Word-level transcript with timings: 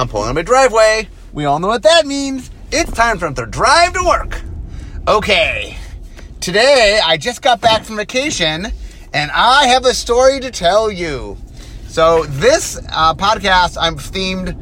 I'm 0.00 0.08
pulling 0.08 0.30
on 0.30 0.34
my 0.34 0.40
driveway. 0.40 1.08
We 1.34 1.44
all 1.44 1.60
know 1.60 1.68
what 1.68 1.82
that 1.82 2.06
means. 2.06 2.50
It's 2.72 2.90
time 2.90 3.18
for 3.18 3.26
them 3.26 3.34
to 3.34 3.44
drive 3.44 3.92
to 3.92 4.02
work. 4.02 4.40
Okay. 5.06 5.76
Today, 6.40 6.98
I 7.04 7.18
just 7.18 7.42
got 7.42 7.60
back 7.60 7.84
from 7.84 7.96
vacation 7.96 8.68
and 9.12 9.30
I 9.30 9.66
have 9.66 9.84
a 9.84 9.92
story 9.92 10.40
to 10.40 10.50
tell 10.50 10.90
you. 10.90 11.36
So, 11.88 12.24
this 12.24 12.80
uh, 12.90 13.14
podcast, 13.14 13.76
I'm 13.78 13.96
themed 13.96 14.58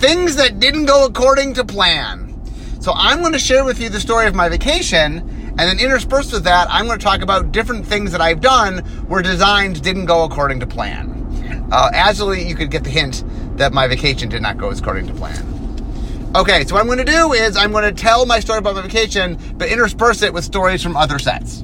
things 0.00 0.34
that 0.34 0.58
didn't 0.58 0.86
go 0.86 1.06
according 1.06 1.54
to 1.54 1.64
plan. 1.64 2.34
So, 2.80 2.92
I'm 2.92 3.20
going 3.20 3.32
to 3.32 3.38
share 3.38 3.64
with 3.64 3.80
you 3.80 3.90
the 3.90 4.00
story 4.00 4.26
of 4.26 4.34
my 4.34 4.48
vacation, 4.48 5.18
and 5.20 5.58
then 5.58 5.78
interspersed 5.78 6.32
with 6.32 6.44
that, 6.44 6.66
I'm 6.68 6.86
going 6.86 6.98
to 6.98 7.04
talk 7.04 7.20
about 7.20 7.52
different 7.52 7.86
things 7.86 8.10
that 8.10 8.20
I've 8.20 8.40
done 8.40 8.78
where 9.06 9.22
designs 9.22 9.80
didn't 9.80 10.06
go 10.06 10.24
according 10.24 10.58
to 10.60 10.66
plan. 10.66 11.68
Uh, 11.70 11.90
actually, 11.92 12.48
you 12.48 12.56
could 12.56 12.72
get 12.72 12.82
the 12.82 12.90
hint 12.90 13.22
that 13.60 13.74
my 13.74 13.86
vacation 13.86 14.30
did 14.30 14.40
not 14.40 14.56
go 14.56 14.70
according 14.70 15.06
to 15.06 15.12
plan. 15.12 15.60
Okay, 16.34 16.64
so 16.64 16.74
what 16.74 16.80
I'm 16.80 16.86
going 16.86 16.98
to 16.98 17.04
do 17.04 17.34
is 17.34 17.58
I'm 17.58 17.72
going 17.72 17.84
to 17.84 17.92
tell 17.92 18.24
my 18.24 18.40
story 18.40 18.58
about 18.58 18.74
my 18.74 18.82
vacation, 18.82 19.38
but 19.56 19.68
intersperse 19.68 20.22
it 20.22 20.32
with 20.32 20.44
stories 20.44 20.82
from 20.82 20.96
other 20.96 21.18
sets. 21.18 21.62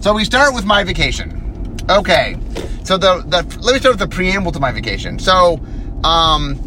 So 0.00 0.14
we 0.14 0.24
start 0.24 0.54
with 0.54 0.64
my 0.64 0.84
vacation. 0.84 1.80
Okay, 1.90 2.36
so 2.84 2.96
the, 2.96 3.24
the 3.26 3.42
let 3.60 3.72
me 3.72 3.80
start 3.80 3.94
with 3.94 3.98
the 3.98 4.06
preamble 4.06 4.52
to 4.52 4.60
my 4.60 4.70
vacation. 4.70 5.18
So, 5.18 5.60
um, 6.04 6.60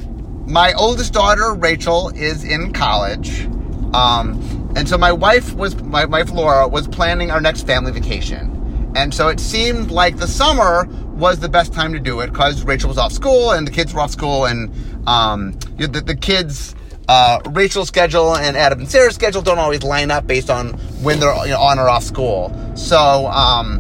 my 0.46 0.74
oldest 0.74 1.14
daughter 1.14 1.54
Rachel 1.54 2.10
is 2.10 2.44
in 2.44 2.74
college, 2.74 3.46
um, 3.94 4.74
and 4.76 4.90
so 4.90 4.98
my 4.98 5.14
wife 5.14 5.54
was 5.54 5.82
my 5.84 6.04
wife 6.04 6.32
Laura 6.32 6.68
was 6.68 6.86
planning 6.86 7.32
our 7.32 7.40
next 7.40 7.66
family 7.66 7.94
vacation, 7.94 8.55
and 8.96 9.14
so 9.14 9.28
it 9.28 9.40
seemed 9.40 9.92
like 9.92 10.18
the 10.18 10.28
summer 10.28 10.88
was 11.16 11.40
the 11.40 11.50
best 11.50 11.74
time 11.74 11.94
to 11.94 12.00
do 12.00 12.22
it 12.22 12.32
because 12.32 12.64
Rachel 12.64 12.90
was 12.90 12.98
off 12.98 13.12
school 13.12 13.52
and 13.52 13.68
the 13.68 13.72
kids 13.72 13.94
were 13.94 14.02
off 14.02 14.12
school, 14.12 14.46
and 14.46 14.72
um, 15.08 15.54
the, 15.78 15.88
the 15.88 16.16
kids. 16.16 16.76
Uh, 17.08 17.40
Rachel's 17.52 17.88
schedule 17.88 18.36
and 18.36 18.58
Adam 18.58 18.80
and 18.80 18.90
Sarah's 18.90 19.14
schedule 19.14 19.44
don't 19.44 19.60
always 19.60 19.84
line 19.84 20.10
up 20.10 20.26
based 20.26 20.50
on 20.50 20.74
when 21.04 21.20
they're 21.20 21.36
you 21.46 21.52
know, 21.52 21.60
on 21.60 21.78
or 21.78 21.88
off 21.88 22.02
school. 22.04 22.52
So, 22.76 23.28
um, 23.28 23.80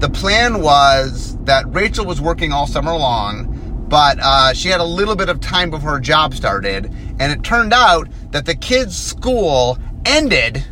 the 0.00 0.08
plan 0.08 0.60
was 0.60 1.36
that 1.44 1.72
Rachel 1.72 2.04
was 2.04 2.20
working 2.20 2.52
all 2.52 2.66
summer 2.66 2.92
long, 2.92 3.86
but 3.88 4.18
uh, 4.20 4.52
she 4.54 4.68
had 4.68 4.80
a 4.80 4.84
little 4.84 5.16
bit 5.16 5.28
of 5.28 5.40
time 5.40 5.70
before 5.70 5.92
her 5.92 6.00
job 6.00 6.34
started, 6.34 6.86
and 7.18 7.32
it 7.32 7.42
turned 7.42 7.72
out 7.72 8.08
that 8.30 8.46
the 8.46 8.54
kids' 8.54 8.96
school 8.96 9.78
ended 10.04 10.64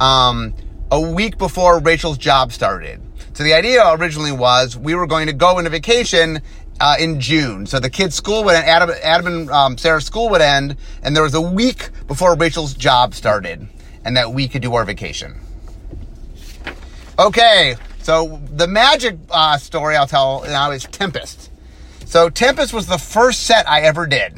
um, 0.00 0.54
a 0.92 1.00
week 1.00 1.38
before 1.38 1.80
Rachel's 1.80 2.18
job 2.18 2.52
started. 2.52 3.00
So 3.32 3.42
the 3.42 3.54
idea 3.54 3.82
originally 3.94 4.30
was 4.30 4.76
we 4.76 4.94
were 4.94 5.06
going 5.06 5.26
to 5.26 5.32
go 5.32 5.58
into 5.58 5.70
vacation 5.70 6.42
uh, 6.80 6.96
in 7.00 7.18
June. 7.18 7.64
So 7.64 7.80
the 7.80 7.88
kids' 7.88 8.14
school 8.14 8.44
would 8.44 8.54
end, 8.54 8.66
Adam, 8.66 8.90
Adam 9.02 9.26
and 9.26 9.50
um, 9.50 9.78
Sarah's 9.78 10.04
school 10.04 10.28
would 10.28 10.42
end, 10.42 10.76
and 11.02 11.16
there 11.16 11.22
was 11.22 11.32
a 11.32 11.40
week 11.40 11.88
before 12.06 12.36
Rachel's 12.36 12.74
job 12.74 13.14
started, 13.14 13.66
and 14.04 14.18
that 14.18 14.34
we 14.34 14.48
could 14.48 14.60
do 14.60 14.74
our 14.74 14.84
vacation. 14.84 15.40
Okay, 17.18 17.76
so 18.02 18.42
the 18.50 18.66
magic 18.66 19.16
uh, 19.30 19.56
story 19.56 19.96
I'll 19.96 20.06
tell 20.06 20.42
now 20.44 20.72
is 20.72 20.84
Tempest. 20.84 21.50
So 22.04 22.28
Tempest 22.28 22.74
was 22.74 22.86
the 22.86 22.98
first 22.98 23.44
set 23.44 23.66
I 23.66 23.80
ever 23.80 24.06
did, 24.06 24.34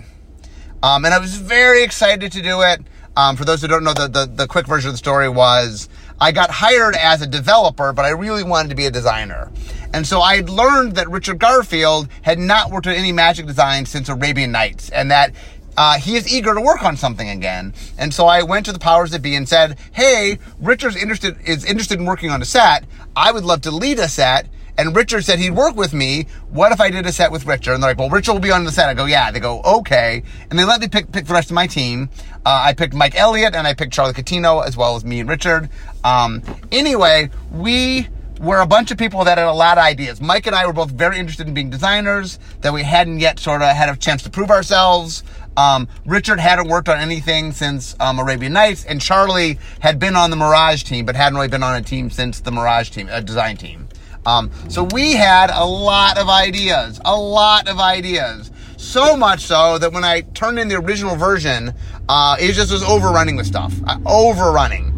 um, 0.85 1.05
and 1.05 1.13
I 1.13 1.19
was 1.19 1.37
very 1.37 1.83
excited 1.83 2.31
to 2.31 2.43
do 2.43 2.63
it. 2.63 2.81
Um, 3.17 3.37
for 3.37 3.45
those 3.45 3.63
who 3.63 3.69
don't 3.69 3.85
know, 3.85 3.95
the, 3.95 4.09
the, 4.09 4.27
the 4.27 4.47
quick 4.47 4.67
version 4.67 4.89
of 4.89 4.95
the 4.95 4.99
story 4.99 5.29
was 5.29 5.89
I 6.21 6.33
got 6.33 6.51
hired 6.51 6.97
as 6.97 7.23
a 7.23 7.27
developer, 7.27 7.93
but 7.93 8.05
I 8.05 8.11
really 8.11 8.45
wanted 8.45 8.69
to 8.69 8.75
be 8.75 8.87
a 8.87 8.91
designer. 8.91 9.51
And 9.93 10.07
so 10.07 10.21
I 10.21 10.37
had 10.37 10.49
learned 10.49 10.97
that 10.97 11.09
Richard 11.11 11.39
Garfield 11.39 12.09
had 12.23 12.39
not 12.39 12.71
worked 12.71 12.87
on 12.87 12.95
any 12.95 13.13
magic 13.13 13.47
design 13.47 13.87
since 13.87 14.09
Arabian 14.09 14.53
Nights, 14.53 14.91
and 14.91 15.11
that 15.11 15.33
uh, 15.77 15.99
he 15.99 16.17
is 16.17 16.33
eager 16.33 16.55
to 16.55 16.61
work 16.61 16.83
on 16.85 16.97
something 16.97 17.29
again. 17.29 17.75
And 17.99 18.15
so 18.15 18.27
I 18.27 18.43
went 18.43 18.67
to 18.67 18.73
the 18.73 18.79
powers 18.79 19.11
that 19.11 19.23
be 19.23 19.35
and 19.35 19.49
said, 19.49 19.79
"Hey, 19.93 20.39
Richard's 20.61 20.97
interested 20.97 21.37
is 21.45 21.65
interested 21.65 21.99
in 21.99 22.07
working 22.07 22.31
on 22.31 22.41
a 22.41 22.45
set. 22.45 22.85
I 23.17 23.33
would 23.33 23.45
love 23.45 23.63
to 23.63 23.71
lead 23.71 23.99
a 23.99 24.09
set." 24.09 24.49
And 24.77 24.95
Richard 24.95 25.25
said 25.25 25.39
he'd 25.39 25.53
work 25.53 25.77
with 25.77 25.93
me. 25.93 26.27
What 26.51 26.73
if 26.73 26.81
I 26.81 26.91
did 26.91 27.07
a 27.07 27.13
set 27.13 27.31
with 27.31 27.47
Richard? 27.47 27.75
And 27.75 27.83
they're 27.83 27.91
like, 27.91 27.99
well, 27.99 28.11
Richard 28.11 28.33
will 28.33 28.41
be 28.41 28.51
on 28.51 28.65
the 28.65 28.73
set. 28.73 28.89
I 28.89 28.95
go, 28.95 29.05
yeah. 29.05 29.31
They 29.31 29.41
go, 29.41 29.61
okay. 29.63 30.23
And 30.51 30.59
they 30.59 30.65
let 30.65 30.81
me 30.81 30.89
pick, 30.89 31.13
pick 31.13 31.27
the 31.27 31.33
rest 31.35 31.51
of 31.51 31.55
my 31.55 31.67
team. 31.67 32.11
Uh, 32.45 32.63
I 32.67 32.75
picked 32.75 32.95
Mike 32.95 33.15
Elliott 33.15 33.55
and 33.55 33.67
I 33.67 33.75
picked 33.75 33.93
Charlie 33.93 34.13
Catino 34.13 34.67
as 34.67 34.77
well 34.77 34.97
as 34.97 35.05
me 35.05 35.21
and 35.21 35.29
Richard. 35.29 35.69
Um, 36.03 36.43
anyway, 36.73 37.31
we 37.53 38.09
were 38.41 38.61
a 38.61 38.67
bunch 38.67 38.91
of 38.91 38.99
people 38.99 39.25
that 39.25 39.39
had 39.39 39.47
a 39.47 39.53
lot 39.53 39.79
of 39.79 39.85
ideas. 39.85 40.21
Mike 40.21 40.47
and 40.47 40.57
I 40.57 40.67
were 40.67 40.73
both 40.73 40.91
very 40.91 41.19
interested 41.19 41.47
in 41.47 41.55
being 41.55 41.71
designers 41.71 42.39
that 42.61 42.73
we 42.73 42.83
hadn't 42.83 43.21
yet 43.21 43.39
sort 43.39 43.63
of 43.63 43.69
had 43.69 43.89
a 43.89 43.97
chance 43.97 44.23
to 44.25 44.31
prove 44.31 44.51
ourselves. 44.51 45.23
Um, 45.57 45.89
Richard 46.05 46.41
hadn't 46.41 46.69
worked 46.69 46.89
on 46.89 46.99
anything 46.99 47.53
since 47.53 47.95
um, 48.01 48.19
Arabian 48.19 48.53
Nights, 48.53 48.85
and 48.85 49.01
Charlie 49.01 49.59
had 49.79 50.01
been 50.01 50.17
on 50.17 50.31
the 50.31 50.37
Mirage 50.37 50.83
team, 50.83 51.07
but 51.07 51.15
hadn't 51.15 51.37
really 51.37 51.49
been 51.49 51.63
on 51.63 51.77
a 51.77 51.83
team 51.83 52.11
since 52.11 52.41
the 52.41 52.51
Mirage 52.51 52.91
team, 52.91 53.09
a 53.09 53.21
design 53.21 53.57
team. 53.57 53.89
Um, 54.27 54.51
so 54.69 54.85
we 54.85 55.13
had 55.13 55.51
a 55.51 55.65
lot 55.65 56.19
of 56.19 56.29
ideas, 56.29 57.01
a 57.05 57.17
lot 57.17 57.69
of 57.69 57.79
ideas. 57.79 58.51
So 58.77 59.17
much 59.17 59.41
so 59.41 59.79
that 59.79 59.93
when 59.93 60.05
I 60.05 60.23
turned 60.23 60.59
in 60.59 60.69
the 60.69 60.77
original 60.77 61.17
version, 61.17 61.73
uh, 62.09 62.37
it 62.39 62.53
just 62.53 62.71
was 62.73 62.83
overrunning 62.83 63.37
with 63.37 63.47
stuff, 63.47 63.75
uh, 63.87 63.99
overrunning. 64.07 64.93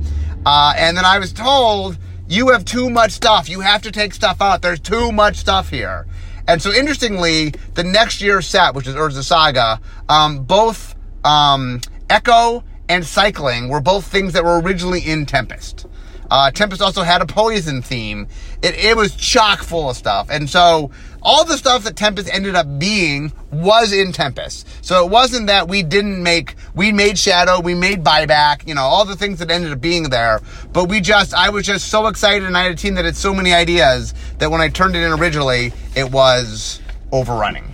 Uh, 0.44 0.75
and 0.76 0.97
then 0.97 1.04
I 1.04 1.19
was 1.19 1.32
told, 1.32 1.98
you 2.28 2.48
have 2.48 2.65
too 2.65 2.91
much 2.91 3.12
stuff. 3.12 3.48
You 3.48 3.60
have 3.60 3.82
to 3.82 3.92
take 3.92 4.15
stuff 4.15 4.41
out. 4.41 4.62
There's 4.62 4.81
too 4.81 5.12
much 5.12 5.36
stuff 5.36 5.70
here. 5.70 6.06
And 6.48 6.62
so, 6.62 6.72
interestingly, 6.72 7.53
the 7.75 7.84
next 7.84 8.20
year's 8.20 8.47
set, 8.47 8.75
which 8.75 8.86
is 8.86 8.94
Urza 8.94 9.22
Saga, 9.22 9.81
um, 10.09 10.44
both 10.44 10.94
um, 11.25 11.81
Echo 12.09 12.62
and 12.88 13.04
Cycling 13.04 13.69
were 13.69 13.81
both 13.81 14.06
things 14.06 14.32
that 14.32 14.44
were 14.44 14.60
originally 14.60 15.00
in 15.00 15.26
Tempest. 15.26 15.86
Uh, 16.31 16.50
Tempest 16.50 16.82
also 16.82 17.03
had 17.03 17.22
a 17.22 17.26
poison 17.26 17.82
theme. 17.82 18.28
It, 18.62 18.75
it 18.75 18.97
was 18.97 19.14
chock 19.14 19.60
full 19.60 19.91
of 19.91 19.97
stuff. 19.97 20.28
And 20.31 20.48
so 20.50 20.91
all 21.22 21.44
the 21.44 21.56
stuff 21.56 21.84
that 21.84 21.97
Tempest 21.97 22.28
ended 22.32 22.54
up 22.54 22.66
being 22.78 23.32
was 23.50 23.92
in 23.92 24.12
Tempest. 24.12 24.66
So 24.84 25.04
it 25.04 25.10
wasn't 25.10 25.48
that 25.48 25.69
we 25.69 25.82
didn't 25.82 26.22
make, 26.22 26.54
we 26.75 26.92
made 26.92 27.19
Shadow, 27.19 27.60
we 27.60 27.75
made 27.75 28.04
Buyback, 28.04 28.66
you 28.66 28.75
know, 28.75 28.82
all 28.82 29.04
the 29.04 29.16
things 29.16 29.38
that 29.38 29.50
ended 29.50 29.72
up 29.72 29.81
being 29.81 30.04
there. 30.04 30.41
But 30.72 30.88
we 30.88 31.00
just, 31.00 31.34
I 31.34 31.50
was 31.50 31.66
just 31.66 31.88
so 31.88 32.06
excited 32.06 32.44
and 32.44 32.56
I 32.56 32.65
had 32.65 32.72
a 32.72 32.76
team 32.76 32.94
that 32.94 33.04
had 33.04 33.16
so 33.16 33.34
many 33.34 33.53
ideas 33.53 34.15
that 34.38 34.50
when 34.50 34.60
I 34.60 34.69
turned 34.69 34.97
it 34.97 35.03
in 35.03 35.12
originally, 35.12 35.72
it 35.94 36.10
was 36.10 36.81
overrunning. 37.12 37.72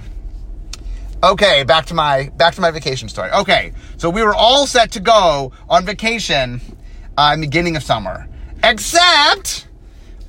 Okay, 1.24 1.62
back 1.62 1.86
to 1.86 1.94
my 1.94 2.30
back 2.36 2.56
to 2.56 2.60
my 2.60 2.72
vacation 2.72 3.08
story. 3.08 3.30
Okay, 3.30 3.72
so 3.96 4.10
we 4.10 4.24
were 4.24 4.34
all 4.34 4.66
set 4.66 4.90
to 4.92 5.00
go 5.00 5.52
on 5.68 5.84
vacation 5.86 6.60
uh, 7.16 7.30
in 7.34 7.40
the 7.40 7.46
beginning 7.46 7.76
of 7.76 7.84
summer, 7.84 8.26
except 8.62 9.66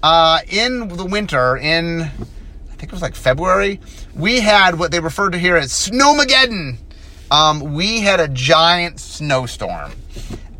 uh, 0.01 0.39
in 0.49 0.89
the 0.89 1.05
winter, 1.05 1.57
in 1.57 2.01
I 2.01 2.75
think 2.75 2.83
it 2.83 2.91
was 2.91 3.01
like 3.01 3.15
February, 3.15 3.79
we 4.13 4.39
had 4.41 4.77
what 4.77 4.91
they 4.91 4.99
referred 4.99 5.31
to 5.31 5.37
here 5.37 5.55
as 5.55 5.71
Snowmageddon. 5.71 6.77
Um, 7.31 7.73
we 7.73 8.01
had 8.01 8.19
a 8.19 8.27
giant 8.27 8.99
snowstorm, 8.99 9.93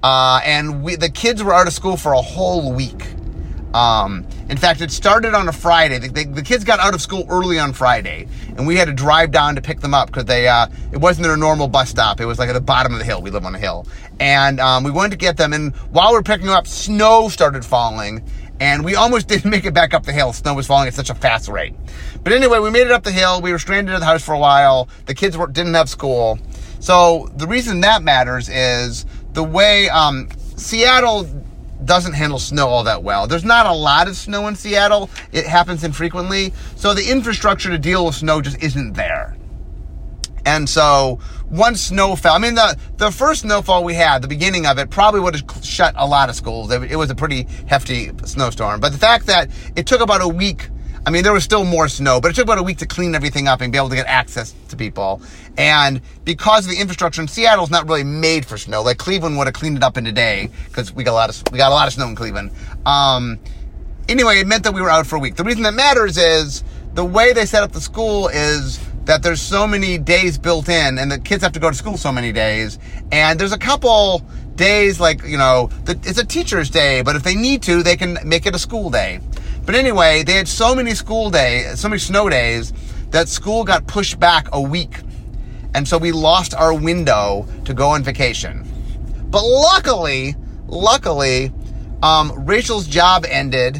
uh, 0.02 0.42
and 0.44 0.84
we, 0.84 0.96
the 0.96 1.10
kids 1.10 1.44
were 1.44 1.54
out 1.54 1.68
of 1.68 1.74
school 1.74 1.98
for 1.98 2.14
a 2.14 2.22
whole 2.22 2.74
week. 2.74 3.06
Um, 3.74 4.28
in 4.50 4.58
fact, 4.58 4.82
it 4.82 4.92
started 4.92 5.34
on 5.34 5.50
a 5.50 5.52
Friday. 5.52 5.98
The, 5.98 6.26
the, 6.26 6.44
kids 6.44 6.64
got 6.64 6.80
out 6.80 6.94
of 6.94 7.02
school 7.02 7.26
early 7.28 7.58
on 7.58 7.74
Friday, 7.74 8.28
and 8.56 8.68
we 8.68 8.76
had 8.76 8.86
to 8.86 8.94
drive 8.94 9.32
down 9.32 9.56
to 9.56 9.62
pick 9.62 9.80
them 9.80 9.96
up 9.96 10.08
because 10.08 10.26
they 10.26 10.48
uh, 10.48 10.68
it 10.92 10.98
wasn't 10.98 11.26
their 11.26 11.38
normal 11.38 11.68
bus 11.68 11.90
stop. 11.90 12.22
It 12.22 12.26
was 12.26 12.38
like 12.38 12.50
at 12.50 12.54
the 12.54 12.62
bottom 12.62 12.94
of 12.94 13.00
the 13.00 13.06
hill. 13.06 13.22
We 13.22 13.32
live 13.32 13.46
on 13.46 13.56
a 13.56 13.60
hill, 13.60 13.88
and 14.20 14.60
um, 14.60 14.84
we 14.84 14.92
went 14.92 15.12
to 15.12 15.18
get 15.18 15.38
them. 15.38 15.54
And 15.54 15.76
while 15.92 16.12
we 16.12 16.18
were 16.18 16.24
picking 16.24 16.46
them 16.46 16.56
up, 16.56 16.68
snow 16.68 17.30
started 17.30 17.66
falling, 17.66 18.24
and 18.60 18.86
we 18.86 18.96
almost 18.96 19.28
didn't 19.30 19.50
make 19.50 19.66
it 19.66 19.74
back 19.74 19.96
up 19.96 20.04
the 20.04 20.14
hill. 20.14 20.34
Snow 20.34 20.54
was 20.54 20.68
falling 20.68 20.88
at 20.88 20.94
such 20.94 21.10
a 21.10 21.16
fast 21.16 21.50
rate. 21.50 21.74
But 22.24 22.34
anyway, 22.34 22.60
we 22.60 22.70
made 22.70 22.86
it 22.86 22.92
up 22.92 23.04
the 23.04 23.12
hill. 23.12 23.42
We 23.42 23.52
were 23.52 23.60
stranded 23.60 23.96
at 23.96 24.00
the 24.00 24.06
house 24.06 24.24
for 24.24 24.34
a 24.34 24.40
while. 24.40 24.88
The 25.08 25.16
kids 25.16 25.36
were, 25.36 25.48
didn't 25.48 25.74
have 25.74 25.90
school, 25.90 26.38
so 26.80 27.28
the 27.38 27.48
reason 27.48 27.82
that 27.82 28.04
matters 28.04 28.50
is 28.50 29.08
the 29.32 29.44
way 29.44 29.90
um, 29.90 30.30
Seattle 30.58 31.28
doesn't 31.86 32.14
handle 32.14 32.40
snow 32.40 32.68
all 32.68 32.84
that 32.84 33.04
well. 33.04 33.28
There's 33.28 33.46
not 33.46 33.66
a 33.66 33.74
lot 33.74 34.08
of 34.08 34.16
snow 34.16 34.48
in 34.48 34.56
Seattle. 34.56 35.10
It 35.32 35.46
happens 35.46 35.84
infrequently. 35.84 36.54
So 36.76 36.94
the 36.94 37.10
infrastructure 37.10 37.70
to 37.70 37.78
deal 37.78 38.06
with 38.06 38.16
snow 38.16 38.42
just 38.42 38.62
isn't 38.64 38.94
there. 38.94 39.38
And 40.46 40.68
so 40.68 41.20
once 41.50 41.82
snow 41.82 42.16
fell, 42.16 42.34
I 42.34 42.38
mean, 42.38 42.56
the, 42.56 42.78
the 42.98 43.12
first 43.12 43.42
snowfall 43.42 43.84
we 43.84 43.94
had, 43.94 44.22
the 44.22 44.28
beginning 44.28 44.66
of 44.66 44.78
it, 44.78 44.90
probably 44.90 45.22
would 45.22 45.36
have 45.36 45.66
shut 45.66 45.94
a 45.98 46.06
lot 46.06 46.30
of 46.30 46.36
schools. 46.36 46.72
It, 46.72 46.92
it 46.92 46.96
was 46.96 47.10
a 47.10 47.16
pretty 47.16 47.48
hefty 47.68 48.12
snowstorm. 48.26 48.82
But 48.82 48.92
the 48.92 48.98
fact 48.98 49.28
that 49.28 49.50
it 49.76 49.88
took 49.88 50.02
about 50.02 50.22
a 50.22 50.28
week 50.28 50.70
I 51.06 51.10
mean, 51.10 51.24
there 51.24 51.34
was 51.34 51.44
still 51.44 51.66
more 51.66 51.90
snow, 51.90 52.22
but 52.22 52.32
it 52.32 52.36
took 52.36 52.46
about 52.46 52.60
a 52.60 52.64
week 52.64 52.78
to 52.78 52.86
clean 52.86 53.14
everything 53.14 53.48
up 53.48 53.60
and 53.60 53.72
be 53.72 53.78
able 53.78 53.90
to 53.90 53.96
get 53.96 54.08
access 54.08 54.56
to 54.70 54.78
people. 54.78 55.22
And 55.58 56.02
because 56.24 56.66
of 56.66 56.72
the 56.72 56.80
infrastructure 56.80 57.22
in 57.22 57.28
Seattle 57.28 57.66
is 57.66 57.70
not 57.70 57.88
really 57.88 58.06
made 58.06 58.46
for 58.46 58.58
snow, 58.58 58.82
like 58.82 59.00
Cleveland 59.00 59.38
would 59.38 59.48
have 59.48 59.54
cleaned 59.54 59.76
it 59.76 59.84
up 59.84 59.98
in 59.98 60.08
a 60.08 60.14
day 60.14 60.50
because 60.68 60.94
we 60.94 61.04
got 61.04 61.12
a 61.12 61.14
lot 61.14 61.30
of 61.30 61.52
we 61.52 61.58
got 61.58 61.72
a 61.72 61.76
lot 61.76 61.88
of 61.88 61.94
snow 61.94 62.08
in 62.08 62.16
Cleveland. 62.16 62.52
Um, 62.86 63.38
anyway, 64.08 64.40
it 64.40 64.48
meant 64.48 64.64
that 64.64 64.74
we 64.74 64.82
were 64.82 64.90
out 64.90 65.06
for 65.06 65.18
a 65.18 65.20
week. 65.20 65.36
The 65.36 65.44
reason 65.44 65.64
that 65.64 65.74
matters 65.74 66.18
is 66.18 66.64
the 66.94 67.04
way 67.04 67.34
they 67.34 67.46
set 67.46 67.64
up 67.64 67.74
the 67.74 67.82
school 67.82 68.30
is 68.30 68.80
that 69.06 69.24
there's 69.24 69.42
so 69.42 69.68
many 69.68 69.98
days 69.98 70.38
built 70.38 70.70
in 70.70 70.98
and 70.98 71.12
the 71.12 71.20
kids 71.20 71.44
have 71.44 71.52
to 71.52 71.60
go 71.60 71.70
to 71.70 71.76
school 71.76 71.98
so 71.98 72.14
many 72.14 72.32
days. 72.32 72.80
And 73.12 73.38
there's 73.38 73.52
a 73.52 73.58
couple 73.58 74.24
days 74.56 75.00
like, 75.00 75.24
you 75.26 75.38
know, 75.38 75.70
the, 75.84 76.00
it's 76.04 76.20
a 76.20 76.26
teacher's 76.26 76.70
day, 76.70 77.02
but 77.02 77.16
if 77.18 77.24
they 77.24 77.36
need 77.36 77.62
to, 77.64 77.84
they 77.84 77.98
can 77.98 78.18
make 78.24 78.46
it 78.46 78.56
a 78.56 78.60
school 78.60 78.90
day. 78.90 79.20
But 79.66 79.76
anyway, 79.76 80.24
they 80.24 80.34
had 80.34 80.48
so 80.48 80.76
many 80.76 80.94
school 80.94 81.30
days, 81.30 81.80
so 81.80 81.90
many 81.90 82.00
snow 82.00 82.30
days 82.30 82.74
that 83.12 83.30
school 83.30 83.64
got 83.64 83.88
pushed 83.88 84.20
back 84.20 84.48
a 84.52 84.62
week. 84.62 85.00
And 85.74 85.88
so 85.88 85.98
we 85.98 86.12
lost 86.12 86.54
our 86.54 86.74
window 86.74 87.48
to 87.66 87.74
go 87.74 87.90
on 87.90 88.04
vacation. 88.04 88.68
But 89.30 89.44
luckily, 89.44 90.36
luckily, 90.68 91.52
um, 92.04 92.46
Rachel's 92.46 92.88
job 92.88 93.26
ended 93.28 93.78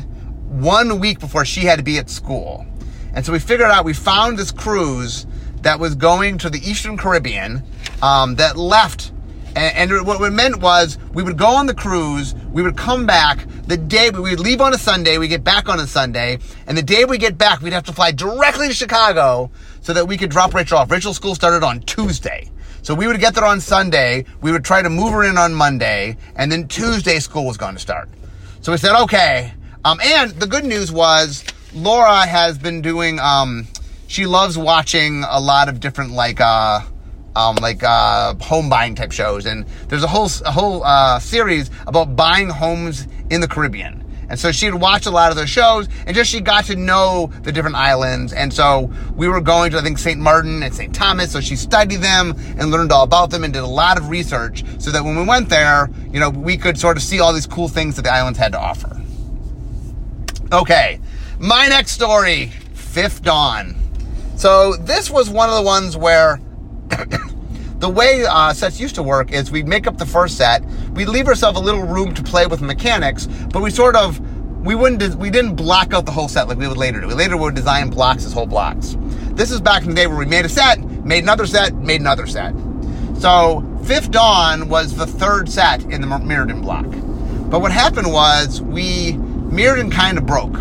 one 0.50 1.00
week 1.00 1.20
before 1.20 1.46
she 1.46 1.62
had 1.62 1.78
to 1.78 1.84
be 1.84 1.98
at 1.98 2.10
school. 2.10 2.66
And 3.14 3.26
so 3.26 3.34
we 3.34 3.40
figured 3.40 3.70
out, 3.70 3.86
we 3.86 3.94
found 3.94 4.40
this 4.40 4.52
cruise 4.52 5.28
that 5.62 5.80
was 5.80 5.96
going 5.96 6.38
to 6.40 6.50
the 6.50 6.60
Eastern 6.60 6.98
Caribbean 6.98 7.64
um, 8.02 8.36
that 8.36 8.58
left. 8.58 9.12
And, 9.56 9.92
and 9.92 10.08
what 10.08 10.22
it 10.22 10.32
meant 10.32 10.58
was 10.58 10.98
we 11.14 11.24
would 11.24 11.38
go 11.38 11.48
on 11.48 11.68
the 11.68 11.74
cruise, 11.74 12.34
we 12.52 12.62
would 12.62 12.78
come 12.78 13.06
back 13.06 13.46
the 13.68 13.78
day, 13.78 14.10
we 14.10 14.32
would 14.32 14.40
leave 14.40 14.62
on 14.62 14.74
a 14.74 14.78
Sunday, 14.78 15.18
we 15.18 15.28
get 15.28 15.44
back 15.44 15.70
on 15.70 15.80
a 15.80 15.88
Sunday, 15.88 16.40
and 16.68 16.78
the 16.78 16.82
day 16.82 17.06
we 17.06 17.18
get 17.18 17.38
back, 17.38 17.62
we'd 17.62 17.74
have 17.74 17.84
to 17.84 17.94
fly 17.94 18.12
directly 18.12 18.68
to 18.68 18.74
Chicago 18.74 19.52
so 19.82 19.94
that 19.94 20.08
we 20.08 20.18
could 20.18 20.30
drop 20.30 20.54
Rachel 20.54 20.80
off. 20.80 20.92
Rachel's 20.92 21.16
school 21.16 21.36
started 21.36 21.64
on 21.64 21.82
Tuesday. 21.82 22.50
So 22.82 22.94
we 22.94 23.08
would 23.08 23.20
get 23.20 23.34
there 23.34 23.46
on 23.46 23.62
Sunday, 23.62 24.26
we 24.42 24.52
would 24.52 24.66
try 24.66 24.82
to 24.82 24.90
move 24.90 25.14
her 25.14 25.24
in 25.24 25.38
on 25.38 25.54
Monday, 25.54 26.18
and 26.36 26.52
then 26.52 26.68
Tuesday 26.68 27.20
school 27.20 27.46
was 27.46 27.56
going 27.56 27.76
to 27.76 27.80
start. 27.80 28.10
So 28.62 28.72
we 28.72 28.78
said, 28.78 29.02
okay. 29.04 29.54
Um, 29.86 30.00
and 30.02 30.32
the 30.32 30.48
good 30.48 30.66
news 30.66 30.92
was 30.92 31.46
Laura 31.74 32.26
has 32.26 32.58
been 32.58 32.82
doing, 32.82 33.20
um, 33.20 33.68
she 34.08 34.26
loves 34.26 34.58
watching 34.58 35.24
a 35.30 35.40
lot 35.40 35.70
of 35.70 35.80
different 35.80 36.12
like, 36.12 36.42
uh, 36.42 36.82
um, 37.36 37.56
like 37.56 37.84
uh, 37.84 38.36
home 38.36 38.70
buying 38.70 38.96
type 38.96 39.12
shows, 39.12 39.46
and 39.46 39.66
there's 39.88 40.04
a 40.04 40.08
whole 40.08 40.30
a 40.46 40.52
whole 40.52 40.84
uh, 40.84 41.20
series 41.20 41.70
about 41.88 42.16
buying 42.16 42.50
homes 42.50 43.08
in 43.30 43.42
the 43.42 43.48
Caribbean. 43.48 44.04
And 44.30 44.40
so 44.40 44.52
she'd 44.52 44.74
watch 44.74 45.06
a 45.06 45.12
lot 45.12 45.32
of 45.32 45.38
those 45.38 45.50
shows, 45.50 45.88
and 46.08 46.16
just 46.16 46.32
she 46.32 46.40
got 46.42 46.66
to 46.66 46.76
know 46.76 47.32
the 47.44 47.52
different 47.52 47.76
islands. 47.76 48.34
And 48.34 48.52
so 48.54 48.92
we 49.16 49.28
were 49.28 49.42
going 49.42 49.72
to 49.72 49.78
I 49.78 49.82
think 49.82 49.98
St. 49.98 50.20
Martin 50.20 50.64
and 50.64 50.74
St. 50.74 50.94
Thomas, 50.94 51.32
so 51.32 51.42
she 51.42 51.56
studied 51.56 51.98
them 51.98 52.34
and 52.58 52.72
learned 52.72 52.92
all 52.92 53.04
about 53.04 53.30
them 53.30 53.44
and 53.44 53.54
did 53.54 53.64
a 53.64 53.68
lot 53.68 53.98
of 53.98 54.10
research, 54.10 54.64
so 54.80 54.92
that 54.92 55.04
when 55.04 55.18
we 55.18 55.26
went 55.26 55.50
there, 55.50 55.90
you 56.12 56.20
know, 56.20 56.30
we 56.30 56.58
could 56.58 56.80
sort 56.80 56.98
of 56.98 57.04
see 57.04 57.20
all 57.20 57.34
these 57.34 57.48
cool 57.48 57.68
things 57.68 57.96
that 57.98 58.04
the 58.04 58.12
islands 58.12 58.40
had 58.40 58.54
to 58.54 58.60
offer. 58.60 59.00
Okay, 60.52 61.00
my 61.40 61.68
next 61.68 61.92
story, 61.92 62.48
Fifth 62.74 63.24
Dawn. 63.24 63.76
So 64.36 64.76
this 64.76 65.10
was 65.10 65.30
one 65.30 65.50
of 65.50 65.56
the 65.56 65.62
ones 65.62 65.96
where 65.96 66.40
the 67.80 67.90
way 67.90 68.26
uh, 68.26 68.54
sets 68.54 68.80
used 68.80 68.96
to 68.96 69.04
work 69.04 69.32
is 69.32 69.52
we'd 69.52 69.68
make 69.68 69.88
up 69.88 69.98
the 69.98 70.06
first 70.06 70.38
set, 70.38 70.64
we'd 70.94 71.10
leave 71.10 71.28
ourselves 71.28 71.60
a 71.60 71.62
little 71.62 71.84
room 71.84 72.14
to 72.14 72.24
play 72.24 72.46
with 72.46 72.62
mechanics, 72.62 73.28
but 73.52 73.62
we 73.62 73.70
sort 73.70 73.96
of 73.96 74.20
we 74.64 74.76
wouldn't 74.76 75.16
we 75.16 75.30
didn't 75.30 75.56
block 75.56 75.94
out 75.94 76.06
the 76.06 76.12
whole 76.12 76.28
set 76.28 76.48
like 76.48 76.58
we 76.58 76.68
would 76.68 76.78
later 76.78 77.02
do. 77.02 77.08
We 77.08 77.14
later 77.14 77.36
would 77.38 77.56
design 77.56 77.90
blocks 77.90 78.26
as 78.26 78.34
whole 78.34 78.46
blocks. 78.46 78.96
This 79.32 79.52
is 79.52 79.60
back 79.60 79.84
in 79.84 79.90
the 79.90 79.96
day 79.96 80.08
where 80.08 80.18
we 80.18 80.26
made 80.26 80.46
a 80.46 80.50
set, 80.50 80.80
made 81.04 81.24
another 81.24 81.46
set, 81.46 81.74
made 81.76 82.02
another 82.02 82.28
set. 82.28 82.54
So 83.18 83.64
Fifth 83.84 84.12
Dawn 84.12 84.70
was 84.70 84.96
the 84.96 85.06
third 85.06 85.50
set 85.50 85.84
in 85.84 86.02
the 86.02 86.08
Mirrodin 86.08 86.62
block. 86.62 86.86
But 87.50 87.60
what 87.60 87.72
happened 87.72 88.12
was 88.14 88.62
we 88.62 89.14
Mirrodin 89.14 89.92
kind 89.92 90.18
of 90.18 90.26
broke 90.26 90.56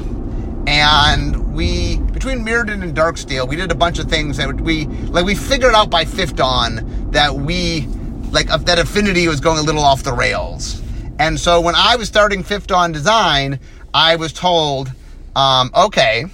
and 0.72 1.54
we 1.54 1.98
between 1.98 2.38
Mirrodin 2.38 2.82
and 2.82 2.96
Darksteel, 2.96 3.46
we 3.46 3.56
did 3.56 3.70
a 3.70 3.74
bunch 3.74 3.98
of 3.98 4.08
things 4.08 4.38
that 4.38 4.58
we 4.58 4.86
like. 4.86 5.26
We 5.26 5.34
figured 5.34 5.74
out 5.74 5.90
by 5.90 6.06
Fifth 6.06 6.34
Dawn 6.34 7.10
that 7.10 7.34
we 7.34 7.82
like 8.30 8.48
that 8.48 8.78
Affinity 8.78 9.28
was 9.28 9.38
going 9.38 9.58
a 9.58 9.62
little 9.62 9.82
off 9.82 10.02
the 10.02 10.14
rails, 10.14 10.80
and 11.18 11.38
so 11.38 11.60
when 11.60 11.74
I 11.74 11.96
was 11.96 12.08
starting 12.08 12.42
Fifth 12.42 12.68
Dawn 12.68 12.90
design, 12.90 13.60
I 13.92 14.16
was 14.16 14.32
told, 14.32 14.90
um, 15.36 15.70
okay, 15.76 16.24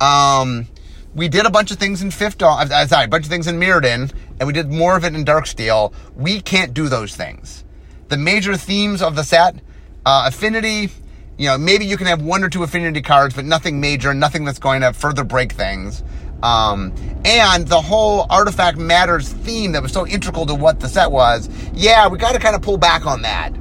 um, 0.00 0.68
we 1.16 1.28
did 1.28 1.44
a 1.44 1.50
bunch 1.50 1.72
of 1.72 1.78
things 1.78 2.00
in 2.00 2.12
Fifth 2.12 2.38
Dawn. 2.38 2.70
Uh, 2.70 2.86
sorry, 2.86 3.06
a 3.06 3.08
bunch 3.08 3.24
of 3.24 3.30
things 3.30 3.48
in 3.48 3.58
Mirrodin, 3.58 4.12
and 4.38 4.46
we 4.46 4.52
did 4.52 4.70
more 4.70 4.96
of 4.96 5.04
it 5.04 5.16
in 5.16 5.24
Darksteel. 5.24 5.92
We 6.14 6.40
can't 6.40 6.72
do 6.72 6.88
those 6.88 7.16
things. 7.16 7.64
The 8.06 8.16
major 8.16 8.56
themes 8.56 9.02
of 9.02 9.16
the 9.16 9.24
set, 9.24 9.56
uh, 10.06 10.26
Affinity 10.28 10.90
you 11.40 11.46
know, 11.46 11.56
maybe 11.56 11.86
you 11.86 11.96
can 11.96 12.06
have 12.06 12.20
one 12.20 12.44
or 12.44 12.50
two 12.50 12.62
affinity 12.64 13.00
cards, 13.00 13.34
but 13.34 13.46
nothing 13.46 13.80
major, 13.80 14.12
nothing 14.12 14.44
that's 14.44 14.58
going 14.58 14.82
to 14.82 14.92
further 14.92 15.24
break 15.24 15.52
things. 15.52 16.04
Um, 16.42 16.92
and 17.24 17.66
the 17.66 17.80
whole 17.80 18.26
artifact 18.28 18.76
matters 18.76 19.32
theme 19.32 19.72
that 19.72 19.82
was 19.82 19.90
so 19.90 20.06
integral 20.06 20.44
to 20.44 20.54
what 20.54 20.80
the 20.80 20.88
set 20.88 21.10
was, 21.10 21.48
yeah, 21.72 22.08
we 22.08 22.18
got 22.18 22.32
to 22.32 22.38
kind 22.38 22.54
of 22.54 22.60
pull 22.60 22.76
back 22.76 23.06
on 23.06 23.22
that. 23.22 23.54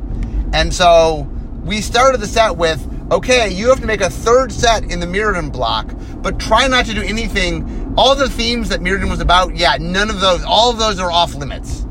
And 0.52 0.74
so 0.74 1.26
we 1.64 1.80
started 1.80 2.20
the 2.20 2.28
set 2.28 2.58
with, 2.58 2.86
okay, 3.14 3.50
you 3.50 3.70
have 3.70 3.80
to 3.80 3.88
make 3.88 4.02
a 4.02 4.10
third 4.10 4.52
set 4.52 4.84
in 4.92 5.00
the 5.00 5.06
Mirrodin 5.06 5.50
block, 5.50 5.90
but 6.18 6.38
try 6.38 6.68
not 6.68 6.86
to 6.88 6.94
do 6.94 7.02
anything. 7.02 7.94
All 7.98 8.14
the 8.14 8.30
themes 8.30 8.68
that 8.70 8.82
Mirrodin 8.82 9.10
was 9.10 9.22
about, 9.22 9.56
yeah, 9.56 9.78
none 9.80 10.10
of 10.10 10.20
those, 10.20 10.44
all 10.44 10.70
of 10.70 10.80
those 10.80 11.00
are 11.00 11.10
off 11.10 11.34
limits. 11.34 11.84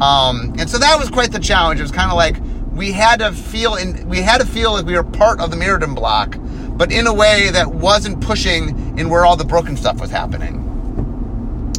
Um, 0.00 0.52
and 0.58 0.68
so 0.68 0.78
that 0.78 0.98
was 0.98 1.10
quite 1.10 1.30
the 1.30 1.38
challenge. 1.38 1.78
It 1.78 1.84
was 1.84 1.92
kind 1.92 2.10
of 2.10 2.16
like, 2.16 2.34
we 2.76 2.92
had 2.92 3.20
to 3.20 3.32
feel 3.32 3.76
in, 3.76 4.06
we 4.08 4.18
had 4.18 4.40
to 4.40 4.46
feel 4.46 4.72
like 4.72 4.84
we 4.84 4.94
were 4.94 5.02
part 5.02 5.40
of 5.40 5.50
the 5.50 5.56
Mirrodin 5.56 5.94
block, 5.94 6.36
but 6.76 6.92
in 6.92 7.06
a 7.06 7.14
way 7.14 7.50
that 7.50 7.66
wasn't 7.66 8.20
pushing 8.20 8.98
in 8.98 9.08
where 9.08 9.24
all 9.24 9.34
the 9.34 9.44
broken 9.44 9.76
stuff 9.76 9.98
was 9.98 10.10
happening. 10.10 10.62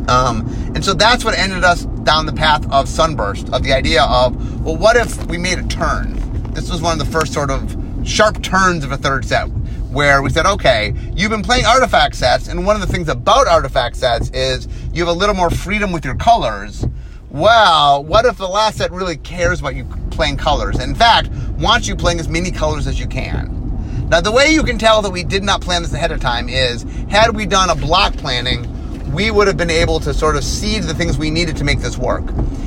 Um, 0.10 0.48
and 0.74 0.84
so 0.84 0.94
that's 0.94 1.24
what 1.24 1.38
ended 1.38 1.64
us 1.64 1.84
down 2.04 2.26
the 2.26 2.34
path 2.34 2.70
of 2.72 2.90
Sunburst, 2.90 3.54
of 3.54 3.62
the 3.62 3.74
idea 3.74 4.04
of, 4.04 4.64
well, 4.64 4.76
what 4.76 4.96
if 4.96 5.26
we 5.28 5.38
made 5.38 5.60
a 5.60 5.68
turn? 5.68 6.16
This 6.54 6.72
was 6.72 6.82
one 6.82 7.00
of 7.00 7.06
the 7.06 7.12
first 7.12 7.32
sort 7.32 7.52
of 7.52 7.76
sharp 8.04 8.42
turns 8.42 8.84
of 8.84 8.92
a 8.92 8.98
third 8.98 9.26
set, 9.26 9.46
where 9.92 10.22
we 10.22 10.30
said, 10.30 10.46
okay, 10.46 10.94
you've 11.14 11.30
been 11.30 11.44
playing 11.44 11.66
artifact 11.66 12.16
sets, 12.16 12.48
and 12.48 12.66
one 12.66 12.76
of 12.76 12.82
the 12.82 12.92
things 12.92 13.08
about 13.08 13.48
artifact 13.48 13.98
sets 13.98 14.32
is 14.32 14.68
you 14.94 15.06
have 15.06 15.16
a 15.16 15.18
little 15.18 15.36
more 15.36 15.50
freedom 15.52 15.92
with 15.92 16.06
your 16.06 16.16
colors. 16.16 16.86
Well, 17.30 18.04
what 18.04 18.26
if 18.26 18.38
the 18.38 18.48
last 18.48 18.78
set 18.78 18.92
really 18.92 19.18
cares 19.18 19.60
about 19.60 19.76
you 19.76 19.86
playing 20.18 20.36
colors. 20.36 20.80
In 20.80 20.96
fact, 20.96 21.30
wants 21.60 21.88
you 21.88 21.96
playing 21.96 22.20
as 22.20 22.28
many 22.28 22.52
colors 22.52 22.88
as 22.88 23.00
you 23.00 23.08
can. 23.08 23.54
Now, 24.10 24.20
the 24.20 24.32
way 24.32 24.52
you 24.52 24.64
can 24.64 24.78
tell 24.78 25.02
that 25.04 25.12
we 25.12 25.24
did 25.24 25.44
not 25.44 25.62
plan 25.62 25.84
this 25.84 25.94
ahead 25.94 26.12
of 26.12 26.20
time 26.20 26.50
is, 26.50 26.84
had 27.08 27.36
we 27.36 27.46
done 27.46 27.70
a 27.70 27.76
block 27.76 28.14
planning, 28.18 28.66
we 29.14 29.32
would 29.32 29.48
have 29.48 29.58
been 29.58 29.70
able 29.70 30.00
to 30.02 30.14
sort 30.14 30.36
of 30.36 30.44
seed 30.44 30.84
the 30.84 30.94
things 30.94 31.18
we 31.18 31.30
needed 31.30 31.56
to 31.58 31.64
make 31.64 31.80
this 31.80 31.98
work. 31.98 32.24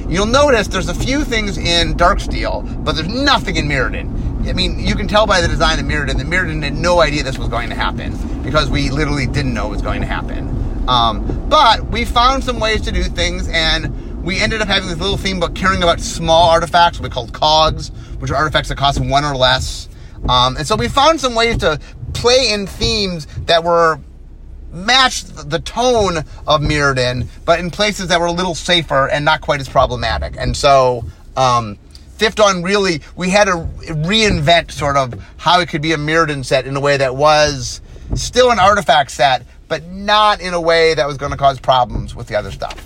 You'll 0.08 0.26
notice 0.26 0.69
there's 0.69 0.89
a 0.89 0.94
few 0.94 1.24
things 1.24 1.58
in 1.58 1.94
Darksteel, 1.94 2.84
but 2.84 2.93
there's 2.93 3.08
nothing 3.08 3.56
in 3.56 3.67
Mirrodin. 3.67 4.48
I 4.48 4.53
mean, 4.53 4.79
you 4.79 4.94
can 4.94 5.08
tell 5.08 5.27
by 5.27 5.41
the 5.41 5.48
design 5.48 5.79
of 5.79 5.86
Mirrodin 5.86 6.19
that 6.19 6.27
Mirrodin 6.27 6.63
had 6.63 6.74
no 6.74 7.01
idea 7.01 7.22
this 7.22 7.39
was 7.39 7.48
going 7.48 7.69
to 7.69 7.74
happen 7.74 8.17
because 8.43 8.70
we 8.70 8.91
literally 8.91 9.27
didn't 9.27 9.53
know 9.53 9.67
it 9.67 9.70
was 9.70 9.82
going 9.82 10.01
to 10.01 10.06
happen. 10.06 10.48
Um, 10.89 11.48
but 11.48 11.86
we 11.89 12.05
found 12.05 12.43
some 12.43 12.58
ways 12.58 12.81
to 12.82 12.93
do 12.93 13.03
things, 13.03 13.48
and 13.48 14.09
we 14.22 14.39
ended 14.39 14.60
up 14.60 14.69
having 14.69 14.89
this 14.89 14.98
little 14.98 15.17
theme 15.17 15.39
about 15.39 15.55
caring 15.55 15.82
about 15.82 16.00
small 16.00 16.50
artifacts, 16.50 16.98
what 16.98 17.05
we 17.05 17.12
called 17.12 17.32
cogs, 17.32 17.89
which 18.19 18.31
are 18.31 18.36
artifacts 18.36 18.69
that 18.69 18.77
cost 18.77 19.00
one 19.00 19.24
or 19.24 19.34
less. 19.34 19.89
Um, 20.29 20.56
and 20.56 20.67
so 20.67 20.77
we 20.77 20.89
found 20.89 21.20
some 21.20 21.34
ways 21.34 21.58
to 21.58 21.81
play 22.12 22.53
in 22.53 22.67
themes 22.67 23.27
that 23.46 23.65
were 23.65 23.98
matched 24.72 25.50
the 25.50 25.58
tone 25.58 26.19
of 26.46 26.60
Mirrodin, 26.60 27.27
but 27.44 27.58
in 27.58 27.70
places 27.70 28.08
that 28.08 28.20
were 28.20 28.27
a 28.27 28.32
little 28.32 28.55
safer 28.55 29.08
and 29.08 29.24
not 29.24 29.41
quite 29.41 29.60
as 29.60 29.69
problematic. 29.69 30.36
And 30.36 30.56
so, 30.56 31.05
um, 31.36 31.79
Dawn 32.19 32.62
really, 32.62 33.00
we 33.17 33.31
had 33.31 33.44
to 33.46 33.53
reinvent 33.53 34.70
sort 34.70 34.98
of 34.98 35.15
how 35.39 35.60
it 35.60 35.70
could 35.70 35.81
be 35.81 35.93
a 35.93 35.96
Mirrodin 35.96 36.44
set 36.44 36.67
in 36.67 36.77
a 36.77 36.81
way 36.81 36.98
that 36.98 37.17
was 37.17 37.81
still 38.15 38.50
an 38.50 38.58
artifact 38.58 39.10
set, 39.10 39.46
but 39.69 39.86
not 39.86 40.41
in 40.43 40.53
a 40.53 40.60
way 40.60 40.93
that 40.93 41.06
was 41.06 41.17
going 41.17 41.32
to 41.32 41.39
cause 41.39 41.58
problems 41.58 42.15
with 42.15 42.27
the 42.27 42.36
other 42.36 42.50
stuff. 42.50 42.77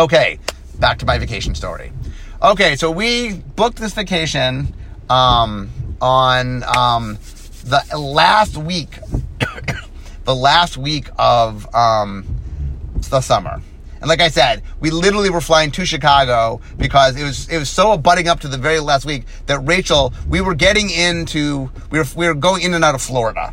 Okay, 0.00 0.38
back 0.78 0.98
to 1.00 1.04
my 1.04 1.18
vacation 1.18 1.54
story. 1.54 1.92
Okay, 2.42 2.74
so 2.74 2.90
we 2.90 3.34
booked 3.34 3.76
this 3.76 3.92
vacation 3.92 4.74
um, 5.10 5.68
on 6.00 6.62
um, 6.62 7.18
the 7.64 7.84
last 7.98 8.56
week, 8.56 8.98
the 10.24 10.34
last 10.34 10.78
week 10.78 11.10
of 11.18 11.74
um, 11.74 12.24
the 13.10 13.20
summer. 13.20 13.60
And 14.00 14.08
like 14.08 14.22
I 14.22 14.28
said, 14.28 14.62
we 14.80 14.88
literally 14.90 15.28
were 15.28 15.42
flying 15.42 15.70
to 15.72 15.84
Chicago 15.84 16.62
because 16.78 17.20
it 17.20 17.22
was 17.22 17.46
it 17.50 17.58
was 17.58 17.68
so 17.68 17.92
abutting 17.92 18.26
up 18.26 18.40
to 18.40 18.48
the 18.48 18.56
very 18.56 18.80
last 18.80 19.04
week 19.04 19.24
that 19.48 19.58
Rachel, 19.58 20.14
we 20.26 20.40
were 20.40 20.54
getting 20.54 20.88
into 20.88 21.70
we 21.90 21.98
were 21.98 22.06
we 22.16 22.26
were 22.26 22.32
going 22.32 22.62
in 22.62 22.72
and 22.72 22.82
out 22.84 22.94
of 22.94 23.02
Florida, 23.02 23.52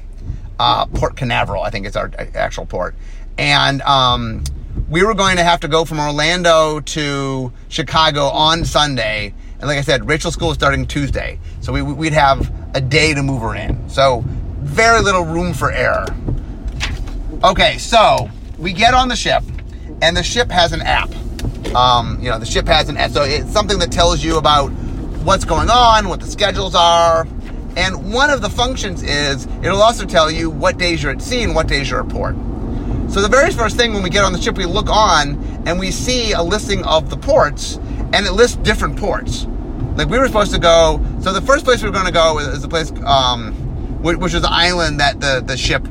uh, 0.59 0.85
Port 0.85 1.17
Canaveral, 1.17 1.63
I 1.63 1.71
think 1.71 1.85
it's 1.85 1.97
our 1.97 2.09
actual 2.33 2.65
port, 2.65 2.95
and 3.37 3.81
um, 3.81 4.45
we 4.89 5.03
were 5.03 5.13
going 5.13 5.35
to 5.37 5.43
have 5.43 5.59
to 5.61 5.67
go 5.67 5.83
from 5.83 5.99
Orlando 5.99 6.79
to 6.79 7.51
Chicago 7.67 8.25
on 8.25 8.63
Sunday. 8.63 9.33
And 9.59 9.67
like 9.67 9.77
I 9.77 9.81
said, 9.81 10.07
Rachel's 10.07 10.33
school 10.33 10.51
is 10.51 10.55
starting 10.55 10.85
Tuesday. 10.85 11.39
So 11.61 11.73
we, 11.73 11.81
would 11.81 12.13
have 12.13 12.51
a 12.73 12.79
day 12.79 13.13
to 13.13 13.21
move 13.21 13.41
her 13.41 13.55
in. 13.55 13.89
So 13.89 14.23
very 14.59 15.01
little 15.01 15.25
room 15.25 15.53
for 15.53 15.71
error. 15.71 16.05
Okay, 17.43 17.77
so 17.77 18.29
we 18.57 18.71
get 18.71 18.93
on 18.93 19.09
the 19.09 19.15
ship, 19.15 19.43
and 20.01 20.15
the 20.15 20.23
ship 20.23 20.49
has 20.49 20.71
an 20.71 20.81
app. 20.81 21.13
Um, 21.75 22.19
you 22.21 22.29
know, 22.29 22.39
the 22.39 22.45
ship 22.45 22.67
has 22.67 22.89
an 22.89 22.97
app, 22.97 23.11
so 23.11 23.23
it's 23.23 23.51
something 23.51 23.79
that 23.79 23.91
tells 23.91 24.23
you 24.23 24.37
about 24.37 24.69
what's 25.23 25.45
going 25.45 25.69
on, 25.69 26.07
what 26.07 26.19
the 26.19 26.27
schedules 26.27 26.73
are, 26.73 27.27
and 27.75 28.11
one 28.11 28.29
of 28.29 28.41
the 28.41 28.49
functions 28.49 29.03
is 29.03 29.45
it'll 29.61 29.81
also 29.81 30.05
tell 30.05 30.31
you 30.31 30.49
what 30.49 30.77
days 30.77 31.03
you're 31.03 31.11
at 31.11 31.21
sea 31.21 31.43
and 31.43 31.53
what 31.53 31.67
days 31.67 31.89
you're 31.89 31.99
at 31.99 32.09
port. 32.09 32.35
So 33.09 33.21
the 33.21 33.29
very 33.29 33.51
first 33.51 33.77
thing 33.77 33.93
when 33.93 34.03
we 34.03 34.09
get 34.09 34.23
on 34.23 34.33
the 34.33 34.41
ship, 34.41 34.57
we 34.57 34.65
look 34.65 34.89
on 34.89 35.35
and 35.65 35.79
we 35.79 35.91
see 35.91 36.33
a 36.33 36.41
listing 36.41 36.83
of 36.83 37.09
the 37.09 37.17
ports, 37.17 37.77
and 38.13 38.25
it 38.25 38.33
lists 38.33 38.57
different 38.57 38.97
ports. 38.97 39.47
Like 39.95 40.09
we 40.09 40.19
were 40.19 40.27
supposed 40.27 40.53
to 40.53 40.59
go. 40.59 41.03
So 41.21 41.33
the 41.33 41.41
first 41.41 41.65
place 41.65 41.81
we 41.81 41.89
were 41.89 41.93
going 41.93 42.05
to 42.05 42.11
go 42.11 42.39
is 42.39 42.61
the 42.61 42.67
place, 42.67 42.91
um, 43.05 43.53
which 44.03 44.17
was 44.17 44.33
the 44.33 44.51
island 44.51 44.99
that 44.99 45.19
the 45.19 45.41
the 45.45 45.57
ship 45.57 45.87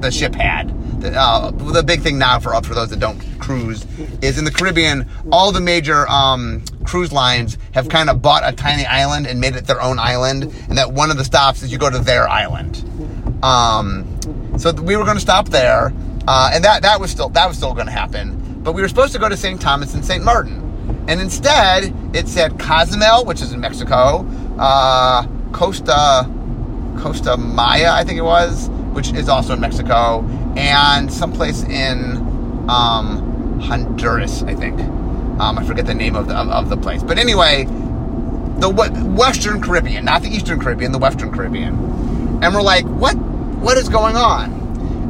the 0.00 0.10
ship 0.10 0.34
had. 0.34 0.74
The, 1.00 1.12
uh, 1.16 1.52
the 1.52 1.82
big 1.82 2.02
thing 2.02 2.18
now 2.18 2.40
for 2.40 2.52
for 2.62 2.74
those 2.74 2.90
that 2.90 2.98
don't 2.98 3.20
cruise 3.38 3.86
is 4.20 4.36
in 4.36 4.44
the 4.44 4.50
Caribbean. 4.50 5.08
All 5.32 5.52
the 5.52 5.60
major 5.60 6.06
um, 6.08 6.62
cruise 6.84 7.12
lines 7.12 7.56
have 7.72 7.88
kind 7.88 8.10
of 8.10 8.20
bought 8.20 8.42
a 8.44 8.52
tiny 8.54 8.84
island 8.84 9.26
and 9.26 9.40
made 9.40 9.56
it 9.56 9.66
their 9.66 9.80
own 9.80 9.98
island, 9.98 10.52
and 10.68 10.76
that 10.76 10.92
one 10.92 11.10
of 11.10 11.16
the 11.16 11.24
stops 11.24 11.62
is 11.62 11.72
you 11.72 11.78
go 11.78 11.88
to 11.88 11.98
their 11.98 12.28
island. 12.28 12.84
Um, 13.42 14.18
so 14.58 14.72
we 14.72 14.96
were 14.96 15.04
going 15.04 15.16
to 15.16 15.22
stop 15.22 15.48
there, 15.48 15.92
uh, 16.28 16.50
and 16.52 16.62
that 16.62 16.82
that 16.82 17.00
was 17.00 17.10
still 17.10 17.30
that 17.30 17.48
was 17.48 17.56
still 17.56 17.72
going 17.72 17.86
to 17.86 17.92
happen. 17.92 18.60
But 18.62 18.72
we 18.72 18.82
were 18.82 18.88
supposed 18.88 19.14
to 19.14 19.18
go 19.18 19.30
to 19.30 19.36
St. 19.36 19.58
Thomas 19.58 19.94
and 19.94 20.04
St. 20.04 20.22
Martin, 20.22 21.06
and 21.08 21.22
instead 21.22 21.94
it 22.14 22.28
said 22.28 22.58
Cozumel, 22.58 23.24
which 23.24 23.40
is 23.40 23.54
in 23.54 23.60
Mexico, 23.60 24.26
uh, 24.58 25.26
Costa 25.52 26.30
Costa 26.98 27.38
Maya, 27.38 27.92
I 27.92 28.04
think 28.04 28.18
it 28.18 28.24
was, 28.24 28.68
which 28.92 29.10
is 29.14 29.30
also 29.30 29.54
in 29.54 29.60
Mexico, 29.60 30.22
and 30.54 31.10
someplace 31.10 31.62
in 31.62 32.18
um, 32.68 33.58
Honduras, 33.62 34.42
I 34.42 34.54
think. 34.54 34.78
Um, 35.40 35.58
I 35.58 35.64
forget 35.64 35.86
the 35.86 35.94
name 35.94 36.14
of 36.14 36.28
the, 36.28 36.34
of, 36.34 36.50
of 36.50 36.68
the 36.68 36.76
place. 36.76 37.02
But 37.02 37.18
anyway, 37.18 37.64
the 38.58 38.68
Western 38.68 39.62
Caribbean, 39.62 40.04
not 40.04 40.20
the 40.20 40.28
Eastern 40.28 40.60
Caribbean, 40.60 40.92
the 40.92 40.98
Western 40.98 41.32
Caribbean. 41.32 41.72
And 42.42 42.54
we're 42.54 42.60
like, 42.60 42.84
what? 42.84 43.16
What 43.16 43.78
is 43.78 43.88
going 43.88 44.14
on? 44.14 44.57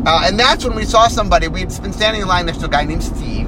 Uh, 0.09 0.23
and 0.25 0.41
that's 0.41 0.65
when 0.65 0.75
we 0.75 0.87
saw 0.87 1.07
somebody. 1.07 1.49
We'd 1.49 1.69
been 1.83 1.93
standing 1.93 2.23
in 2.23 2.29
line 2.29 2.47
next 2.47 2.61
to 2.61 2.65
a 2.65 2.69
guy 2.71 2.83
named 2.83 3.05
Steve, 3.05 3.47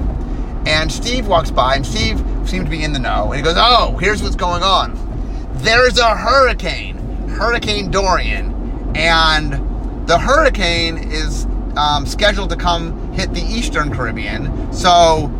and 0.67 0.91
Steve 0.91 1.25
walks 1.25 1.49
by, 1.49 1.73
and 1.73 1.83
Steve 1.83 2.23
seemed 2.45 2.65
to 2.65 2.69
be 2.69 2.83
in 2.83 2.93
the 2.93 2.99
know, 2.99 3.31
and 3.31 3.35
he 3.35 3.41
goes, 3.41 3.55
"Oh, 3.57 3.97
here's 3.97 4.21
what's 4.21 4.35
going 4.35 4.61
on. 4.61 4.95
There's 5.55 5.97
a 5.97 6.15
hurricane, 6.15 6.97
Hurricane 7.29 7.89
Dorian, 7.89 8.93
and 8.95 10.07
the 10.07 10.19
hurricane 10.19 10.99
is 10.99 11.47
um, 11.75 12.05
scheduled 12.05 12.51
to 12.51 12.55
come 12.55 13.11
hit 13.13 13.33
the 13.33 13.41
Eastern 13.41 13.91
Caribbean. 13.91 14.71
So 14.71 15.31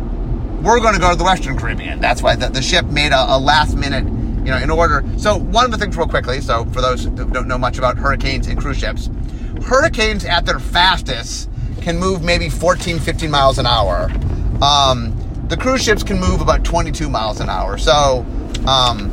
we're 0.60 0.80
going 0.80 0.94
to 0.94 1.00
go 1.00 1.10
to 1.10 1.16
the 1.16 1.22
Western 1.22 1.56
Caribbean. 1.56 2.00
That's 2.00 2.20
why 2.20 2.34
the, 2.34 2.48
the 2.48 2.62
ship 2.62 2.86
made 2.86 3.12
a, 3.12 3.36
a, 3.36 3.38
last 3.38 3.76
minute, 3.76 4.06
you 4.44 4.50
know, 4.50 4.58
in 4.58 4.70
order. 4.70 5.04
So 5.18 5.36
one 5.36 5.64
of 5.64 5.70
the 5.70 5.78
things, 5.78 5.96
real 5.96 6.08
quickly. 6.08 6.40
So 6.40 6.64
for 6.66 6.80
those 6.80 7.04
who 7.04 7.10
don't 7.10 7.46
know 7.46 7.58
much 7.58 7.78
about 7.78 7.96
hurricanes 7.96 8.48
and 8.48 8.58
cruise 8.58 8.78
ships, 8.78 9.08
hurricanes 9.62 10.24
at 10.24 10.46
their 10.46 10.58
fastest 10.58 11.48
can 11.80 11.98
move 11.98 12.22
maybe 12.22 12.48
14, 12.48 12.98
15 12.98 13.30
miles 13.30 13.58
an 13.58 13.66
hour. 13.66 14.10
Um, 14.62 15.16
the 15.48 15.56
cruise 15.56 15.82
ships 15.82 16.02
can 16.02 16.18
move 16.18 16.40
about 16.40 16.64
22 16.64 17.08
miles 17.08 17.40
an 17.40 17.50
hour. 17.50 17.76
So 17.76 18.24
um, 18.66 19.10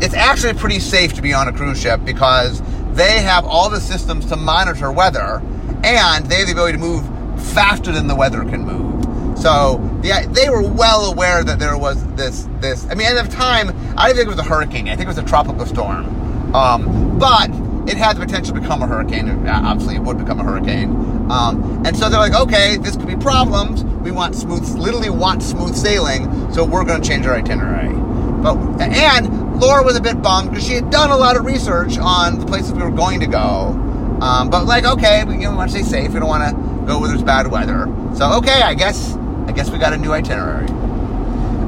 it's 0.00 0.14
actually 0.14 0.54
pretty 0.54 0.78
safe 0.78 1.14
to 1.14 1.22
be 1.22 1.32
on 1.32 1.48
a 1.48 1.52
cruise 1.52 1.80
ship 1.80 2.04
because 2.04 2.62
they 2.92 3.20
have 3.20 3.44
all 3.46 3.70
the 3.70 3.80
systems 3.80 4.26
to 4.26 4.36
monitor 4.36 4.92
weather 4.92 5.42
and 5.82 6.26
they 6.26 6.36
have 6.36 6.46
the 6.46 6.52
ability 6.52 6.72
to 6.72 6.78
move 6.78 7.04
faster 7.52 7.90
than 7.90 8.06
the 8.06 8.14
weather 8.14 8.44
can 8.44 8.64
move. 8.64 9.38
So 9.38 9.78
the, 10.02 10.28
they 10.30 10.50
were 10.50 10.62
well 10.62 11.10
aware 11.10 11.42
that 11.42 11.58
there 11.58 11.76
was 11.76 12.04
this 12.14 12.46
this. 12.60 12.86
I 12.86 12.94
mean, 12.94 13.08
at 13.08 13.28
the 13.28 13.34
time, 13.34 13.70
I 13.96 14.06
didn't 14.06 14.18
think 14.18 14.26
it 14.26 14.36
was 14.36 14.38
a 14.38 14.48
hurricane. 14.48 14.88
I 14.88 14.94
think 14.94 15.06
it 15.06 15.08
was 15.08 15.18
a 15.18 15.24
tropical 15.24 15.66
storm, 15.66 16.54
um, 16.54 17.18
but 17.18 17.50
it 17.86 17.96
had 17.96 18.16
the 18.16 18.20
potential 18.20 18.54
to 18.54 18.60
become 18.60 18.82
a 18.82 18.86
hurricane. 18.86 19.46
Obviously, 19.46 19.96
it 19.96 20.02
would 20.02 20.18
become 20.18 20.40
a 20.40 20.44
hurricane. 20.44 20.90
Um, 21.30 21.82
and 21.84 21.96
so 21.96 22.08
they're 22.08 22.20
like, 22.20 22.34
okay, 22.34 22.76
this 22.76 22.96
could 22.96 23.06
be 23.06 23.16
problems. 23.16 23.84
We 23.84 24.10
want 24.10 24.34
smooth, 24.34 24.68
literally 24.76 25.10
want 25.10 25.42
smooth 25.42 25.74
sailing. 25.74 26.52
So 26.52 26.64
we're 26.64 26.84
going 26.84 27.00
to 27.00 27.08
change 27.08 27.26
our 27.26 27.34
itinerary. 27.34 27.94
But 28.42 28.56
and 28.80 29.60
Laura 29.60 29.84
was 29.84 29.96
a 29.96 30.00
bit 30.00 30.20
bummed 30.20 30.50
because 30.50 30.66
she 30.66 30.74
had 30.74 30.90
done 30.90 31.10
a 31.10 31.16
lot 31.16 31.36
of 31.36 31.44
research 31.44 31.98
on 31.98 32.38
the 32.38 32.46
places 32.46 32.72
we 32.72 32.82
were 32.82 32.90
going 32.90 33.20
to 33.20 33.26
go. 33.26 33.78
Um, 34.20 34.50
but 34.50 34.66
like, 34.66 34.84
okay, 34.84 35.24
we, 35.24 35.34
you 35.34 35.40
know, 35.40 35.56
want 35.56 35.70
to 35.70 35.78
stay 35.78 35.88
safe. 35.88 36.12
We 36.12 36.20
don't 36.20 36.28
want 36.28 36.48
to 36.48 36.86
go 36.86 37.00
where 37.00 37.08
there's 37.08 37.22
bad 37.22 37.46
weather. 37.48 37.86
So 38.16 38.32
okay, 38.38 38.62
I 38.62 38.74
guess 38.74 39.14
I 39.46 39.52
guess 39.52 39.70
we 39.70 39.78
got 39.78 39.92
a 39.92 39.96
new 39.96 40.12
itinerary. 40.12 40.68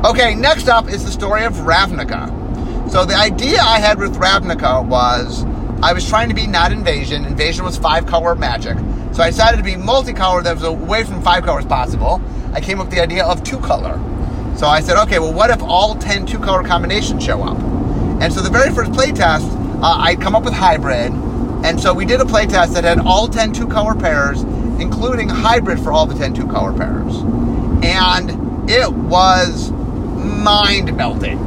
Okay, 0.05 0.35
next 0.35 0.69
up 0.69 0.89
is 0.89 1.05
the 1.05 1.11
story 1.11 1.45
of 1.45 1.55
Ravnica. 1.55 2.91
So 2.91 3.05
the 3.05 3.15
idea 3.15 3.61
I 3.61 3.79
had 3.79 3.99
with 3.99 4.17
Ravnica 4.17 4.87
was 4.87 5.45
I 5.85 5.93
was 5.93 6.09
trying 6.09 6.31
to 6.31 6.35
be 6.35 6.47
not 6.47 6.73
invasion. 6.73 7.25
Invasion 7.25 7.65
was 7.65 7.77
five 7.77 8.07
color 8.07 8.35
magic. 8.35 8.79
So 9.13 9.23
I 9.23 9.31
decided 9.31 9.59
to 9.59 9.63
be 9.63 9.75
multicolor 9.75 10.43
that 10.43 10.55
was 10.55 10.65
away 10.65 11.05
from 11.05 11.23
five 11.23 11.45
colors 11.45 11.67
possible. 11.67 12.21
I 12.53 12.61
came 12.61 12.81
up 12.81 12.87
with 12.87 12.95
the 12.95 13.03
idea 13.03 13.25
of 13.25 13.45
two 13.45 13.59
color. 13.59 14.01
So 14.57 14.67
I 14.67 14.81
said, 14.81 14.97
okay, 15.05 15.19
well, 15.19 15.33
what 15.33 15.51
if 15.51 15.63
all 15.63 15.95
10 15.95 16.27
two 16.27 16.39
color 16.39 16.65
combinations 16.65 17.23
show 17.23 17.43
up? 17.43 17.59
And 18.21 18.33
so 18.33 18.41
the 18.41 18.51
very 18.51 18.73
first 18.73 18.93
playtest, 18.93 19.49
uh, 19.83 19.97
I'd 19.99 20.21
come 20.21 20.35
up 20.35 20.45
with 20.45 20.55
hybrid. 20.55 21.13
And 21.65 21.81
so 21.81 21.93
we 21.93 22.05
did 22.05 22.21
a 22.21 22.25
playtest 22.25 22.75
that 22.75 22.85
had 22.85 22.99
all 22.99 23.29
10 23.29 23.53
two 23.53 23.69
color 23.69 23.95
pairs, 23.95 24.43
including 24.81 25.29
hybrid 25.29 25.79
for 25.81 25.93
all 25.93 26.07
the 26.07 26.15
10 26.15 26.35
two 26.35 26.47
color 26.49 26.73
pairs 26.77 27.23
and 27.85 28.71
it 28.71 28.91
was 28.91 29.71
mind 29.71 30.97
melting. 30.97 31.39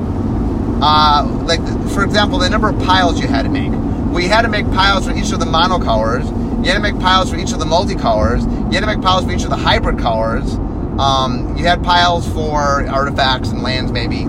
Uh, 0.81 1.25
like, 1.45 1.61
for 1.89 2.03
example, 2.03 2.37
the 2.37 2.49
number 2.49 2.69
of 2.69 2.77
piles 2.79 3.19
you 3.19 3.27
had 3.27 3.43
to 3.43 3.49
make. 3.49 3.71
We 4.17 4.27
had 4.27 4.41
to 4.41 4.47
make 4.47 4.65
piles 4.71 5.05
for 5.05 5.15
each 5.15 5.31
of 5.31 5.39
the 5.39 5.45
monocolors. 5.45 6.25
You 6.65 6.71
had 6.71 6.73
to 6.73 6.79
make 6.79 6.99
piles 6.99 7.29
for 7.29 7.37
each 7.37 7.51
of 7.51 7.59
the 7.59 7.65
multicolors. 7.65 8.41
You 8.41 8.71
had 8.71 8.79
to 8.79 8.87
make 8.87 8.99
piles 8.99 9.25
for 9.25 9.31
each 9.31 9.43
of 9.43 9.51
the 9.51 9.55
hybrid 9.55 9.99
colors. 9.99 10.55
Um, 10.97 11.55
you 11.55 11.67
had 11.67 11.83
piles 11.83 12.27
for 12.33 12.83
artifacts 12.89 13.49
and 13.49 13.61
lands, 13.61 13.91
maybe. 13.91 14.23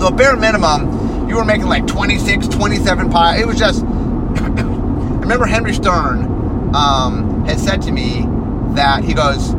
The 0.00 0.12
bare 0.16 0.36
minimum, 0.36 1.28
you 1.28 1.36
were 1.36 1.44
making 1.44 1.66
like 1.66 1.86
26, 1.86 2.48
27 2.48 3.10
piles. 3.10 3.40
It 3.40 3.46
was 3.46 3.56
just. 3.56 3.84
I 3.84 5.20
remember 5.20 5.46
Henry 5.46 5.72
Stern 5.72 6.74
um, 6.74 7.44
had 7.46 7.60
said 7.60 7.80
to 7.82 7.92
me 7.92 8.26
that 8.74 9.04
he 9.04 9.14
goes, 9.14 9.50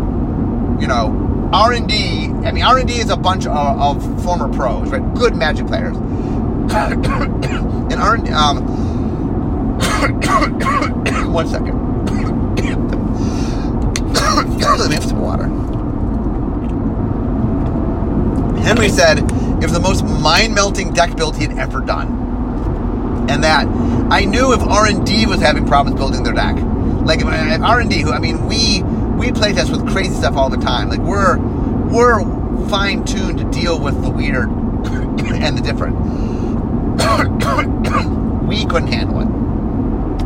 you 0.82 0.88
know, 0.88 1.50
R 1.54 1.72
and 1.72 1.88
D. 1.88 2.26
I 2.26 2.52
mean, 2.52 2.66
R 2.66 2.80
and 2.80 2.88
D 2.90 2.96
is 2.96 3.10
a 3.10 3.16
bunch 3.16 3.46
of, 3.46 3.54
of, 3.56 4.24
former 4.26 4.54
pros, 4.54 4.90
right? 4.90 5.14
Good 5.16 5.38
Magic 5.38 5.68
players. 5.68 5.96
And 6.72 7.94
and 7.94 8.30
um, 8.30 8.64
one 11.34 11.48
second. 11.48 11.84
Let 14.80 14.90
me 14.90 14.96
have 14.96 15.04
some 15.04 15.20
water. 15.20 15.48
Henry 18.64 18.90
said 18.90 19.20
it 19.20 19.64
was 19.64 19.74
the 19.74 19.80
most 19.80 20.04
mind-melting 20.04 20.94
deck 20.94 21.16
build 21.16 21.36
he 21.36 21.44
had 21.44 21.58
ever 21.58 21.82
done, 21.82 23.28
and 23.30 23.44
that 23.44 23.68
I 24.12 24.26
knew 24.26 24.54
if 24.54 24.62
R 24.62 24.88
and 24.88 25.06
D 25.06 25.26
was 25.26 25.42
having 25.42 25.68
problems 25.68 26.00
building 26.00 26.24
their 26.24 26.34
deck, 26.34 26.56
like 27.06 27.22
if, 27.22 27.28
R 27.28 27.80
and 27.80 27.90
D, 27.90 28.02
who 28.02 28.12
I 28.12 28.20
mean, 28.20 28.48
we 28.48 28.84
we 29.18 29.32
play 29.32 29.54
test 29.54 29.72
with 29.72 29.88
crazy 29.90 30.16
stuff 30.16 30.36
all 30.36 30.50
the 30.50 30.58
time. 30.58 30.90
Like 30.90 31.02
we're 31.02 31.38
we're 31.90 32.22
fine 32.70 33.06
tuned 33.06 33.40
to 33.40 33.46
deal 33.46 33.80
with 33.80 34.02
the 34.02 34.10
weird 34.10 34.48
and 34.48 35.58
the 35.58 35.62
different. 35.62 36.23
we 38.48 38.66
couldn't 38.66 38.92
handle 38.92 39.22
it, 39.22 39.28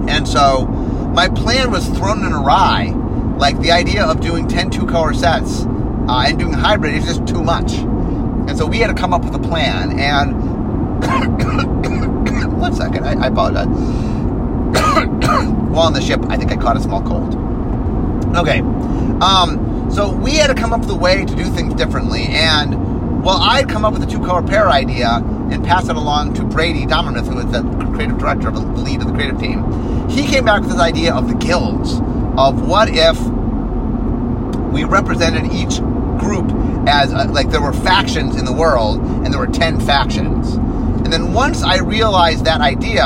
and 0.10 0.28
so 0.28 0.66
my 1.14 1.30
plan 1.30 1.72
was 1.72 1.88
thrown 1.90 2.26
in 2.26 2.34
awry. 2.34 2.94
Like 3.38 3.60
the 3.60 3.72
idea 3.72 4.04
of 4.04 4.20
doing 4.20 4.48
10 4.48 4.72
two 4.72 4.88
color 4.88 5.14
sets 5.14 5.66
uh, 5.66 6.26
and 6.28 6.40
doing 6.40 6.54
hybrid 6.54 6.96
is 6.96 7.06
just 7.06 7.28
too 7.28 7.44
much, 7.44 7.74
and 7.74 8.58
so 8.58 8.66
we 8.66 8.80
had 8.80 8.88
to 8.88 8.94
come 8.94 9.14
up 9.14 9.24
with 9.24 9.36
a 9.36 9.40
plan. 9.40 10.00
And 10.00 10.34
one 12.60 12.74
second, 12.74 13.06
I, 13.06 13.24
I 13.24 13.28
apologize. 13.28 13.68
While 15.70 15.88
on 15.88 15.94
the 15.94 16.02
ship, 16.02 16.22
I 16.30 16.38
think 16.38 16.52
I 16.52 16.56
caught 16.56 16.78
a 16.78 16.82
small 16.82 17.04
cold. 17.04 17.36
Okay. 18.36 18.60
Um, 19.22 19.90
so 19.92 20.12
we 20.12 20.36
had 20.36 20.48
to 20.48 20.56
come 20.56 20.74
up 20.74 20.82
with 20.82 20.90
a 20.90 20.96
way 20.96 21.26
to 21.26 21.36
do 21.36 21.46
things 21.46 21.74
differently. 21.74 22.26
And 22.30 23.24
well, 23.24 23.38
I'd 23.38 23.70
come 23.70 23.86
up 23.86 23.94
with 23.94 24.04
a 24.04 24.06
two 24.06 24.20
color 24.20 24.42
pair 24.42 24.70
idea 24.70 25.20
and 25.52 25.64
pass 25.64 25.90
it 25.90 25.96
along 25.96 26.34
to 26.36 26.44
Brady 26.44 26.86
Dommermuth, 26.86 27.28
who 27.28 27.40
is 27.40 27.52
the 27.52 27.62
creative 27.94 28.18
director 28.18 28.52
the 28.52 28.60
lead 28.60 29.02
of 29.02 29.08
the 29.08 29.14
creative 29.14 29.40
team. 29.40 30.10
He 30.10 30.28
came 30.28 30.46
back 30.46 30.62
with 30.62 30.72
this 30.72 30.80
idea 30.80 31.14
of 31.14 31.28
the 31.28 31.36
guilds 31.36 31.94
of 32.38 32.68
what 32.68 32.90
if 32.92 33.20
we 34.72 34.84
represented 34.84 35.52
each 35.52 35.80
group 36.20 36.52
as 36.88 37.12
a, 37.12 37.26
like 37.26 37.50
there 37.50 37.62
were 37.62 37.74
factions 37.74 38.36
in 38.36 38.46
the 38.46 38.54
world 38.54 39.00
and 39.00 39.28
there 39.28 39.40
were 39.40 39.48
10 39.48 39.80
factions. 39.82 40.56
And 40.56 41.12
then 41.12 41.34
once 41.34 41.64
I 41.64 41.80
realized 41.80 42.46
that 42.46 42.62
idea, 42.62 43.04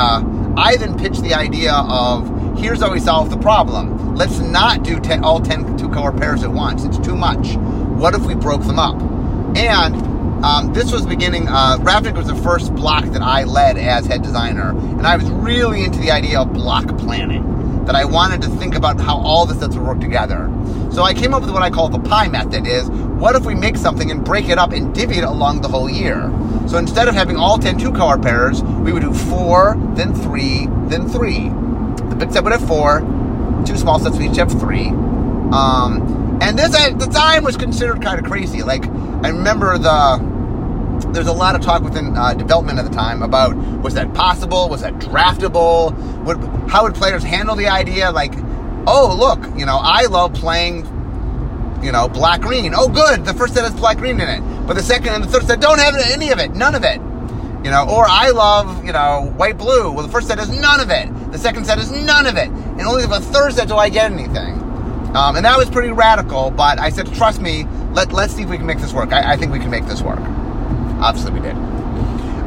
I 0.56 0.76
then 0.76 0.98
pitched 0.98 1.22
the 1.22 1.34
idea 1.34 1.72
of 1.72 2.58
here's 2.58 2.80
how 2.80 2.92
we 2.92 3.00
solve 3.00 3.30
the 3.30 3.38
problem. 3.38 4.14
Let's 4.14 4.38
not 4.38 4.82
do 4.82 5.00
ten, 5.00 5.24
all 5.24 5.40
10 5.40 5.78
two 5.78 5.88
color 5.88 6.12
pairs 6.12 6.42
at 6.42 6.50
once. 6.50 6.84
It's 6.84 6.98
too 6.98 7.16
much. 7.16 7.56
What 7.56 8.14
if 8.14 8.22
we 8.26 8.34
broke 8.34 8.62
them 8.62 8.78
up? 8.78 9.00
And 9.56 10.11
um, 10.42 10.72
this 10.72 10.90
was 10.92 11.06
beginning, 11.06 11.48
uh, 11.48 11.76
Ravnica 11.78 12.16
was 12.16 12.26
the 12.26 12.36
first 12.36 12.74
block 12.74 13.04
that 13.06 13.22
I 13.22 13.44
led 13.44 13.76
as 13.78 14.06
head 14.06 14.22
designer. 14.22 14.70
And 14.70 15.06
I 15.06 15.16
was 15.16 15.30
really 15.30 15.84
into 15.84 16.00
the 16.00 16.10
idea 16.10 16.40
of 16.40 16.52
block 16.52 16.98
planning 16.98 17.84
that 17.84 17.94
I 17.94 18.04
wanted 18.04 18.42
to 18.42 18.48
think 18.48 18.74
about 18.74 19.00
how 19.00 19.18
all 19.18 19.46
the 19.46 19.54
sets 19.54 19.76
would 19.76 19.86
work 19.86 20.00
together. 20.00 20.50
So 20.92 21.02
I 21.04 21.14
came 21.14 21.32
up 21.32 21.42
with 21.42 21.50
what 21.50 21.62
I 21.62 21.70
call 21.70 21.88
the 21.88 21.98
pie 21.98 22.28
method 22.28 22.66
is 22.66 22.88
what 22.90 23.36
if 23.36 23.44
we 23.44 23.54
make 23.54 23.76
something 23.76 24.10
and 24.10 24.24
break 24.24 24.48
it 24.48 24.58
up 24.58 24.72
and 24.72 24.94
divvy 24.94 25.18
it 25.18 25.24
along 25.24 25.60
the 25.60 25.68
whole 25.68 25.88
year? 25.88 26.30
So 26.66 26.76
instead 26.76 27.08
of 27.08 27.14
having 27.14 27.36
all 27.36 27.58
10 27.58 27.78
two 27.78 27.92
color 27.92 28.18
pairs, 28.18 28.62
we 28.62 28.92
would 28.92 29.02
do 29.02 29.12
four, 29.12 29.76
then 29.94 30.14
three, 30.14 30.66
then 30.86 31.08
three. 31.08 31.48
The 32.08 32.16
big 32.16 32.32
set 32.32 32.44
would 32.44 32.52
have 32.52 32.66
four, 32.66 33.00
two 33.64 33.76
small 33.76 33.98
sets 33.98 34.16
would 34.16 34.24
each 34.24 34.36
have 34.36 34.50
three. 34.50 34.88
Um, 34.88 36.38
and 36.42 36.58
this 36.58 36.74
at 36.74 36.98
the 36.98 37.06
time 37.06 37.44
was 37.44 37.56
considered 37.56 38.02
kind 38.02 38.18
of 38.18 38.24
crazy. 38.30 38.62
Like 38.62 38.86
I 39.24 39.28
remember 39.28 39.78
the 39.78 40.31
there's 41.12 41.26
a 41.26 41.32
lot 41.32 41.54
of 41.54 41.60
talk 41.60 41.82
within 41.82 42.16
uh, 42.16 42.34
development 42.34 42.78
at 42.78 42.84
the 42.84 42.90
time 42.90 43.22
about 43.22 43.54
was 43.82 43.94
that 43.94 44.12
possible? 44.14 44.68
Was 44.68 44.82
that 44.82 44.94
draftable? 44.94 45.92
How 46.68 46.84
would 46.84 46.94
players 46.94 47.22
handle 47.22 47.54
the 47.54 47.68
idea? 47.68 48.10
Like, 48.10 48.32
oh, 48.86 49.14
look, 49.18 49.58
you 49.58 49.66
know, 49.66 49.78
I 49.80 50.06
love 50.06 50.32
playing, 50.34 50.78
you 51.82 51.92
know, 51.92 52.08
black 52.08 52.40
green. 52.40 52.72
Oh, 52.74 52.88
good, 52.88 53.24
the 53.24 53.34
first 53.34 53.54
set 53.54 53.64
has 53.64 53.74
black 53.74 53.98
green 53.98 54.20
in 54.20 54.28
it. 54.28 54.40
But 54.66 54.74
the 54.74 54.82
second 54.82 55.08
and 55.08 55.24
the 55.24 55.28
third 55.28 55.44
set 55.44 55.60
don't 55.60 55.78
have 55.78 55.94
any 55.96 56.30
of 56.30 56.38
it, 56.38 56.52
none 56.54 56.74
of 56.74 56.84
it. 56.84 57.00
You 57.64 57.70
know, 57.70 57.86
or 57.88 58.04
I 58.08 58.30
love, 58.30 58.84
you 58.84 58.92
know, 58.92 59.32
white 59.36 59.56
blue. 59.56 59.92
Well, 59.92 60.04
the 60.04 60.12
first 60.12 60.26
set 60.26 60.38
has 60.38 60.48
none 60.48 60.80
of 60.80 60.90
it. 60.90 61.08
The 61.30 61.38
second 61.38 61.64
set 61.64 61.78
has 61.78 61.92
none 61.92 62.26
of 62.26 62.36
it. 62.36 62.48
And 62.48 62.82
only 62.82 63.06
the 63.06 63.20
third 63.20 63.52
set 63.52 63.68
do 63.68 63.76
I 63.76 63.88
get 63.88 64.10
anything. 64.10 64.54
Um, 65.14 65.36
and 65.36 65.44
that 65.44 65.58
was 65.58 65.70
pretty 65.70 65.90
radical, 65.90 66.50
but 66.50 66.80
I 66.80 66.88
said, 66.88 67.12
trust 67.14 67.40
me, 67.40 67.64
let, 67.92 68.12
let's 68.12 68.34
see 68.34 68.42
if 68.42 68.48
we 68.48 68.56
can 68.56 68.66
make 68.66 68.78
this 68.78 68.94
work. 68.94 69.12
I, 69.12 69.34
I 69.34 69.36
think 69.36 69.52
we 69.52 69.58
can 69.58 69.70
make 69.70 69.86
this 69.86 70.00
work. 70.00 70.18
Obviously, 71.02 71.32
we 71.32 71.40
did. 71.40 71.56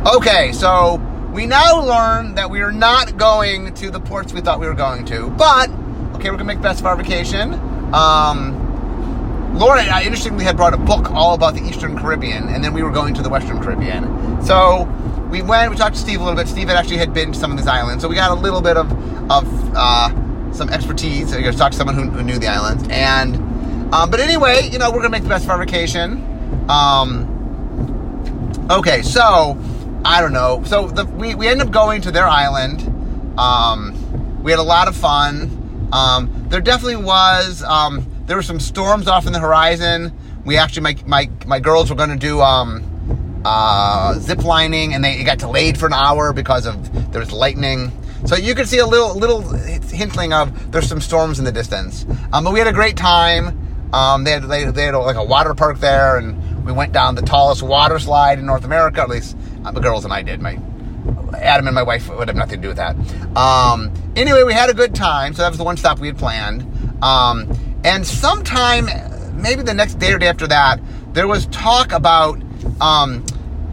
Okay, 0.07 0.51
so 0.53 0.95
we 1.33 1.45
now 1.45 1.83
learn 1.83 2.35
that 2.35 2.49
we 2.49 2.61
are 2.61 2.71
not 2.71 3.17
going 3.17 3.73
to 3.73 3.91
the 3.91 3.99
ports 3.99 4.31
we 4.31 4.39
thought 4.39 4.59
we 4.59 4.67
were 4.67 4.73
going 4.73 5.03
to, 5.05 5.29
but 5.31 5.69
okay, 6.15 6.29
we're 6.29 6.37
gonna 6.37 6.45
make 6.45 6.59
the 6.59 6.63
best 6.63 6.79
of 6.79 6.85
our 6.85 6.95
vacation. 6.95 7.53
Um, 7.93 8.61
Laura, 9.57 9.81
uh, 9.81 10.01
interestingly, 10.01 10.45
had 10.45 10.55
brought 10.55 10.73
a 10.73 10.77
book 10.77 11.11
all 11.11 11.33
about 11.33 11.53
the 11.55 11.61
Eastern 11.63 11.97
Caribbean, 11.97 12.47
and 12.49 12.63
then 12.63 12.73
we 12.73 12.83
were 12.83 12.91
going 12.91 13.13
to 13.15 13.21
the 13.21 13.29
Western 13.29 13.61
Caribbean. 13.61 14.43
So 14.43 14.83
we 15.29 15.41
went. 15.41 15.71
We 15.71 15.77
talked 15.77 15.95
to 15.95 16.01
Steve 16.01 16.21
a 16.21 16.23
little 16.23 16.37
bit. 16.37 16.47
Steve 16.47 16.67
had 16.67 16.77
actually 16.77 16.97
had 16.97 17.13
been 17.13 17.33
to 17.33 17.37
some 17.37 17.51
of 17.51 17.57
these 17.57 17.67
islands, 17.67 18.03
so 18.03 18.07
we 18.07 18.15
got 18.15 18.31
a 18.31 18.35
little 18.35 18.61
bit 18.61 18.77
of 18.77 18.89
of 19.29 19.75
uh, 19.75 20.53
some 20.53 20.69
expertise. 20.69 21.35
We 21.35 21.41
got 21.41 21.51
to 21.51 21.57
talk 21.57 21.71
to 21.71 21.77
someone 21.77 21.95
who, 21.95 22.09
who 22.09 22.23
knew 22.23 22.37
the 22.37 22.47
islands, 22.47 22.87
and 22.89 23.35
um, 23.93 24.09
but 24.09 24.21
anyway, 24.21 24.69
you 24.69 24.77
know, 24.77 24.91
we're 24.91 24.99
gonna 24.99 25.09
make 25.09 25.23
the 25.23 25.29
best 25.29 25.43
of 25.43 25.49
our 25.49 25.57
vacation. 25.57 26.23
Um, 26.69 27.34
Okay, 28.67 29.03
so 29.03 29.55
I 30.03 30.21
don't 30.21 30.33
know. 30.33 30.63
So 30.65 30.87
the, 30.87 31.05
we 31.05 31.35
we 31.35 31.47
ended 31.47 31.67
up 31.67 31.73
going 31.73 32.01
to 32.01 32.11
their 32.11 32.27
island. 32.27 32.81
Um, 33.39 34.41
we 34.41 34.49
had 34.49 34.59
a 34.59 34.63
lot 34.63 34.87
of 34.87 34.95
fun. 34.95 35.89
Um, 35.93 36.47
there 36.49 36.61
definitely 36.61 36.95
was. 36.95 37.61
Um, 37.61 38.07
there 38.25 38.35
were 38.35 38.41
some 38.41 38.59
storms 38.59 39.07
off 39.07 39.27
in 39.27 39.33
the 39.33 39.39
horizon. 39.39 40.11
We 40.45 40.57
actually, 40.57 40.81
my 40.81 40.95
my 41.05 41.29
my 41.45 41.59
girls 41.59 41.91
were 41.91 41.95
going 41.95 42.09
to 42.09 42.15
do 42.15 42.41
um, 42.41 43.41
uh, 43.45 44.15
zip 44.15 44.43
lining, 44.43 44.95
and 44.95 45.03
they 45.03 45.23
got 45.23 45.37
delayed 45.37 45.77
for 45.77 45.85
an 45.85 45.93
hour 45.93 46.33
because 46.33 46.65
of 46.65 47.11
there 47.11 47.19
was 47.19 47.31
lightning. 47.31 47.91
So 48.25 48.35
you 48.35 48.55
could 48.55 48.67
see 48.67 48.79
a 48.79 48.87
little 48.87 49.13
little 49.13 49.43
hintling 49.43 50.33
of 50.33 50.71
there's 50.71 50.87
some 50.87 51.01
storms 51.01 51.37
in 51.37 51.45
the 51.45 51.51
distance. 51.51 52.03
Um, 52.33 52.43
but 52.43 52.51
we 52.51 52.57
had 52.57 52.67
a 52.67 52.73
great 52.73 52.97
time. 52.97 53.64
Um, 53.93 54.23
they 54.23 54.31
had 54.31 54.43
they, 54.43 54.65
they 54.65 54.85
had 54.85 54.95
like 54.95 55.15
a 55.15 55.23
water 55.23 55.53
park 55.53 55.79
there, 55.79 56.17
and 56.17 56.65
we 56.65 56.71
went 56.71 56.91
down 56.91 57.15
the 57.15 57.21
tallest 57.21 57.63
water 57.63 57.99
slide 57.99 58.39
in 58.39 58.45
North 58.45 58.65
America. 58.65 59.01
At 59.01 59.09
least 59.09 59.37
uh, 59.63 59.71
the 59.71 59.81
girls 59.81 60.03
and 60.03 60.13
I 60.13 60.21
did. 60.21 60.41
My 60.41 60.59
Adam 61.37 61.67
and 61.67 61.75
my 61.75 61.83
wife 61.83 62.09
would 62.09 62.27
have 62.27 62.37
nothing 62.37 62.61
to 62.61 62.61
do 62.61 62.67
with 62.69 62.77
that. 62.77 62.95
Um, 63.37 63.93
anyway, 64.15 64.43
we 64.43 64.53
had 64.53 64.69
a 64.69 64.73
good 64.73 64.95
time. 64.95 65.33
So 65.33 65.41
that 65.41 65.49
was 65.49 65.57
the 65.57 65.63
one 65.63 65.77
stop 65.77 65.99
we 65.99 66.07
had 66.07 66.17
planned. 66.17 66.63
Um, 67.03 67.51
and 67.83 68.05
sometime, 68.05 68.87
maybe 69.39 69.61
the 69.61 69.73
next 69.73 69.95
day 69.95 70.13
or 70.13 70.17
day 70.17 70.27
after 70.27 70.47
that, 70.47 70.79
there 71.13 71.27
was 71.27 71.45
talk 71.47 71.91
about 71.91 72.41
um, 72.81 73.25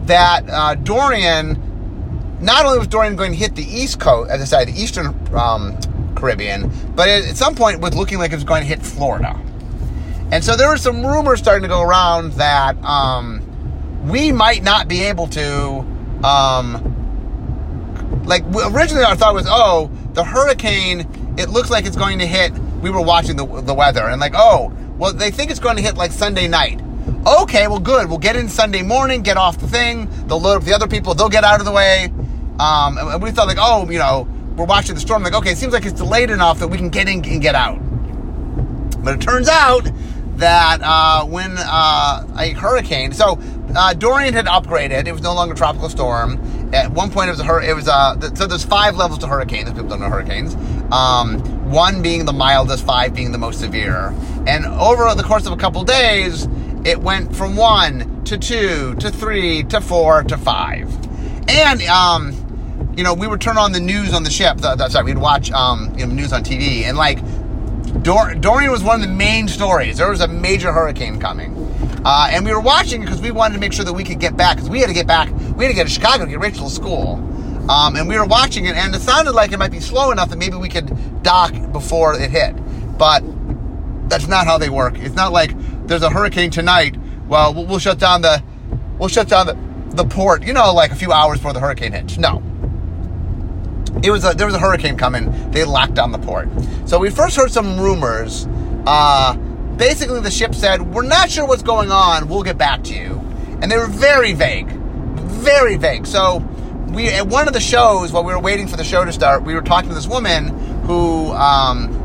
that 0.03 0.49
uh, 0.49 0.75
Dorian. 0.75 1.59
Not 2.41 2.65
only 2.65 2.77
was 2.77 2.89
Dorian 2.89 3.15
going 3.15 3.31
to 3.31 3.37
hit 3.37 3.55
the 3.55 3.63
East 3.63 4.01
Coast, 4.01 4.29
as 4.29 4.41
I 4.41 4.45
said, 4.45 4.67
the 4.67 4.79
Eastern 4.79 5.07
um, 5.33 5.77
Caribbean, 6.13 6.69
but 6.93 7.07
at 7.07 7.37
some 7.37 7.55
point 7.55 7.75
it 7.77 7.81
was 7.81 7.95
looking 7.95 8.17
like 8.17 8.33
it 8.33 8.35
was 8.35 8.43
going 8.43 8.61
to 8.61 8.67
hit 8.67 8.81
Florida. 8.81 9.39
And 10.33 10.43
so 10.43 10.55
there 10.55 10.67
were 10.67 10.77
some 10.77 11.05
rumors 11.05 11.37
starting 11.37 11.61
to 11.61 11.67
go 11.67 11.83
around 11.83 12.31
that 12.33 12.75
um, 12.83 13.39
we 14.09 14.31
might 14.31 14.63
not 14.63 14.87
be 14.87 15.03
able 15.03 15.27
to. 15.27 15.85
Um, 16.23 16.89
like 18.25 18.43
originally, 18.45 19.03
our 19.03 19.15
thought 19.15 19.35
was, 19.35 19.45
oh, 19.47 19.91
the 20.13 20.23
hurricane. 20.23 21.35
It 21.37 21.49
looks 21.49 21.69
like 21.69 21.85
it's 21.85 21.95
going 21.95 22.17
to 22.17 22.25
hit. 22.25 22.51
We 22.81 22.89
were 22.89 23.03
watching 23.03 23.35
the 23.35 23.45
the 23.61 23.75
weather 23.75 24.09
and 24.09 24.19
like, 24.19 24.33
oh, 24.35 24.73
well, 24.97 25.13
they 25.13 25.29
think 25.29 25.51
it's 25.51 25.59
going 25.59 25.75
to 25.75 25.83
hit 25.83 25.97
like 25.97 26.11
Sunday 26.11 26.47
night. 26.47 26.81
Okay, 27.27 27.67
well, 27.67 27.77
good. 27.79 28.09
We'll 28.09 28.17
get 28.17 28.35
in 28.35 28.49
Sunday 28.49 28.81
morning, 28.81 29.21
get 29.21 29.37
off 29.37 29.59
the 29.59 29.67
thing. 29.67 30.09
They'll 30.25 30.41
load 30.41 30.55
up 30.55 30.63
the 30.63 30.73
other 30.73 30.87
people. 30.87 31.13
They'll 31.13 31.29
get 31.29 31.43
out 31.43 31.59
of 31.59 31.67
the 31.67 31.71
way. 31.71 32.11
Um, 32.59 32.97
and 32.97 33.21
we 33.21 33.29
thought 33.29 33.45
like, 33.45 33.59
oh, 33.59 33.87
you 33.87 33.99
know, 33.99 34.27
we're 34.55 34.65
watching 34.65 34.95
the 34.95 35.01
storm. 35.01 35.21
Like, 35.21 35.35
okay, 35.35 35.51
it 35.51 35.59
seems 35.59 35.73
like 35.73 35.85
it's 35.85 35.93
delayed 35.93 36.31
enough 36.31 36.57
that 36.57 36.69
we 36.69 36.77
can 36.79 36.89
get 36.89 37.07
in 37.07 37.23
and 37.23 37.39
get 37.39 37.53
out. 37.53 37.77
But 39.03 39.13
it 39.13 39.21
turns 39.21 39.47
out 39.47 39.87
that 40.37 40.79
uh, 40.81 41.25
when 41.25 41.55
uh, 41.57 42.27
a 42.37 42.51
hurricane, 42.51 43.11
so 43.11 43.39
uh, 43.75 43.93
Dorian 43.93 44.33
had 44.33 44.45
upgraded. 44.45 45.07
It 45.07 45.11
was 45.11 45.21
no 45.21 45.33
longer 45.33 45.53
a 45.53 45.57
tropical 45.57 45.89
storm. 45.89 46.39
At 46.73 46.91
one 46.91 47.11
point, 47.11 47.29
it 47.29 47.31
was 47.31 47.39
a 47.39 47.43
hur- 47.43 47.61
it 47.61 47.75
was 47.75 47.87
a 47.87 48.17
so 48.35 48.47
there's 48.47 48.65
five 48.65 48.95
levels 48.95 49.19
to 49.19 49.27
hurricanes. 49.27 49.69
If 49.69 49.75
people 49.75 49.89
don't 49.89 49.99
know 49.99 50.09
hurricanes, 50.09 50.55
um, 50.91 51.39
one 51.71 52.01
being 52.01 52.25
the 52.25 52.33
mildest, 52.33 52.85
five 52.85 53.13
being 53.13 53.31
the 53.31 53.37
most 53.37 53.59
severe. 53.59 54.13
And 54.47 54.65
over 54.65 55.13
the 55.15 55.23
course 55.23 55.45
of 55.45 55.53
a 55.53 55.57
couple 55.57 55.83
days, 55.83 56.47
it 56.85 56.99
went 56.99 57.35
from 57.35 57.55
one 57.55 58.23
to 58.25 58.37
two 58.37 58.95
to 58.95 59.11
three 59.11 59.63
to 59.63 59.81
four 59.81 60.23
to 60.23 60.37
five. 60.37 60.91
And 61.49 61.81
um, 61.83 62.93
you 62.97 63.03
know, 63.03 63.13
we 63.13 63.27
would 63.27 63.41
turn 63.41 63.57
on 63.57 63.71
the 63.71 63.79
news 63.79 64.13
on 64.13 64.23
the 64.23 64.29
ship. 64.29 64.57
The, 64.57 64.75
the, 64.75 64.89
sorry, 64.89 65.05
we'd 65.05 65.17
watch 65.17 65.51
um, 65.51 65.93
you 65.97 66.05
know, 66.05 66.13
news 66.13 66.33
on 66.33 66.43
TV, 66.43 66.83
and 66.83 66.97
like 66.97 67.19
Dor- 68.01 68.35
Dorian 68.35 68.71
was 68.71 68.83
one 68.83 69.01
of 69.01 69.07
the 69.07 69.13
main 69.13 69.47
stories. 69.47 69.97
There 69.97 70.09
was 70.09 70.21
a 70.21 70.27
major 70.27 70.71
hurricane 70.71 71.19
coming. 71.19 71.55
Uh, 72.05 72.27
and 72.31 72.45
we 72.45 72.51
were 72.51 72.59
watching 72.59 73.01
because 73.01 73.21
we 73.21 73.31
wanted 73.31 73.53
to 73.53 73.59
make 73.59 73.71
sure 73.71 73.85
that 73.85 73.93
we 73.93 74.03
could 74.03 74.19
get 74.19 74.35
back 74.35 74.57
because 74.57 74.69
we 74.69 74.79
had 74.79 74.87
to 74.87 74.93
get 74.93 75.07
back. 75.07 75.29
We 75.55 75.63
had 75.63 75.69
to 75.69 75.75
get 75.75 75.83
to 75.87 75.89
Chicago 75.89 76.25
to 76.25 76.31
get 76.31 76.39
Rachel 76.39 76.67
to 76.67 76.73
school. 76.73 77.15
Um, 77.69 77.95
and 77.95 78.09
we 78.09 78.17
were 78.17 78.25
watching 78.25 78.65
it, 78.65 78.75
and 78.75 78.93
it 78.93 78.99
sounded 78.99 79.31
like 79.31 79.53
it 79.53 79.57
might 79.57 79.71
be 79.71 79.79
slow 79.79 80.11
enough 80.11 80.29
that 80.29 80.37
maybe 80.37 80.57
we 80.57 80.67
could 80.67 81.23
dock 81.23 81.53
before 81.71 82.19
it 82.19 82.29
hit. 82.29 82.55
But 82.97 83.23
that's 84.09 84.27
not 84.27 84.45
how 84.45 84.57
they 84.57 84.69
work. 84.69 84.97
It's 84.97 85.15
not 85.15 85.31
like 85.31 85.51
there's 85.87 86.03
a 86.03 86.09
hurricane 86.09 86.51
tonight. 86.51 86.97
Well, 87.27 87.53
we'll 87.53 87.79
shut 87.79 87.99
down 87.99 88.21
the 88.21 88.43
we'll 88.99 89.07
shut 89.07 89.29
down 89.29 89.47
the, 89.47 89.57
the 89.95 90.03
port. 90.03 90.43
You 90.43 90.51
know, 90.51 90.73
like 90.73 90.91
a 90.91 90.95
few 90.95 91.13
hours 91.13 91.39
before 91.39 91.53
the 91.53 91.61
hurricane 91.61 91.93
hits. 91.93 92.17
No, 92.17 92.43
it 94.01 94.11
was 94.11 94.25
a, 94.25 94.33
there 94.33 94.45
was 94.45 94.55
a 94.55 94.59
hurricane 94.59 94.97
coming. 94.97 95.51
They 95.51 95.63
locked 95.63 95.93
down 95.93 96.11
the 96.11 96.19
port. 96.19 96.49
So 96.85 96.99
we 96.99 97.09
first 97.09 97.35
heard 97.35 97.51
some 97.51 97.79
rumors. 97.79 98.47
Uh, 98.85 99.35
basically, 99.77 100.19
the 100.21 100.31
ship 100.31 100.55
said, 100.55 100.93
"We're 100.93 101.03
not 101.03 101.29
sure 101.29 101.45
what's 101.45 101.63
going 101.63 101.91
on. 101.91 102.27
We'll 102.27 102.43
get 102.43 102.57
back 102.57 102.83
to 102.85 102.93
you." 102.93 103.21
And 103.61 103.71
they 103.71 103.77
were 103.77 103.87
very 103.87 104.33
vague, 104.33 104.67
very 104.67 105.77
vague. 105.77 106.05
So 106.05 106.39
we 106.91 107.09
at 107.09 107.27
one 107.27 107.47
of 107.47 107.53
the 107.53 107.59
shows 107.59 108.11
while 108.11 108.23
we 108.23 108.33
were 108.33 108.39
waiting 108.39 108.67
for 108.67 108.77
the 108.77 108.83
show 108.83 109.05
to 109.05 109.13
start, 109.13 109.43
we 109.43 109.53
were 109.53 109.61
talking 109.61 109.89
to 109.89 109.95
this 109.95 110.07
woman 110.07 110.47
who 110.83 111.31
um, 111.31 112.01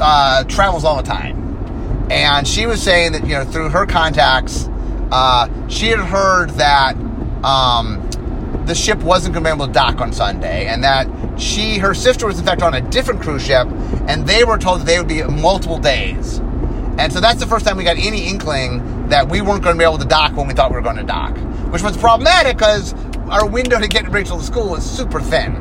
uh, 0.00 0.44
travels 0.44 0.84
all 0.84 0.96
the 0.96 1.02
time, 1.02 2.08
and 2.10 2.46
she 2.46 2.66
was 2.66 2.82
saying 2.82 3.12
that 3.12 3.22
you 3.22 3.34
know 3.34 3.44
through 3.44 3.70
her 3.70 3.86
contacts, 3.86 4.68
uh, 5.12 5.48
she 5.68 5.88
had 5.88 6.00
heard 6.00 6.50
that. 6.50 6.94
Um, 7.44 8.09
the 8.66 8.74
ship 8.74 8.98
wasn't 8.98 9.34
going 9.34 9.44
to 9.44 9.50
be 9.50 9.54
able 9.54 9.66
to 9.66 9.72
dock 9.72 10.00
on 10.00 10.12
Sunday, 10.12 10.66
and 10.66 10.84
that 10.84 11.08
she, 11.40 11.78
her 11.78 11.94
sister, 11.94 12.26
was 12.26 12.38
in 12.38 12.44
fact 12.44 12.62
on 12.62 12.74
a 12.74 12.80
different 12.80 13.22
cruise 13.22 13.44
ship, 13.44 13.66
and 14.06 14.26
they 14.26 14.44
were 14.44 14.58
told 14.58 14.80
that 14.80 14.86
they 14.86 14.98
would 14.98 15.08
be 15.08 15.22
multiple 15.22 15.78
days. 15.78 16.38
And 16.98 17.12
so 17.12 17.20
that's 17.20 17.40
the 17.40 17.46
first 17.46 17.66
time 17.66 17.76
we 17.76 17.84
got 17.84 17.96
any 17.96 18.28
inkling 18.28 19.08
that 19.08 19.28
we 19.28 19.40
weren't 19.40 19.62
going 19.62 19.74
to 19.74 19.78
be 19.78 19.84
able 19.84 19.98
to 19.98 20.04
dock 20.04 20.36
when 20.36 20.46
we 20.46 20.54
thought 20.54 20.70
we 20.70 20.76
were 20.76 20.82
going 20.82 20.96
to 20.96 21.02
dock, 21.02 21.36
which 21.72 21.82
was 21.82 21.96
problematic 21.96 22.56
because 22.56 22.94
our 23.30 23.48
window 23.48 23.78
to 23.80 23.88
get 23.88 24.08
Rachel 24.10 24.38
to 24.38 24.44
school 24.44 24.70
was 24.70 24.88
super 24.88 25.20
thin. 25.20 25.56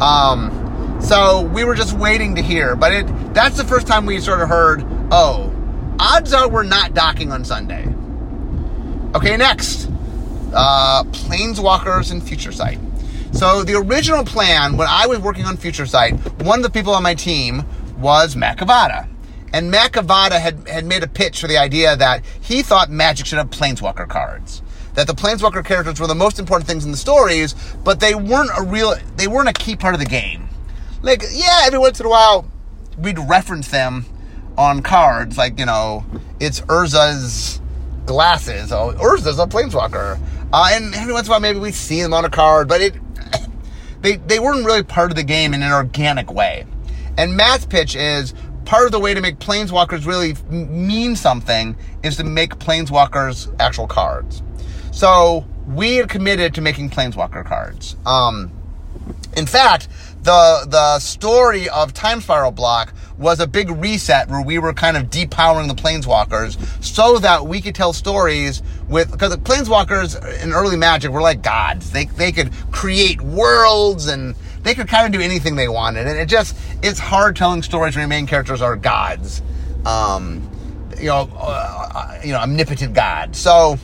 Um, 0.00 0.98
so 1.00 1.42
we 1.42 1.64
were 1.64 1.74
just 1.74 1.96
waiting 1.96 2.36
to 2.36 2.42
hear, 2.42 2.76
but 2.76 2.92
it 2.92 3.34
that's 3.34 3.56
the 3.56 3.64
first 3.64 3.86
time 3.86 4.06
we 4.06 4.20
sort 4.20 4.40
of 4.40 4.48
heard, 4.48 4.84
oh, 5.10 5.52
odds 5.98 6.32
are 6.32 6.48
we're 6.48 6.62
not 6.62 6.94
docking 6.94 7.32
on 7.32 7.44
Sunday. 7.44 7.86
Okay, 9.14 9.36
next 9.36 9.90
uh, 10.54 11.04
Planeswalkers 11.04 12.10
and 12.12 12.22
Future 12.22 12.52
Sight. 12.52 12.78
So 13.32 13.64
the 13.64 13.74
original 13.74 14.24
plan, 14.24 14.76
when 14.76 14.86
I 14.88 15.06
was 15.06 15.18
working 15.18 15.44
on 15.44 15.56
Future 15.56 15.86
Sight, 15.86 16.14
one 16.42 16.60
of 16.60 16.62
the 16.62 16.70
people 16.70 16.94
on 16.94 17.02
my 17.02 17.14
team 17.14 17.64
was 17.98 18.36
Matt 18.36 18.58
Cavotta. 18.58 19.08
And 19.52 19.70
Matt 19.70 19.92
Cavotta 19.92 20.40
had, 20.40 20.68
had 20.68 20.84
made 20.84 21.02
a 21.02 21.08
pitch 21.08 21.40
for 21.40 21.46
the 21.46 21.58
idea 21.58 21.96
that 21.96 22.24
he 22.40 22.62
thought 22.62 22.90
Magic 22.90 23.26
should 23.26 23.38
have 23.38 23.50
Planeswalker 23.50 24.08
cards. 24.08 24.62
That 24.94 25.06
the 25.06 25.14
Planeswalker 25.14 25.64
characters 25.64 25.98
were 25.98 26.06
the 26.06 26.14
most 26.14 26.38
important 26.38 26.68
things 26.68 26.84
in 26.84 26.90
the 26.90 26.96
stories, 26.96 27.54
but 27.82 28.00
they 28.00 28.14
weren't 28.14 28.50
a 28.56 28.62
real, 28.62 28.94
they 29.16 29.26
weren't 29.26 29.48
a 29.48 29.52
key 29.52 29.74
part 29.76 29.94
of 29.94 30.00
the 30.00 30.06
game. 30.06 30.48
Like, 31.02 31.22
yeah, 31.32 31.62
every 31.64 31.78
once 31.78 32.00
in 32.00 32.06
a 32.06 32.08
while, 32.08 32.46
we'd 32.98 33.18
reference 33.18 33.68
them 33.68 34.06
on 34.56 34.82
cards, 34.82 35.36
like, 35.36 35.58
you 35.58 35.66
know, 35.66 36.04
it's 36.38 36.60
Urza's 36.62 37.60
glasses. 38.06 38.72
Oh, 38.72 38.92
Urza's 38.94 39.38
a 39.38 39.46
Planeswalker. 39.46 40.18
Uh, 40.52 40.70
and 40.72 40.94
every 40.94 41.12
once 41.12 41.26
in 41.26 41.30
a 41.30 41.32
while, 41.32 41.40
maybe 41.40 41.58
we 41.58 41.72
see 41.72 42.00
them 42.02 42.14
on 42.14 42.24
a 42.24 42.30
card, 42.30 42.68
but 42.68 42.80
it, 42.80 42.94
they, 44.00 44.16
they 44.16 44.38
weren't 44.38 44.64
really 44.64 44.82
part 44.82 45.10
of 45.10 45.16
the 45.16 45.24
game 45.24 45.54
in 45.54 45.62
an 45.62 45.72
organic 45.72 46.32
way. 46.32 46.66
And 47.16 47.36
Matt's 47.36 47.66
pitch 47.66 47.96
is 47.96 48.34
part 48.64 48.86
of 48.86 48.92
the 48.92 49.00
way 49.00 49.14
to 49.14 49.20
make 49.20 49.38
Planeswalkers 49.38 50.06
really 50.06 50.34
mean 50.48 51.16
something 51.16 51.76
is 52.02 52.16
to 52.16 52.24
make 52.24 52.56
Planeswalkers 52.56 53.54
actual 53.60 53.86
cards. 53.86 54.42
So 54.90 55.44
we 55.66 55.96
had 55.96 56.08
committed 56.08 56.54
to 56.54 56.60
making 56.60 56.90
Planeswalker 56.90 57.44
cards. 57.44 57.96
Um, 58.06 58.52
in 59.36 59.46
fact, 59.46 59.88
the 60.24 60.66
the 60.68 60.98
story 60.98 61.68
of 61.68 61.92
Time 61.92 62.20
Spiral 62.20 62.50
Block 62.50 62.94
was 63.18 63.40
a 63.40 63.46
big 63.46 63.70
reset 63.70 64.28
where 64.28 64.40
we 64.40 64.58
were 64.58 64.72
kind 64.72 64.96
of 64.96 65.04
depowering 65.04 65.68
the 65.68 65.74
planeswalkers 65.74 66.58
so 66.82 67.18
that 67.18 67.46
we 67.46 67.60
could 67.60 67.74
tell 67.74 67.92
stories 67.92 68.62
with 68.88 69.12
because 69.12 69.30
the 69.30 69.38
planeswalkers 69.38 70.42
in 70.42 70.52
early 70.52 70.76
magic 70.76 71.10
were 71.10 71.20
like 71.20 71.42
gods. 71.42 71.90
They, 71.90 72.06
they 72.06 72.32
could 72.32 72.52
create 72.72 73.20
worlds 73.20 74.06
and 74.06 74.34
they 74.62 74.74
could 74.74 74.88
kind 74.88 75.06
of 75.06 75.12
do 75.12 75.24
anything 75.24 75.56
they 75.56 75.68
wanted. 75.68 76.06
And 76.06 76.18
it 76.18 76.26
just 76.26 76.56
it's 76.82 76.98
hard 76.98 77.36
telling 77.36 77.62
stories 77.62 77.94
when 77.94 78.00
your 78.00 78.08
main 78.08 78.26
characters 78.26 78.62
are 78.62 78.76
gods. 78.76 79.42
Um, 79.84 80.50
you 80.98 81.06
know 81.06 81.28
uh, 81.36 82.18
you 82.24 82.32
know 82.32 82.38
omnipotent 82.38 82.94
gods. 82.94 83.38
So 83.38 83.78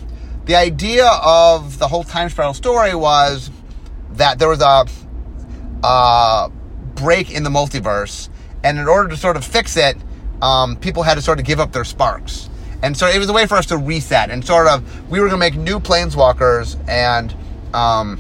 the 0.47 0.57
idea 0.57 1.07
of 1.23 1.79
the 1.79 1.87
whole 1.87 2.05
time 2.05 2.31
spiral 2.31 2.55
story 2.55 2.95
was 2.95 3.51
that 4.13 4.39
there 4.39 4.49
was 4.49 4.63
a 4.63 4.87
uh, 5.83 6.49
break 6.95 7.31
in 7.31 7.43
the 7.43 7.51
multiverse, 7.51 8.29
and 8.63 8.79
in 8.79 8.89
order 8.89 9.09
to 9.09 9.17
sort 9.17 9.37
of 9.37 9.45
fix 9.45 9.77
it, 9.77 9.97
um, 10.43 10.77
people 10.77 11.03
had 11.03 11.15
to 11.15 11.23
sort 11.23 11.39
of 11.39 11.45
give 11.45 11.61
up 11.61 11.73
their 11.73 11.85
sparks. 11.85 12.49
And 12.83 12.97
so 12.97 13.07
it 13.07 13.19
was 13.19 13.29
a 13.29 13.33
way 13.33 13.47
for 13.47 13.57
us 13.57 13.67
to 13.67 13.77
reset 13.77 14.31
and 14.31 14.45
sort 14.45 14.67
of, 14.67 15.11
we 15.11 15.21
were 15.21 15.29
going 15.29 15.39
to 15.39 15.47
make 15.51 15.57
new 15.57 15.81
planeswalkers 15.81 16.79
and 16.89 17.35
um, 17.75 18.19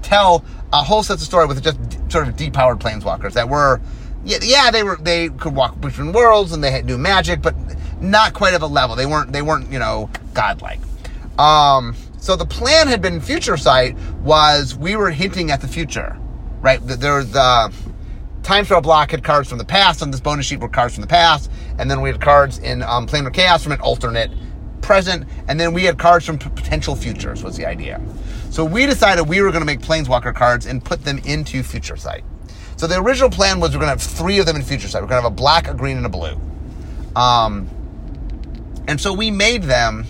tell 0.00 0.44
a 0.72 0.82
whole 0.82 1.02
set 1.02 1.14
of 1.14 1.20
story 1.20 1.46
with 1.46 1.62
just 1.62 1.78
sort 2.10 2.28
of 2.28 2.36
depowered 2.36 2.78
planeswalkers 2.78 3.34
that 3.34 3.48
were, 3.48 3.80
yeah, 4.24 4.38
yeah, 4.42 4.70
they 4.70 4.82
were, 4.82 4.96
they 4.96 5.28
could 5.28 5.54
walk 5.54 5.78
between 5.80 6.12
worlds 6.12 6.52
and 6.52 6.64
they 6.64 6.70
had 6.70 6.86
new 6.86 6.96
magic, 6.96 7.42
but 7.42 7.54
not 8.00 8.32
quite 8.32 8.54
of 8.54 8.62
a 8.62 8.66
level. 8.66 8.96
They 8.96 9.06
weren't, 9.06 9.32
they 9.32 9.42
weren't, 9.42 9.70
you 9.70 9.78
know, 9.78 10.08
godlike. 10.32 10.80
Um, 11.38 11.94
so 12.18 12.36
the 12.36 12.46
plan 12.46 12.88
had 12.88 13.02
been 13.02 13.20
Future 13.20 13.58
Sight 13.58 13.96
was 14.22 14.74
we 14.74 14.96
were 14.96 15.10
hinting 15.10 15.50
at 15.50 15.60
the 15.60 15.68
future 15.68 16.18
right? 16.62 16.80
There 16.80 17.22
the 17.22 17.40
uh, 17.40 17.70
time 18.42 18.64
spiral 18.64 18.80
block 18.80 19.10
had 19.10 19.22
cards 19.22 19.48
from 19.48 19.58
the 19.58 19.64
past. 19.64 20.02
On 20.02 20.10
this 20.10 20.20
bonus 20.20 20.46
sheet 20.46 20.60
were 20.60 20.68
cards 20.68 20.94
from 20.94 21.02
the 21.02 21.08
past, 21.08 21.50
and 21.78 21.90
then 21.90 22.00
we 22.00 22.10
had 22.10 22.20
cards 22.20 22.58
in 22.58 22.82
um, 22.82 23.06
Planar 23.06 23.32
Chaos 23.32 23.62
from 23.62 23.72
an 23.72 23.80
alternate 23.80 24.30
present, 24.80 25.26
and 25.48 25.60
then 25.60 25.72
we 25.72 25.84
had 25.84 25.98
cards 25.98 26.24
from 26.24 26.38
p- 26.38 26.48
potential 26.50 26.96
futures. 26.96 27.42
Was 27.42 27.56
the 27.56 27.66
idea? 27.66 28.00
So 28.50 28.64
we 28.64 28.86
decided 28.86 29.28
we 29.28 29.40
were 29.40 29.50
going 29.50 29.62
to 29.62 29.66
make 29.66 29.80
Planeswalker 29.80 30.34
cards 30.34 30.66
and 30.66 30.84
put 30.84 31.04
them 31.04 31.18
into 31.24 31.62
Future 31.62 31.96
Sight. 31.96 32.24
So 32.76 32.86
the 32.86 33.00
original 33.00 33.30
plan 33.30 33.60
was 33.60 33.70
we're 33.70 33.80
going 33.80 33.96
to 33.96 34.02
have 34.02 34.02
three 34.02 34.38
of 34.38 34.46
them 34.46 34.56
in 34.56 34.62
Future 34.62 34.88
Sight. 34.88 35.02
We're 35.02 35.08
going 35.08 35.20
to 35.20 35.22
have 35.22 35.32
a 35.32 35.34
black, 35.34 35.68
a 35.68 35.74
green, 35.74 35.96
and 35.96 36.06
a 36.06 36.08
blue. 36.08 36.38
Um, 37.14 37.68
and 38.88 39.00
so 39.00 39.12
we 39.12 39.30
made 39.30 39.64
them. 39.64 40.06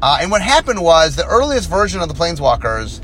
Uh, 0.00 0.18
and 0.20 0.30
what 0.30 0.42
happened 0.42 0.82
was 0.82 1.16
the 1.16 1.26
earliest 1.26 1.68
version 1.68 2.00
of 2.00 2.08
the 2.08 2.14
Planeswalkers 2.14 3.02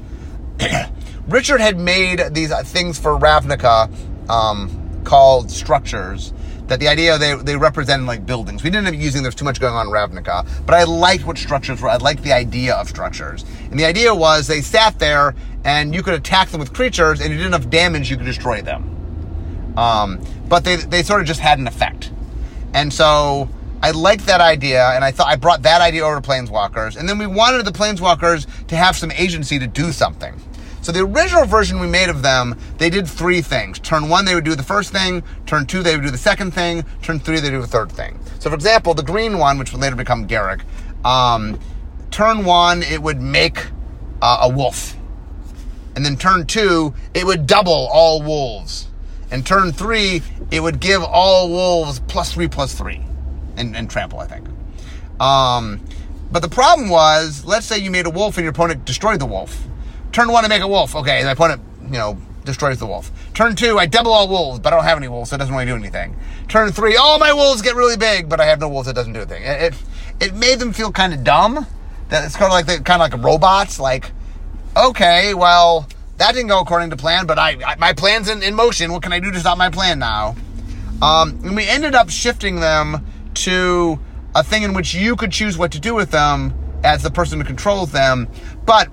Richard 1.29 1.61
had 1.61 1.79
made 1.79 2.21
these 2.33 2.53
things 2.71 2.99
for 2.99 3.19
Ravnica 3.19 3.91
um, 4.29 5.01
called 5.05 5.51
structures. 5.51 6.33
That 6.69 6.81
the 6.81 6.89
idea 6.89 7.19
they 7.19 7.35
they 7.35 7.57
represent 7.57 8.07
like 8.07 8.25
buildings. 8.25 8.63
We 8.63 8.71
didn't 8.71 8.87
end 8.87 8.97
up 8.97 9.03
using 9.03 9.23
there's 9.23 9.35
too 9.35 9.45
much 9.45 9.61
going 9.61 9.75
on 9.75 9.89
in 9.89 9.93
Ravnica, 9.93 10.49
but 10.65 10.75
I 10.75 10.85
liked 10.85 11.27
what 11.27 11.37
structures 11.37 11.83
were. 11.83 11.91
I 11.91 11.97
liked 11.97 12.23
the 12.23 12.33
idea 12.33 12.75
of 12.75 12.89
structures, 12.89 13.45
and 13.71 13.79
the 13.79 13.85
idea 13.85 14.15
was 14.15 14.47
they 14.47 14.63
sat 14.63 14.99
there 14.99 15.35
and 15.65 15.95
you 15.95 16.03
could 16.03 16.15
attack 16.15 16.49
them 16.49 16.61
with 16.61 16.73
creatures, 16.73 17.21
and 17.21 17.31
you 17.31 17.37
did 17.37 17.47
enough 17.47 17.69
damage 17.69 18.11
you 18.11 18.17
could 18.17 18.27
destroy 18.27 18.63
them. 18.63 19.75
Um, 19.77 20.25
but 20.49 20.65
they 20.65 20.77
they 20.77 21.03
sort 21.03 21.21
of 21.21 21.27
just 21.27 21.41
had 21.41 21.59
an 21.59 21.67
effect, 21.67 22.11
and 22.73 22.93
so 22.93 23.51
I 23.83 23.91
liked 23.91 24.27
that 24.27 24.41
idea, 24.41 24.87
and 24.91 25.05
I 25.05 25.11
thought 25.11 25.27
I 25.27 25.37
brought 25.37 25.63
that 25.63 25.83
idea 25.83 26.05
over 26.05 26.21
to 26.21 26.27
Planeswalkers, 26.27 26.97
and 26.97 27.09
then 27.09 27.19
we 27.19 27.27
wanted 27.27 27.67
the 27.67 27.73
Planeswalkers 27.73 28.67
to 28.69 28.77
have 28.77 28.97
some 28.97 29.11
agency 29.11 29.59
to 29.59 29.67
do 29.67 29.93
something. 29.93 30.41
So 30.83 30.91
the 30.91 31.01
original 31.01 31.45
version 31.45 31.79
we 31.79 31.87
made 31.87 32.09
of 32.09 32.23
them, 32.23 32.59
they 32.79 32.91
did 32.91 33.07
three 33.07 33.41
things. 33.41 33.79
Turn 33.79 34.09
one, 34.09 34.25
they 34.25 34.35
would 34.35 34.45
do 34.45 34.57
the 34.57 34.65
first 34.65 34.93
thing. 34.93 35.23
Turn 35.47 35.65
two, 35.65 35.81
they 35.81 35.95
would 35.95 36.05
do 36.05 36.11
the 36.11 36.19
second 36.19 36.51
thing. 36.51 36.85
Turn 37.03 37.21
three, 37.21 37.39
they 37.39 37.51
do 37.51 37.61
the 37.61 37.69
third 37.69 37.91
thing. 37.93 38.19
So 38.41 38.51
for 38.51 38.57
example, 38.57 38.93
the 38.93 39.05
green 39.05 39.39
one, 39.39 39.59
which 39.59 39.73
would 39.73 39.81
later 39.81 39.95
become 39.95 40.27
Garruk, 40.27 40.63
um, 41.05 41.59
turn 42.11 42.45
one, 42.45 42.83
it 42.83 43.01
would 43.01 43.21
make 43.21 43.59
uh, 44.21 44.41
a 44.43 44.49
wolf. 44.49 44.97
And 45.95 46.05
then 46.05 46.17
turn 46.17 46.47
two, 46.47 46.95
it 47.15 47.25
would 47.25 47.47
double 47.47 47.89
all 47.93 48.21
wolves. 48.21 48.89
And 49.31 49.47
turn 49.47 49.71
three, 49.71 50.21
it 50.51 50.61
would 50.61 50.81
give 50.81 51.03
all 51.05 51.49
wolves 51.49 52.01
plus 52.01 52.33
three 52.33 52.49
plus 52.49 52.75
three. 52.75 53.01
And, 53.57 53.77
and 53.77 53.89
trample, 53.89 54.19
I 54.19 54.27
think. 54.27 54.49
Um, 55.21 55.81
but 56.33 56.43
the 56.43 56.49
problem 56.49 56.89
was, 56.89 57.45
let's 57.45 57.67
say 57.67 57.79
you 57.79 57.93
made 57.93 58.07
a 58.07 58.11
wolf 58.11 58.37
and 58.37 58.43
your 58.43 58.51
opponent 58.51 58.85
destroyed 58.85 59.21
the 59.21 59.27
wolf. 59.27 59.69
Turn 60.13 60.31
one 60.31 60.43
to 60.45 60.49
make 60.49 60.63
a 60.63 60.69
wolf. 60.69 60.95
Okay, 60.95 61.19
and 61.19 61.27
my 61.27 61.33
opponent, 61.33 61.63
you 61.85 61.93
know, 61.93 62.19
destroys 62.45 62.79
the 62.79 62.87
wolf. 62.87 63.11
Turn 63.35 63.57
two, 63.57 63.79
I 63.79 63.87
double 63.87 64.13
all 64.13 64.29
wolves, 64.29 64.61
but 64.61 64.73
I 64.73 64.77
don't 64.77 64.85
have 64.85 64.99
any 64.99 65.09
wolves, 65.09 65.31
so 65.31 65.37
it 65.37 65.39
doesn't 65.39 65.55
really 65.55 65.67
do 65.67 65.75
anything. 65.75 66.17
Turn 66.49 66.71
three, 66.73 66.97
all 66.97 67.19
my 67.19 67.33
wolves 67.33 67.63
get 67.63 67.75
really 67.75 67.97
big, 67.97 68.29
but 68.29 68.41
I 68.41 68.47
have 68.47 68.61
no 68.61 68.69
wolves, 68.69 68.87
so 68.87 68.91
it 68.91 68.95
doesn't 68.95 69.13
do 69.13 69.21
anything. 69.21 69.43
It, 69.43 69.63
it, 69.63 69.83
it 70.21 70.35
made 70.35 70.59
them 70.59 70.73
feel 70.73 70.93
kind 70.93 71.15
of 71.15 71.25
dumb. 71.25 71.67
That 72.09 72.25
it's 72.25 72.37
kind 72.37 72.47
of 72.47 72.53
like 72.53 72.67
the, 72.67 72.85
kind 72.85 73.03
of 73.03 73.11
like 73.11 73.25
robots. 73.25 73.81
Like, 73.81 74.13
okay, 74.77 75.33
well, 75.35 75.89
that 76.19 76.35
didn't 76.35 76.49
go 76.49 76.61
according 76.61 76.91
to 76.91 76.97
plan, 76.97 77.27
but 77.27 77.39
I, 77.39 77.57
I 77.65 77.77
my 77.77 77.95
plan's 77.95 78.29
in, 78.29 78.43
in 78.43 78.55
motion. 78.55 78.93
What 78.93 79.03
can 79.03 79.13
I 79.13 79.21
do 79.21 79.31
to 79.31 79.41
stop 79.41 79.57
my 79.57 79.71
plan 79.71 79.99
now? 79.99 80.37
Um, 81.01 81.41
and 81.43 81.57
we 81.57 81.67
ended 81.67 81.95
up 81.95 82.11
shifting 82.11 82.61
them 82.61 83.07
to 83.35 83.99
a 84.35 84.45
thing 84.45 84.63
in 84.63 84.75
which 84.75 84.95
you 84.95 85.17
could 85.17 85.33
choose 85.33 85.57
what 85.57 85.73
to 85.73 85.81
do 85.81 85.95
with 85.95 86.11
them 86.11 86.55
as 86.85 87.03
the 87.03 87.11
person 87.11 87.41
who 87.41 87.47
controls 87.47 87.93
them, 87.93 88.29
but 88.67 88.89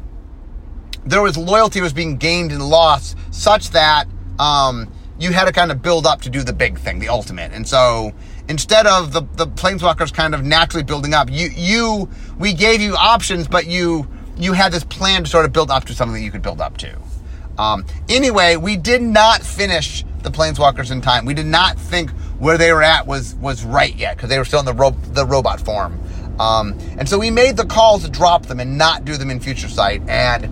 there 1.06 1.22
was 1.22 1.38
loyalty 1.38 1.82
was 1.82 1.94
being 1.94 2.18
gained 2.18 2.52
and 2.52 2.68
lost 2.68 3.18
such 3.32 3.72
that 3.72 4.08
um, 4.38 4.92
you 5.20 5.32
had 5.32 5.46
to 5.46 5.52
kind 5.52 5.72
of 5.72 5.82
build 5.82 6.06
up 6.06 6.22
to 6.22 6.30
do 6.30 6.44
the 6.44 6.54
big 6.54 6.78
thing, 6.80 7.00
the 7.00 7.10
ultimate. 7.10 7.52
And 7.52 7.68
so 7.68 8.14
instead 8.48 8.88
of 8.88 9.12
the, 9.12 9.22
the 9.36 9.48
planeswalkers 9.48 10.14
kind 10.14 10.34
of 10.34 10.44
naturally 10.44 10.84
building 10.84 11.14
up, 11.14 11.30
you 11.32 11.50
you 11.56 12.10
we 12.38 12.54
gave 12.54 12.82
you 12.82 12.96
options, 12.96 13.48
but 13.48 13.68
you 13.68 14.08
you 14.38 14.54
had 14.54 14.72
this 14.72 14.84
plan 14.84 15.24
to 15.24 15.30
sort 15.30 15.46
of 15.46 15.54
build 15.54 15.70
up 15.70 15.86
to 15.86 15.94
something 15.94 16.16
that 16.16 16.24
you 16.24 16.32
could 16.32 16.42
build 16.42 16.62
up 16.62 16.78
to. 16.78 16.98
Um, 17.58 17.86
anyway, 18.08 18.56
we 18.56 18.78
did 18.78 19.02
not 19.02 19.42
finish 19.42 20.06
the 20.24 20.32
planeswalkers 20.32 20.92
in 20.92 21.02
time. 21.02 21.26
We 21.26 21.34
did 21.34 21.46
not 21.46 21.78
think 21.78 22.10
where 22.40 22.58
they 22.58 22.72
were 22.72 22.84
at 22.84 23.06
was 23.06 23.36
was 23.36 23.66
right 23.66 23.96
yet 23.96 24.16
because 24.16 24.30
they 24.30 24.38
were 24.38 24.46
still 24.46 24.60
in 24.60 24.66
the 24.66 24.74
ro- 24.74 24.96
the 25.12 25.26
robot 25.26 25.60
form. 25.60 26.00
Um, 26.40 26.80
and 26.98 27.08
so 27.08 27.20
we 27.20 27.32
made 27.32 27.58
the 27.58 27.66
call 27.66 28.00
to 28.00 28.10
drop 28.10 28.46
them 28.46 28.62
and 28.62 28.78
not 28.78 29.04
do 29.04 29.18
them 29.18 29.30
in 29.30 29.42
Future 29.42 29.68
Sight. 29.68 30.02
And 30.08 30.50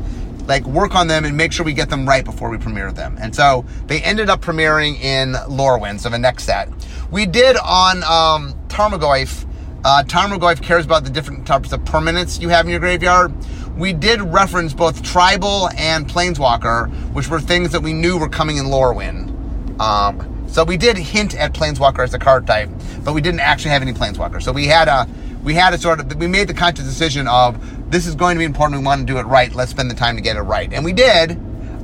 like 0.48 0.66
work 0.66 0.96
on 0.96 1.08
them 1.08 1.26
and 1.26 1.36
make 1.36 1.52
sure 1.52 1.66
we 1.66 1.74
get 1.74 1.90
them 1.90 2.08
right 2.08 2.24
before 2.24 2.50
we 2.50 2.58
premiere 2.58 2.92
them. 2.92 3.18
And 3.20 3.36
so 3.36 3.66
they 3.88 4.02
ended 4.02 4.30
up 4.30 4.42
premiering 4.42 5.00
in 5.00 5.34
Lorwyn, 5.34 6.00
so 6.00 6.10
the 6.10 6.18
next 6.18 6.44
set. 6.46 6.70
We 7.12 7.26
did 7.26 7.58
on 7.58 8.04
um, 8.04 8.54
Tarmogoyf. 8.68 9.46
Uh, 9.84 10.04
Tarmogoyf 10.04 10.62
cares 10.62 10.86
about 10.86 11.04
the 11.04 11.10
different 11.10 11.46
types 11.46 11.72
of 11.72 11.82
permanents 11.82 12.42
you 12.42 12.50
have 12.50 12.66
in 12.66 12.72
your 12.72 12.80
graveyard. 12.80 13.34
We 13.78 13.94
did 13.94 14.22
reference 14.22 14.74
both 14.74 15.04
Tribal 15.04 15.70
and 15.78 16.08
Planeswalker, 16.10 16.90
which 17.14 17.30
were 17.30 17.40
things 17.40 17.72
that 17.74 17.82
we 17.82 17.94
knew 17.94 18.18
were 18.18 18.30
coming 18.30 18.58
in 18.58 18.66
Lorwyn. 18.66 19.80
Um, 19.80 20.46
so 20.48 20.64
we 20.64 20.78
did 20.78 20.98
hint 20.98 21.36
at 21.36 21.54
Planeswalker 21.54 22.04
as 22.04 22.14
a 22.14 22.20
card 22.20 22.48
type, 22.48 22.70
but 23.04 23.14
we 23.14 23.22
didn't 23.22 23.42
actually 23.42 23.72
have 23.72 23.82
any 23.82 23.94
Planeswalker. 23.94 24.42
So 24.42 24.52
we 24.52 24.66
had 24.66 24.88
a 24.88 25.08
we 25.44 25.54
had 25.54 25.74
a 25.74 25.78
sort 25.78 26.00
of 26.00 26.16
we 26.16 26.28
made 26.28 26.48
the 26.48 26.54
conscious 26.54 26.86
decision 26.86 27.28
of 27.28 27.56
this 27.90 28.06
is 28.06 28.16
going 28.16 28.36
to 28.36 28.40
be 28.40 28.46
important. 28.46 28.82
We 28.82 28.86
want 28.86 29.08
to 29.08 29.14
do 29.14 29.20
it 29.20 29.24
right. 29.24 29.54
Let's 29.54 29.72
spend 29.72 29.90
the 29.90 29.96
time 29.96 30.16
to 30.16 30.22
get 30.22 30.36
it 30.36 30.42
right. 30.42 30.72
And 30.72 30.84
we 30.84 30.94
did. 30.94 31.32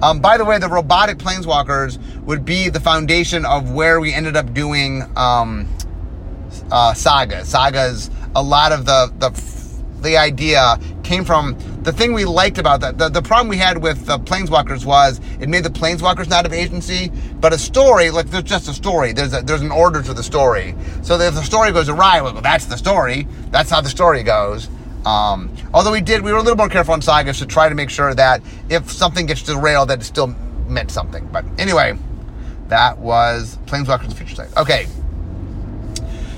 Um, 0.01 0.19
by 0.19 0.37
the 0.37 0.43
way, 0.43 0.59
the 0.59 0.67
robotic 0.67 1.17
planeswalkers 1.17 1.97
would 2.23 2.43
be 2.43 2.69
the 2.69 2.79
foundation 2.79 3.45
of 3.45 3.71
where 3.71 3.99
we 4.01 4.13
ended 4.13 4.35
up 4.35 4.53
doing 4.53 5.03
um, 5.15 5.67
uh, 6.71 6.93
Saga. 6.93 7.45
Saga's 7.45 8.09
a 8.35 8.43
lot 8.43 8.71
of 8.71 8.85
the 8.85 9.13
the 9.19 9.29
the 10.01 10.17
idea 10.17 10.77
came 11.03 11.23
from 11.23 11.57
the 11.83 11.91
thing 11.91 12.13
we 12.13 12.25
liked 12.25 12.57
about 12.57 12.81
that. 12.81 12.97
The, 12.97 13.09
the 13.09 13.21
problem 13.21 13.47
we 13.47 13.57
had 13.57 13.81
with 13.81 14.05
the 14.05 14.19
Planeswalkers 14.19 14.85
was 14.85 15.19
it 15.39 15.49
made 15.49 15.63
the 15.63 15.69
Planeswalkers 15.69 16.29
not 16.29 16.45
of 16.45 16.53
agency, 16.53 17.09
but 17.39 17.53
a 17.53 17.57
story, 17.57 18.11
like 18.11 18.29
there's 18.29 18.43
just 18.43 18.67
a 18.69 18.73
story. 18.73 19.13
There's 19.13 19.33
a, 19.33 19.41
there's 19.41 19.61
an 19.61 19.71
order 19.71 20.01
to 20.01 20.13
the 20.13 20.23
story. 20.23 20.75
So 21.01 21.19
if 21.19 21.33
the 21.33 21.41
story 21.41 21.71
goes 21.71 21.89
awry, 21.89 22.21
well, 22.21 22.33
that's 22.41 22.65
the 22.65 22.77
story. 22.77 23.27
That's 23.51 23.69
how 23.69 23.81
the 23.81 23.89
story 23.89 24.23
goes. 24.23 24.69
Um, 25.05 25.55
although 25.73 25.91
we 25.91 26.01
did, 26.01 26.21
we 26.21 26.31
were 26.31 26.37
a 26.37 26.41
little 26.41 26.57
more 26.57 26.69
careful 26.69 26.93
on 26.93 27.01
sagas 27.01 27.39
to 27.39 27.45
try 27.45 27.69
to 27.69 27.75
make 27.75 27.89
sure 27.89 28.13
that 28.13 28.41
if 28.69 28.91
something 28.91 29.25
gets 29.25 29.43
derailed, 29.43 29.89
that 29.89 30.01
it 30.01 30.05
still 30.05 30.27
meant 30.67 30.91
something. 30.91 31.27
But 31.31 31.45
anyway, 31.57 31.97
that 32.69 32.97
was 32.97 33.57
Planeswalkers 33.65 34.09
the 34.09 34.15
Future 34.15 34.35
Sight. 34.35 34.57
Okay. 34.57 34.87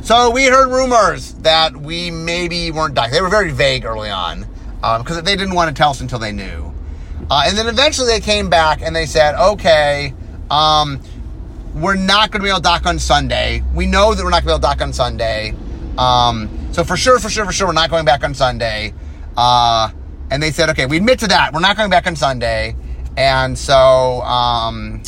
So 0.02 0.30
we 0.30 0.46
heard 0.46 0.70
rumors 0.70 1.34
that 1.36 1.76
we 1.76 2.12
maybe 2.12 2.72
weren't 2.72 2.94
dying. 2.94 3.12
They 3.12 3.22
were 3.22 3.30
very 3.30 3.52
vague 3.52 3.86
early 3.86 4.10
on 4.10 4.46
because 4.80 5.18
um, 5.18 5.26
they 5.26 5.36
didn't 5.36 5.56
want 5.56 5.76
to 5.76 5.80
tell 5.80 5.92
us 5.92 6.02
until 6.02 6.20
they 6.20 6.32
knew. 6.32 6.74
Uh, 7.30 7.46
and 7.48 7.58
then 7.58 7.68
eventually 7.68 8.08
they 8.08 8.20
came 8.20 8.50
back 8.50 8.82
and 8.82 8.96
they 8.96 9.08
said, 9.08 9.34
okay, 9.36 10.14
um, 10.52 11.02
we're 11.74 11.96
not 11.96 12.32
going 12.32 12.40
to 12.40 12.44
be 12.44 12.50
able 12.50 12.60
to 12.60 12.64
dock 12.64 12.86
on 12.86 13.00
Sunday. 13.00 13.64
We 13.74 13.88
know 13.88 14.14
that 14.14 14.24
we're 14.24 14.30
not 14.30 14.44
going 14.44 14.60
to 14.60 14.60
be 14.60 14.68
able 14.68 14.74
to 14.74 14.78
dock 14.78 14.82
on 14.82 14.94
Sunday. 14.94 15.56
Um, 15.98 16.55
so 16.76 16.84
for 16.84 16.98
sure, 16.98 17.20
for 17.20 17.30
sure, 17.30 17.46
for 17.46 17.54
sure, 17.54 17.68
we're 17.68 17.74
not 17.74 17.90
going 17.90 18.04
back 18.04 18.22
on 18.26 18.34
Sunday. 18.34 18.94
Uh, 19.38 19.90
and 20.30 20.44
they 20.44 20.52
said, 20.52 20.70
okay, 20.72 20.86
we 20.86 20.98
admit 20.98 21.20
to 21.20 21.28
that. 21.28 21.54
We're 21.54 21.62
not 21.62 21.78
going 21.78 21.90
back 21.90 22.06
on 22.06 22.18
Sunday. 22.18 22.76
And 23.16 23.58
so 23.58 24.22
um, 24.24 25.02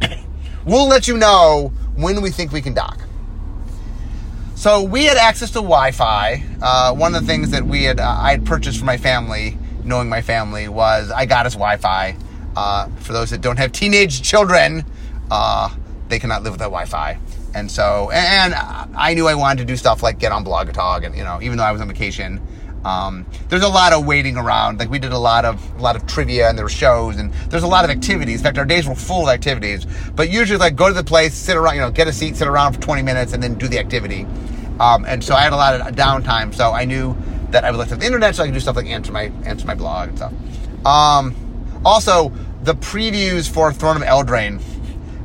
we'll 0.64 0.88
let 0.88 1.06
you 1.06 1.18
know 1.18 1.70
when 1.96 2.22
we 2.22 2.30
think 2.30 2.50
we 2.50 2.62
can 2.62 2.72
dock. 2.72 2.98
So 4.54 4.82
we 4.82 5.04
had 5.04 5.18
access 5.18 5.50
to 5.50 5.56
Wi-Fi. 5.56 6.42
Uh, 6.62 6.94
one 6.94 7.14
of 7.14 7.20
the 7.20 7.26
things 7.26 7.50
that 7.50 7.66
we 7.66 7.84
had 7.84 8.00
uh, 8.00 8.16
I 8.18 8.30
had 8.30 8.46
purchased 8.46 8.78
for 8.78 8.86
my 8.86 8.96
family, 8.96 9.58
knowing 9.84 10.08
my 10.08 10.22
family, 10.22 10.68
was 10.68 11.10
I 11.10 11.26
got 11.26 11.44
us 11.44 11.52
Wi-Fi. 11.52 12.16
Uh, 12.56 12.88
for 13.00 13.12
those 13.12 13.28
that 13.28 13.42
don't 13.42 13.58
have 13.58 13.72
teenage 13.72 14.22
children, 14.22 14.86
uh, 15.30 15.68
they 16.08 16.18
cannot 16.18 16.42
live 16.42 16.52
without 16.52 16.70
Wi-Fi. 16.70 17.18
And 17.54 17.70
so, 17.70 18.10
and 18.12 18.54
I 18.54 19.14
knew 19.14 19.26
I 19.26 19.34
wanted 19.34 19.58
to 19.58 19.64
do 19.64 19.76
stuff 19.76 20.02
like 20.02 20.18
get 20.18 20.32
on 20.32 20.44
Blog 20.44 20.68
and 20.68 21.16
you 21.16 21.24
know, 21.24 21.40
even 21.42 21.58
though 21.58 21.64
I 21.64 21.72
was 21.72 21.80
on 21.80 21.88
vacation, 21.88 22.40
um, 22.84 23.26
there's 23.48 23.62
a 23.62 23.68
lot 23.68 23.92
of 23.92 24.06
waiting 24.06 24.36
around. 24.36 24.78
Like 24.78 24.90
we 24.90 24.98
did 24.98 25.12
a 25.12 25.18
lot 25.18 25.44
of 25.44 25.78
a 25.78 25.82
lot 25.82 25.96
of 25.96 26.06
trivia 26.06 26.48
and 26.48 26.56
there 26.56 26.64
were 26.64 26.70
shows 26.70 27.16
and 27.16 27.32
there's 27.50 27.62
a 27.62 27.68
lot 27.68 27.84
of 27.84 27.90
activities. 27.90 28.40
In 28.40 28.44
fact, 28.44 28.58
our 28.58 28.64
days 28.64 28.86
were 28.86 28.94
full 28.94 29.24
of 29.24 29.28
activities. 29.28 29.86
But 30.14 30.30
usually, 30.30 30.58
like 30.58 30.76
go 30.76 30.88
to 30.88 30.94
the 30.94 31.04
place, 31.04 31.34
sit 31.34 31.56
around, 31.56 31.74
you 31.74 31.80
know, 31.80 31.90
get 31.90 32.08
a 32.08 32.12
seat, 32.12 32.36
sit 32.36 32.48
around 32.48 32.74
for 32.74 32.80
20 32.80 33.02
minutes, 33.02 33.32
and 33.32 33.42
then 33.42 33.54
do 33.54 33.68
the 33.68 33.78
activity. 33.78 34.26
Um, 34.78 35.04
and 35.04 35.22
so 35.22 35.34
I 35.34 35.42
had 35.42 35.52
a 35.52 35.56
lot 35.56 35.78
of 35.78 35.94
downtime. 35.94 36.54
So 36.54 36.72
I 36.72 36.84
knew 36.86 37.16
that 37.50 37.64
I 37.64 37.70
would 37.70 37.78
like 37.78 37.88
to 37.88 37.94
have 37.94 38.00
the 38.00 38.06
internet, 38.06 38.34
so 38.34 38.44
I 38.44 38.46
could 38.46 38.54
do 38.54 38.60
stuff 38.60 38.76
like 38.76 38.86
answer 38.86 39.12
my 39.12 39.30
answer 39.44 39.66
my 39.66 39.74
blog 39.74 40.08
and 40.08 40.18
stuff. 40.18 40.32
Um, 40.86 41.34
also, 41.84 42.32
the 42.62 42.74
previews 42.74 43.48
for 43.48 43.72
Throne 43.72 43.96
of 43.96 44.02
Eldraine. 44.02 44.62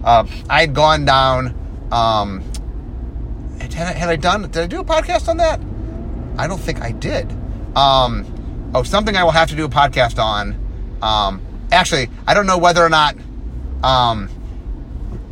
Uh, 0.03 0.25
I 0.49 0.61
had 0.61 0.73
gone 0.73 1.05
down. 1.05 1.64
Um, 1.95 2.43
had, 3.61 3.73
I, 3.75 3.93
had 3.93 4.09
I 4.09 4.17
done? 4.17 4.41
Did 4.41 4.57
I 4.57 4.67
do 4.67 4.81
a 4.81 4.83
podcast 4.83 5.29
on 5.29 5.37
that? 5.37 5.61
I 6.37 6.45
don't 6.45 6.59
think 6.59 6.81
I 6.81 6.91
did. 6.91 7.31
Um, 7.75 8.71
oh, 8.75 8.83
something 8.83 9.15
I 9.15 9.23
will 9.23 9.31
have 9.31 9.49
to 9.49 9.55
do 9.55 9.63
a 9.63 9.69
podcast 9.69 10.21
on. 10.21 10.59
Um, 11.01 11.41
actually, 11.71 12.09
I 12.27 12.33
don't 12.33 12.47
know 12.47 12.57
whether 12.57 12.83
or 12.83 12.89
not. 12.89 13.15
Um, 13.81 14.29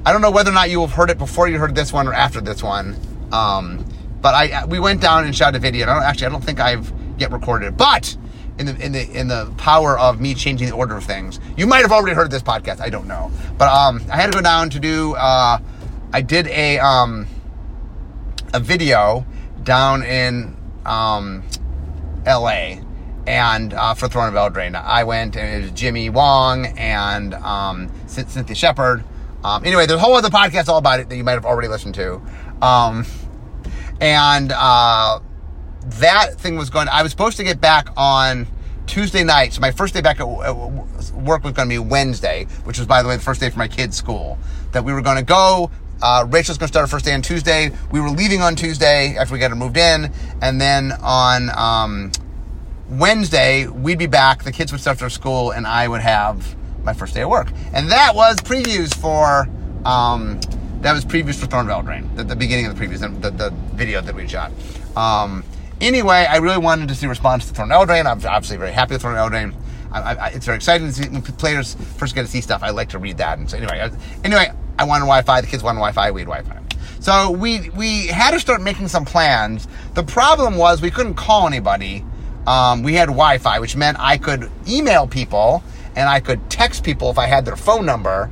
I 0.06 0.14
don't 0.14 0.22
know 0.22 0.32
whether 0.32 0.52
or 0.52 0.54
not 0.54 0.70
you 0.70 0.80
have 0.82 0.92
heard 0.92 1.10
it 1.10 1.18
before 1.18 1.50
you 1.50 1.60
heard 1.60 1.76
this 1.76 1.92
one 1.92 2.08
or 2.08 2.14
after 2.14 2.40
this 2.40 2.64
one. 2.64 2.96
Um, 3.34 3.86
but 4.22 4.34
I 4.34 4.66
we 4.66 4.80
went 4.80 5.02
down 5.02 5.26
and 5.26 5.36
shot 5.36 5.56
a 5.56 5.60
video. 5.60 5.86
I 5.86 5.94
don't 5.94 6.04
actually. 6.04 6.28
I 6.28 6.30
don't 6.30 6.44
think 6.44 6.62
I've 6.62 6.94
yet 7.18 7.32
recorded 7.32 7.68
it, 7.68 7.78
but 7.78 8.16
in 8.58 8.68
the 8.68 8.86
in 8.86 8.94
the 8.94 9.20
in 9.20 9.28
the 9.28 9.52
power 9.58 10.00
of 10.00 10.22
me 10.22 10.34
changing 10.34 10.70
the 10.70 10.76
order 10.76 10.96
of 10.96 11.04
things, 11.04 11.42
you 11.58 11.68
might 11.68 11.82
have 11.82 11.92
already 11.92 12.16
heard 12.16 12.32
this 12.32 12.42
podcast. 12.42 12.80
I 12.80 12.90
don't 12.90 13.08
know, 13.08 13.32
but 13.58 13.68
um, 13.68 14.02
I 14.10 14.16
had 14.16 14.32
to 14.32 14.38
go 14.38 14.42
down 14.42 14.70
to 14.70 14.80
do. 14.80 15.14
Uh, 15.16 15.60
I 16.14 16.22
did 16.22 16.46
a 16.48 16.78
um, 16.78 17.26
a 18.54 18.60
video 18.60 19.26
down 19.64 20.04
in 20.04 20.56
um, 20.86 21.44
L.A. 22.28 22.84
and 23.26 23.74
uh, 23.74 23.96
for 23.96 24.08
Throne 24.08 24.28
of 24.28 24.36
Eldraine. 24.36 24.76
I 24.76 25.06
went 25.06 25.36
and 25.36 25.64
it 25.64 25.66
was 25.66 25.72
Jimmy 25.72 26.12
Wong 26.12 26.68
and 26.78 27.34
um, 27.34 27.92
Cynthia 28.06 28.56
Sheppard. 28.56 29.04
Um, 29.44 29.66
anyway, 29.66 29.88
there's 29.88 30.00
a 30.00 30.04
whole 30.04 30.14
other 30.14 30.30
podcast 30.30 30.70
all 30.70 30.78
about 30.78 31.00
it 31.00 31.10
that 31.10 31.18
you 31.18 31.24
might 31.24 31.34
have 31.34 31.46
already 31.46 31.68
listened 31.68 31.96
to. 31.96 32.22
Um, 32.62 33.08
and 34.00 34.54
uh, 34.56 35.20
that 35.84 36.36
thing 36.40 36.58
was 36.58 36.70
going. 36.70 36.90
I 36.90 37.02
was 37.02 37.12
supposed 37.12 37.38
to 37.38 37.44
get 37.44 37.60
back 37.60 37.90
on 37.98 38.46
Tuesday 38.86 39.24
night. 39.24 39.54
So 39.54 39.62
my 39.62 39.72
first 39.72 39.96
day 39.96 40.02
back 40.02 40.20
at 40.20 40.28
work 40.28 41.44
was 41.44 41.54
going 41.54 41.70
to 41.70 41.74
be 41.74 41.80
Wednesday, 41.80 42.46
which 42.66 42.78
was, 42.78 42.88
by 42.88 43.02
the 43.02 43.10
way, 43.10 43.16
the 43.16 43.24
first 43.24 43.40
day 43.40 43.50
for 43.50 43.58
my 43.58 43.68
kids' 43.68 43.98
school. 43.98 44.38
That 44.74 44.84
we 44.84 44.94
were 44.94 45.02
going 45.02 45.18
to 45.18 45.24
go 45.24 45.70
uh, 46.02 46.26
Rachel's 46.30 46.58
going 46.58 46.68
to 46.68 46.74
start 46.74 46.84
her 46.84 46.88
first 46.88 47.06
day 47.06 47.14
on 47.14 47.22
Tuesday. 47.22 47.72
We 47.92 48.02
were 48.02 48.10
leaving 48.10 48.42
on 48.42 48.56
Tuesday 48.56 49.16
after 49.18 49.34
we 49.34 49.40
got 49.40 49.52
her 49.52 49.56
moved 49.56 49.78
in. 49.78 50.12
And 50.42 50.60
then 50.60 50.92
on 51.02 51.50
um, 51.58 52.12
Wednesday, 52.90 53.68
we'd 53.68 54.00
be 54.00 54.08
back. 54.08 54.44
The 54.44 54.52
kids 54.52 54.72
would 54.72 54.82
start 54.82 55.00
their 55.00 55.10
school, 55.10 55.52
and 55.52 55.66
I 55.66 55.88
would 55.88 56.02
have 56.02 56.56
my 56.84 56.94
first 56.94 57.14
day 57.14 57.22
at 57.22 57.30
work. 57.30 57.48
And 57.74 57.92
that 57.92 58.16
was 58.16 58.38
previews 58.38 58.94
for. 58.94 59.48
Um, 59.86 60.40
that 60.82 60.92
was 60.92 61.06
previews 61.06 61.36
for 61.36 61.46
of 61.46 61.68
Eldraine, 61.68 62.14
the, 62.18 62.26
the 62.26 62.36
beginning 62.36 62.66
of 62.66 62.78
the 62.78 62.86
previews, 62.86 63.00
the, 63.22 63.32
the 63.32 63.52
video 63.74 64.02
that 64.02 64.14
we 64.14 64.28
shot. 64.28 64.52
Um, 64.98 65.46
anyway, 65.80 66.26
I 66.30 66.38
really 66.38 66.58
wanted 66.58 66.90
to 66.90 66.96
see 66.96 67.08
response 67.08 67.48
to 67.48 67.54
Throne 67.54 67.72
of 67.72 67.88
Eldraine. 67.88 68.06
I'm 68.06 68.18
obviously 68.26 68.58
very 68.58 68.74
happy 68.74 68.96
with 68.96 69.02
Throne 69.02 69.18
of 69.18 69.32
Eldraine. 69.32 69.54
I, 69.94 70.16
I, 70.16 70.28
it's 70.30 70.46
very 70.46 70.56
exciting 70.56 70.88
to 70.88 70.94
see 70.94 71.08
when 71.10 71.22
players 71.22 71.76
first 71.98 72.16
get 72.16 72.24
to 72.24 72.28
see 72.28 72.42
stuff. 72.42 72.64
I 72.64 72.72
like 72.72 72.90
to 72.90 73.00
read 73.00 73.18
that. 73.18 73.38
And 73.38 73.50
so 73.50 73.58
anyway, 73.58 73.90
anyway, 74.24 74.52
I 74.80 74.84
wanted 74.86 75.06
Wi-Fi. 75.06 75.42
The 75.42 75.48
kids 75.48 75.64
wanted 75.64 75.80
Wi-Fi. 75.80 76.12
We 76.12 76.22
had 76.22 76.28
Wi-Fi. 76.28 76.60
So 77.00 77.32
we 77.32 77.70
we 77.72 78.08
had 78.08 78.32
to 78.32 78.40
start 78.40 78.62
making 78.62 78.88
some 78.88 79.06
plans. 79.06 79.68
The 79.94 80.04
problem 80.04 80.56
was 80.56 80.82
we 80.82 80.92
couldn't 80.92 81.16
call 81.16 81.48
anybody. 81.48 82.04
Um, 82.48 82.84
we 82.84 82.94
had 82.94 83.08
Wi-Fi, 83.08 83.60
which 83.60 83.76
meant 83.76 83.98
I 84.00 84.18
could 84.18 84.50
email 84.68 85.08
people 85.08 85.64
and 85.96 86.10
I 86.10 86.20
could 86.20 86.50
text 86.50 86.84
people 86.84 87.10
if 87.10 87.18
I 87.18 87.28
had 87.28 87.46
their 87.46 87.56
phone 87.56 87.86
number. 87.86 88.30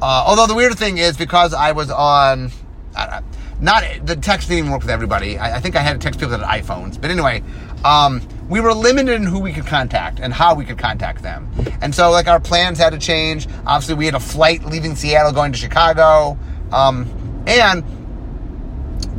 Uh, 0.00 0.24
although 0.26 0.46
the 0.46 0.54
weird 0.54 0.78
thing 0.78 0.98
is 0.98 1.16
because 1.16 1.54
I 1.54 1.72
was 1.72 1.90
on, 1.90 2.50
uh, 2.94 3.22
not 3.60 3.82
the 4.04 4.16
text 4.16 4.48
didn't 4.48 4.70
work 4.70 4.82
with 4.82 4.90
everybody. 4.90 5.38
I, 5.38 5.56
I, 5.56 5.60
think 5.60 5.74
I 5.74 5.80
had 5.80 5.94
to 5.94 5.98
text 5.98 6.20
people 6.20 6.36
that 6.36 6.46
had 6.46 6.64
iPhones. 6.64 7.00
But 7.00 7.10
anyway, 7.10 7.42
um, 7.86 8.20
we 8.48 8.60
were 8.60 8.74
limited 8.74 9.14
in 9.14 9.22
who 9.22 9.38
we 9.38 9.52
could 9.52 9.66
contact 9.66 10.18
and 10.18 10.32
how 10.32 10.54
we 10.54 10.64
could 10.64 10.78
contact 10.78 11.22
them. 11.22 11.48
And 11.80 11.94
so, 11.94 12.10
like, 12.10 12.26
our 12.26 12.40
plans 12.40 12.78
had 12.78 12.90
to 12.90 12.98
change. 12.98 13.46
Obviously, 13.64 13.94
we 13.94 14.06
had 14.06 14.14
a 14.14 14.20
flight 14.20 14.64
leaving 14.64 14.96
Seattle 14.96 15.32
going 15.32 15.52
to 15.52 15.58
Chicago. 15.58 16.36
Um, 16.72 17.08
and 17.46 17.84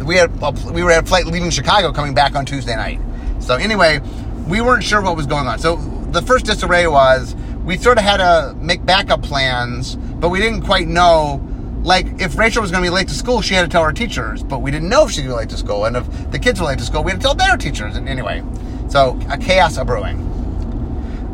we 0.05 0.17
had 0.17 0.31
a, 0.41 0.51
we 0.71 0.83
were 0.83 0.91
at 0.91 1.03
a 1.03 1.07
flight 1.07 1.25
leaving 1.25 1.49
Chicago 1.49 1.93
coming 1.93 2.13
back 2.13 2.35
on 2.35 2.45
Tuesday 2.45 2.75
night. 2.75 2.99
So 3.39 3.55
anyway, 3.55 4.01
we 4.47 4.59
weren't 4.59 4.83
sure 4.83 5.01
what 5.01 5.15
was 5.15 5.27
going 5.27 5.47
on. 5.47 5.59
So 5.59 5.77
the 6.11 6.21
first 6.21 6.45
disarray 6.45 6.87
was 6.87 7.35
we 7.63 7.77
sort 7.77 7.97
of 7.97 8.03
had 8.03 8.17
to 8.17 8.53
make 8.59 8.85
backup 8.85 9.23
plans, 9.23 9.95
but 9.95 10.29
we 10.29 10.39
didn't 10.39 10.63
quite 10.63 10.87
know. 10.87 11.41
Like 11.87 12.19
if 12.19 12.37
Rachel 12.37 12.61
was 12.61 12.69
going 12.69 12.83
to 12.83 12.89
be 12.89 12.93
late 12.93 13.07
to 13.07 13.13
school, 13.13 13.41
she 13.41 13.53
had 13.53 13.61
to 13.61 13.69
tell 13.69 13.85
her 13.85 13.93
teachers, 13.93 14.43
but 14.43 14.61
we 14.61 14.71
didn't 14.71 14.89
know 14.89 15.05
if 15.05 15.11
she'd 15.11 15.21
be 15.21 15.29
late 15.29 15.47
to 15.49 15.57
school. 15.57 15.85
And 15.85 15.95
if 15.95 16.31
the 16.31 16.37
kids 16.37 16.59
were 16.59 16.67
late 16.67 16.79
to 16.79 16.85
school, 16.85 17.01
we 17.01 17.11
had 17.11 17.21
to 17.21 17.23
tell 17.23 17.33
their 17.33 17.55
teachers. 17.55 17.95
And 17.95 18.09
anyway, 18.09 18.43
so 18.89 19.17
a 19.29 19.37
chaos 19.37 19.77
a 19.77 19.85
brewing. 19.85 20.19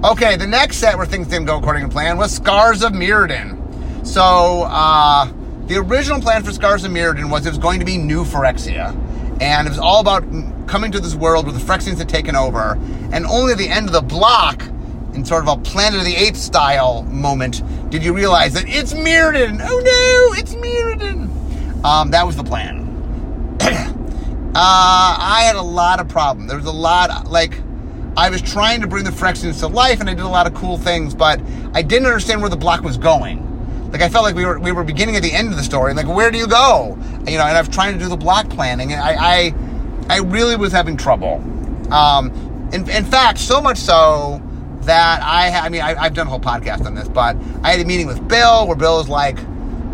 Okay, 0.05 0.35
the 0.35 0.45
next 0.45 0.77
set 0.77 0.95
where 0.95 1.07
things 1.07 1.27
didn't 1.27 1.47
go 1.47 1.57
according 1.57 1.81
to 1.81 1.89
plan 1.89 2.19
was 2.19 2.31
Scars 2.31 2.83
of 2.83 2.91
Mirrodin. 2.91 4.05
So 4.05 4.65
uh, 4.67 5.27
the 5.65 5.77
original 5.77 6.21
plan 6.21 6.43
for 6.43 6.51
Scars 6.51 6.83
of 6.83 6.91
Mirrodin 6.91 7.31
was 7.31 7.47
it 7.47 7.49
was 7.49 7.57
going 7.57 7.79
to 7.79 7.85
be 7.85 7.97
new 7.97 8.23
Phyrexia. 8.23 8.95
And 9.41 9.67
it 9.67 9.71
was 9.71 9.79
all 9.79 10.01
about 10.01 10.23
coming 10.67 10.91
to 10.91 10.99
this 10.99 11.15
world 11.15 11.47
where 11.47 11.53
the 11.53 11.65
Phyrexians 11.65 11.97
had 11.97 12.09
taken 12.09 12.35
over. 12.35 12.77
And 13.11 13.25
only 13.25 13.53
at 13.53 13.57
the 13.57 13.69
end 13.69 13.87
of 13.87 13.93
the 13.93 14.03
block, 14.03 14.61
in 15.15 15.25
sort 15.25 15.47
of 15.47 15.47
a 15.47 15.61
Planet 15.61 15.99
of 15.99 16.05
the 16.05 16.15
Apes 16.15 16.41
style 16.41 17.01
moment, 17.03 17.63
did 17.93 18.03
you 18.03 18.11
realize 18.11 18.53
that 18.53 18.65
it's 18.67 18.91
Mirrodin. 18.91 19.59
Oh 19.61 19.77
no, 19.77 20.39
it's 20.39 20.55
Mirrodin. 20.55 21.85
Um, 21.85 22.09
that 22.09 22.25
was 22.25 22.35
the 22.35 22.43
plan. 22.43 22.79
uh, 23.61 23.69
I 24.55 25.43
had 25.45 25.55
a 25.55 25.61
lot 25.61 25.99
of 25.99 26.07
problems. 26.07 26.49
There 26.49 26.57
was 26.57 26.65
a 26.65 26.71
lot, 26.71 27.29
like, 27.29 27.61
I 28.17 28.31
was 28.31 28.41
trying 28.41 28.81
to 28.81 28.87
bring 28.87 29.03
the 29.03 29.11
Phyrexians 29.11 29.59
to 29.59 29.67
life, 29.67 29.99
and 29.99 30.09
I 30.09 30.15
did 30.15 30.23
a 30.23 30.27
lot 30.27 30.47
of 30.47 30.55
cool 30.55 30.79
things, 30.79 31.13
but 31.13 31.39
I 31.75 31.83
didn't 31.83 32.07
understand 32.07 32.41
where 32.41 32.49
the 32.49 32.57
block 32.57 32.81
was 32.81 32.97
going. 32.97 33.91
Like 33.91 34.01
I 34.01 34.09
felt 34.09 34.23
like 34.23 34.33
we 34.33 34.43
were 34.43 34.57
we 34.57 34.71
were 34.71 34.83
beginning 34.83 35.15
at 35.15 35.21
the 35.21 35.31
end 35.31 35.49
of 35.49 35.55
the 35.55 35.61
story. 35.61 35.91
and 35.91 35.97
Like 35.97 36.07
where 36.07 36.31
do 36.31 36.39
you 36.39 36.47
go? 36.47 36.97
You 37.27 37.37
know, 37.37 37.45
and 37.45 37.55
I 37.55 37.61
was 37.61 37.69
trying 37.69 37.93
to 37.93 37.99
do 37.99 38.09
the 38.09 38.17
block 38.17 38.49
planning, 38.49 38.91
and 38.91 38.99
I 38.99 39.13
I, 39.13 39.53
I 40.09 40.17
really 40.21 40.55
was 40.55 40.71
having 40.71 40.97
trouble. 40.97 41.35
Um, 41.93 42.31
in, 42.73 42.89
in 42.89 43.05
fact, 43.05 43.37
so 43.37 43.61
much 43.61 43.77
so 43.77 44.41
that 44.85 45.21
I 45.21 45.49
I 45.57 45.69
mean 45.69 45.81
I, 45.81 46.03
have 46.03 46.13
done 46.13 46.27
a 46.27 46.29
whole 46.29 46.39
podcast 46.39 46.85
on 46.85 46.95
this, 46.95 47.07
but 47.07 47.35
I 47.63 47.71
had 47.71 47.79
a 47.79 47.85
meeting 47.85 48.07
with 48.07 48.27
Bill 48.27 48.67
where 48.67 48.75
Bill 48.75 48.97
was 48.97 49.09
like, 49.09 49.37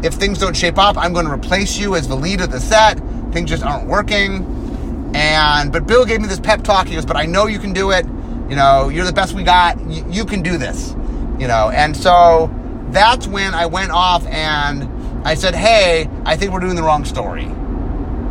if 0.04 0.14
things 0.14 0.40
don't 0.40 0.56
shape 0.56 0.78
up, 0.78 0.98
I'm 0.98 1.14
going 1.14 1.26
to 1.26 1.32
replace 1.32 1.78
you 1.78 1.96
as 1.96 2.08
the 2.08 2.16
lead 2.16 2.42
of 2.42 2.52
the 2.52 2.60
set. 2.60 3.00
Things 3.32 3.50
just 3.50 3.64
aren't 3.64 3.88
working. 3.88 5.12
And 5.14 5.72
but 5.72 5.88
Bill 5.88 6.06
gave 6.06 6.22
me 6.22 6.28
this 6.28 6.40
pep 6.40 6.64
talk. 6.64 6.88
He 6.88 6.96
goes, 6.96 7.06
"But 7.06 7.18
I 7.18 7.26
know 7.26 7.48
you 7.48 7.60
can 7.60 7.74
do 7.74 7.92
it. 7.92 8.06
You 8.50 8.56
know, 8.56 8.90
you're 8.90 9.06
the 9.06 9.14
best 9.14 9.34
we 9.34 9.44
got. 9.44 9.80
You, 9.90 10.06
you 10.10 10.26
can 10.26 10.42
do 10.42 10.58
this." 10.58 10.96
You 11.40 11.48
know, 11.48 11.72
and 11.74 11.96
so 11.96 12.50
that's 12.92 13.28
when 13.28 13.54
I 13.54 13.66
went 13.66 13.92
off 13.92 14.26
and 14.28 15.28
I 15.28 15.34
said, 15.34 15.56
"Hey, 15.56 16.10
I 16.26 16.38
think 16.38 16.52
we're 16.52 16.60
doing 16.60 16.76
the 16.76 16.84
wrong 16.84 17.06
story." 17.06 17.50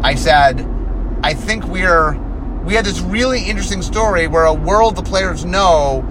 I 0.02 0.14
said, 0.14 0.66
"I 1.22 1.34
think 1.34 1.64
we're 1.66 2.12
we 2.64 2.74
had 2.74 2.84
this 2.84 3.00
really 3.00 3.42
interesting 3.42 3.82
story 3.82 4.26
where 4.26 4.44
a 4.44 4.54
world 4.54 4.94
the 4.94 5.02
players 5.02 5.44
know 5.44 6.04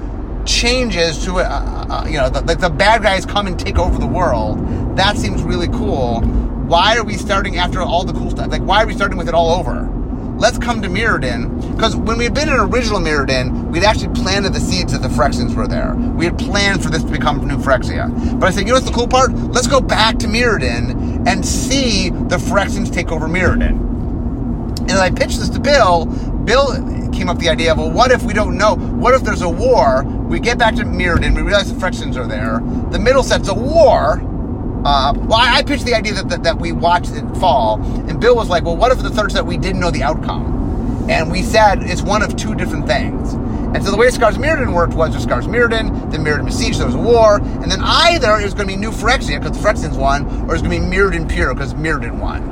changes 0.47 1.23
to, 1.25 1.39
uh, 1.39 1.85
uh, 1.89 2.05
you 2.07 2.17
know, 2.17 2.29
the, 2.29 2.41
like 2.41 2.59
the 2.59 2.69
bad 2.69 3.03
guys 3.03 3.25
come 3.25 3.47
and 3.47 3.59
take 3.59 3.77
over 3.77 3.99
the 3.99 4.07
world. 4.07 4.57
That 4.97 5.17
seems 5.17 5.43
really 5.43 5.67
cool. 5.67 6.21
Why 6.21 6.97
are 6.97 7.03
we 7.03 7.15
starting 7.15 7.57
after 7.57 7.81
all 7.81 8.03
the 8.03 8.13
cool 8.13 8.31
stuff? 8.31 8.49
Like, 8.49 8.63
why 8.63 8.83
are 8.83 8.87
we 8.87 8.93
starting 8.93 9.17
with 9.17 9.27
it 9.27 9.33
all 9.33 9.59
over? 9.59 9.87
Let's 10.37 10.57
come 10.57 10.81
to 10.83 10.87
Mirrodin 10.87 11.75
because 11.75 11.95
when 11.95 12.17
we 12.17 12.23
had 12.25 12.33
been 12.33 12.47
in 12.47 12.55
original 12.55 12.99
Mirrodin, 12.99 13.71
we'd 13.71 13.83
actually 13.83 14.13
planted 14.13 14.53
the 14.53 14.59
seeds 14.59 14.91
that 14.93 15.01
the 15.01 15.07
Phyrexians 15.07 15.55
were 15.55 15.67
there. 15.67 15.95
We 15.95 16.25
had 16.25 16.37
planned 16.37 16.83
for 16.83 16.89
this 16.89 17.03
to 17.03 17.11
become 17.11 17.45
New 17.47 17.57
Phyrexia. 17.57 18.39
But 18.39 18.47
I 18.47 18.51
said, 18.51 18.61
you 18.61 18.67
know 18.67 18.73
what's 18.73 18.85
the 18.85 18.91
cool 18.91 19.07
part? 19.07 19.31
Let's 19.33 19.67
go 19.67 19.81
back 19.81 20.19
to 20.19 20.27
Mirrodin 20.27 21.27
and 21.27 21.45
see 21.45 22.09
the 22.09 22.37
Phyrexians 22.37 22.93
take 22.93 23.11
over 23.11 23.27
Mirrodin. 23.27 23.79
And 24.81 24.91
I 24.91 25.09
pitched 25.09 25.39
this 25.39 25.49
to 25.49 25.59
Bill. 25.59 26.05
Bill 26.05 26.73
came 27.11 27.29
up 27.29 27.37
with 27.37 27.45
the 27.45 27.49
idea 27.49 27.71
of, 27.71 27.79
well, 27.79 27.91
what 27.91 28.11
if 28.11 28.23
we 28.23 28.33
don't 28.33 28.57
know? 28.57 28.75
What 28.75 29.15
if 29.15 29.23
there's 29.23 29.41
a 29.41 29.49
war? 29.49 30.03
We 30.27 30.39
get 30.39 30.57
back 30.57 30.75
to 30.75 30.83
Mirrodin, 30.83 31.35
we 31.35 31.41
realize 31.41 31.73
the 31.73 31.79
Phyrexians 31.79 32.17
are 32.17 32.27
there. 32.27 32.59
The 32.91 32.99
middle 32.99 33.23
set's 33.23 33.47
a 33.47 33.53
war. 33.53 34.21
Uh, 34.85 35.13
well, 35.15 35.39
I, 35.39 35.63
pitched 35.63 35.85
the 35.85 35.93
idea 35.93 36.13
that, 36.13 36.29
that, 36.29 36.43
that 36.43 36.59
we 36.59 36.71
watched 36.71 37.11
it 37.11 37.25
fall, 37.37 37.81
and 38.09 38.19
Bill 38.19 38.35
was 38.35 38.47
like, 38.47 38.63
well, 38.63 38.77
what 38.77 38.91
if 38.91 38.99
the 38.99 39.09
third 39.09 39.31
set 39.31 39.45
we 39.45 39.57
didn't 39.57 39.81
know 39.81 39.91
the 39.91 40.03
outcome? 40.03 41.07
And 41.09 41.31
we 41.31 41.41
said 41.41 41.83
it's 41.83 42.01
one 42.01 42.21
of 42.21 42.35
two 42.35 42.55
different 42.55 42.87
things. 42.87 43.33
And 43.33 43.83
so 43.83 43.91
the 43.91 43.97
way 43.97 44.09
Scars 44.09 44.37
Mirrodin 44.37 44.73
worked 44.73 44.93
was 44.93 45.11
there's 45.11 45.23
Scars 45.23 45.47
Mirrodin, 45.47 46.11
then 46.11 46.23
Mirrodin 46.23 46.45
besieged, 46.45 46.79
there 46.79 46.85
was 46.85 46.95
a 46.95 46.99
war, 46.99 47.37
and 47.37 47.71
then 47.71 47.79
either 47.81 48.37
it 48.37 48.43
was 48.43 48.53
going 48.53 48.67
to 48.67 48.73
be 48.73 48.79
New 48.79 48.91
Phyrexia 48.91 49.39
because 49.39 49.57
the 49.57 49.67
Phyrexians 49.67 49.97
won, 49.97 50.25
or 50.43 50.49
it 50.49 50.51
was 50.53 50.61
going 50.61 50.81
to 50.81 50.89
be 50.89 50.95
Mirrodin 50.95 51.29
Pure 51.29 51.53
because 51.53 51.73
Mirrodin 51.73 52.19
won. 52.19 52.43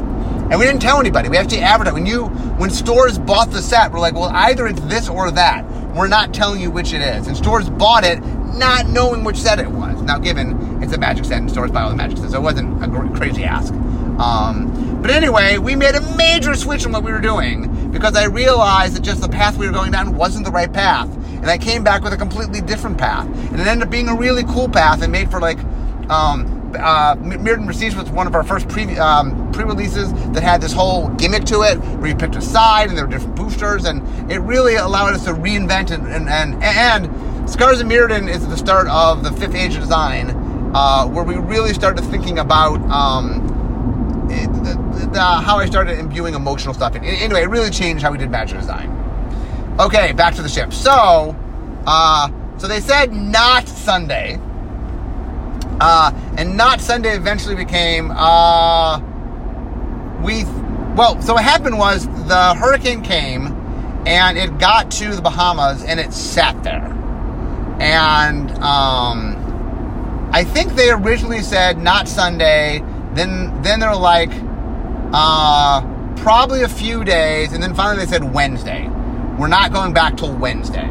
And 0.52 0.60
we 0.60 0.66
didn't 0.66 0.82
tell 0.82 1.00
anybody. 1.00 1.28
We 1.28 1.38
actually 1.38 1.62
advertised. 1.62 1.96
When 1.96 2.06
you, 2.06 2.26
when 2.58 2.70
stores 2.70 3.18
bought 3.18 3.50
the 3.50 3.62
set, 3.62 3.92
we're 3.92 4.00
like, 4.00 4.14
well, 4.14 4.30
either 4.34 4.68
it's 4.68 4.82
this 4.82 5.10
or 5.10 5.32
that. 5.32 5.66
We're 5.96 6.10
not 6.10 6.34
telling 6.34 6.62
you 6.62 6.70
which 6.70 6.94
it 6.94 7.02
is. 7.02 7.28
And 7.28 7.38
stores 7.38 7.70
bought 7.70 8.04
it 8.04 8.20
not 8.56 8.88
knowing 8.88 9.24
which 9.24 9.38
set 9.38 9.60
it 9.60 9.70
was. 9.70 10.02
Now, 10.02 10.18
given 10.18 10.84
it's 10.84 10.94
a 10.94 10.98
magic 10.98 11.26
set 11.26 11.38
and 11.40 11.50
stores 11.50 11.72
buy 11.72 11.84
all 11.84 11.90
the 11.90 11.96
magic 11.96 12.18
sets, 12.18 12.32
so 12.32 12.40
it 12.40 12.44
wasn't 12.44 12.84
a 12.84 13.18
crazy 13.18 13.44
ask. 13.44 13.74
Um, 14.20 15.02
but 15.02 15.10
anyway, 15.12 15.58
we 15.58 15.76
made 15.76 15.96
a 15.96 16.16
major 16.16 16.54
switch 16.56 16.86
in 16.86 16.92
what 16.92 17.04
we 17.04 17.12
were 17.12 17.22
doing 17.22 17.92
because 17.92 18.16
I 18.16 18.26
realized 18.26 18.96
that 18.96 19.04
just 19.04 19.22
the 19.22 19.30
path 19.30 19.58
we 19.58 19.68
were 19.68 19.74
going 19.74 19.92
down 19.92 20.16
wasn't 20.16 20.46
the 20.46 20.52
right 20.52 20.72
path. 20.72 21.10
And 21.28 21.48
I 21.48 21.58
came 21.58 21.84
back 21.84 22.02
with 22.02 22.14
a 22.14 22.18
completely 22.18 22.62
different 22.62 22.98
path. 22.98 23.28
And 23.28 23.60
it 23.60 23.68
ended 23.68 23.88
up 23.88 23.92
being 23.92 24.10
a 24.10 24.16
really 24.16 24.44
cool 24.46 24.68
path 24.68 25.02
and 25.02 25.12
made 25.12 25.32
for 25.32 25.40
like, 25.40 25.60
um, 26.10 26.55
uh, 26.76 27.16
Mirrodin 27.16 27.98
was 27.98 28.10
one 28.10 28.28
of 28.28 28.36
our 28.36 28.44
first 28.44 28.68
pre 28.68 28.98
um, 28.98 29.52
pre-releases 29.52 30.14
that 30.32 30.44
had 30.44 30.62
this 30.62 30.74
whole 30.74 31.10
gimmick 31.10 31.46
to 31.46 31.62
it, 31.62 31.78
where 31.78 32.08
you 32.08 32.16
picked 32.16 32.36
a 32.36 32.42
side 32.42 32.90
and 32.90 32.98
there 32.98 33.06
were 33.06 33.12
different 33.12 33.36
boosters, 33.36 33.86
and 33.86 34.32
it 34.32 34.40
really 34.40 34.76
allowed 34.76 35.14
us 35.14 35.26
to 35.26 35.34
reinvent 35.34 35.92
and 35.92 36.08
and 36.08 36.30
and, 36.30 36.64
and 36.64 37.50
Scars 37.50 37.80
of 37.80 37.88
Mirrodin 37.88 38.28
is 38.28 38.48
the 38.48 38.58
start 38.58 38.88
of 38.88 39.24
the 39.24 39.32
fifth 39.32 39.54
age 39.54 39.76
of 39.76 39.82
design, 39.82 40.32
uh, 40.74 41.06
where 41.08 41.24
we 41.24 41.36
really 41.36 41.74
started 41.74 42.04
thinking 42.06 42.40
about. 42.40 42.80
Um, 42.90 43.52
it, 44.30 44.48
the, 44.64 45.10
the, 45.14 45.22
how 45.22 45.58
I 45.58 45.68
started 45.68 46.00
imbuing 46.00 46.34
emotional 46.34 46.74
stuff 46.74 46.96
in. 46.96 47.04
Anyway, 47.04 47.44
it 47.44 47.50
really 47.50 47.70
changed 47.70 48.04
how 48.04 48.12
we 48.12 48.18
did 48.18 48.32
magic 48.32 48.60
design. 48.60 48.90
Okay, 49.80 50.14
back 50.14 50.34
to 50.36 50.42
the 50.42 50.50
ship. 50.50 50.74
So, 50.74 51.36
uh, 51.86 52.30
so 52.58 52.68
they 52.68 52.80
said 52.80 53.14
not 53.14 53.68
Sunday. 53.68 54.40
Uh, 55.80 56.12
and 56.38 56.56
not 56.56 56.82
Sunday 56.82 57.16
eventually 57.16 57.56
became, 57.56 58.12
uh, 58.12 59.00
we, 60.24 60.46
well, 60.96 61.22
so 61.22 61.34
what 61.34 61.44
happened 61.44 61.78
was 61.78 62.08
the 62.28 62.56
hurricane 62.56 63.02
came 63.02 63.48
and 64.06 64.38
it 64.38 64.58
got 64.60 64.92
to 64.92 65.16
the 65.16 65.22
Bahamas 65.22 65.84
and 65.84 66.00
it 66.00 66.14
sat 66.14 66.62
there. 66.64 66.92
And 67.80 68.52
um, 68.64 70.30
I 70.32 70.44
think 70.44 70.74
they 70.74 70.92
originally 70.92 71.42
said 71.42 71.78
not 71.78 72.08
Sunday. 72.08 72.82
Then 73.14 73.62
then 73.62 73.80
they're 73.80 73.96
like 73.96 74.32
uh, 75.14 75.82
probably 76.18 76.64
a 76.64 76.70
few 76.70 77.04
days, 77.04 77.54
and 77.54 77.62
then 77.62 77.74
finally 77.74 78.06
they 78.06 78.12
said 78.12 78.34
Wednesday. 78.34 78.88
We're 79.38 79.48
not 79.48 79.74
going 79.74 79.94
back 79.94 80.18
till 80.18 80.34
Wednesday. 80.36 80.88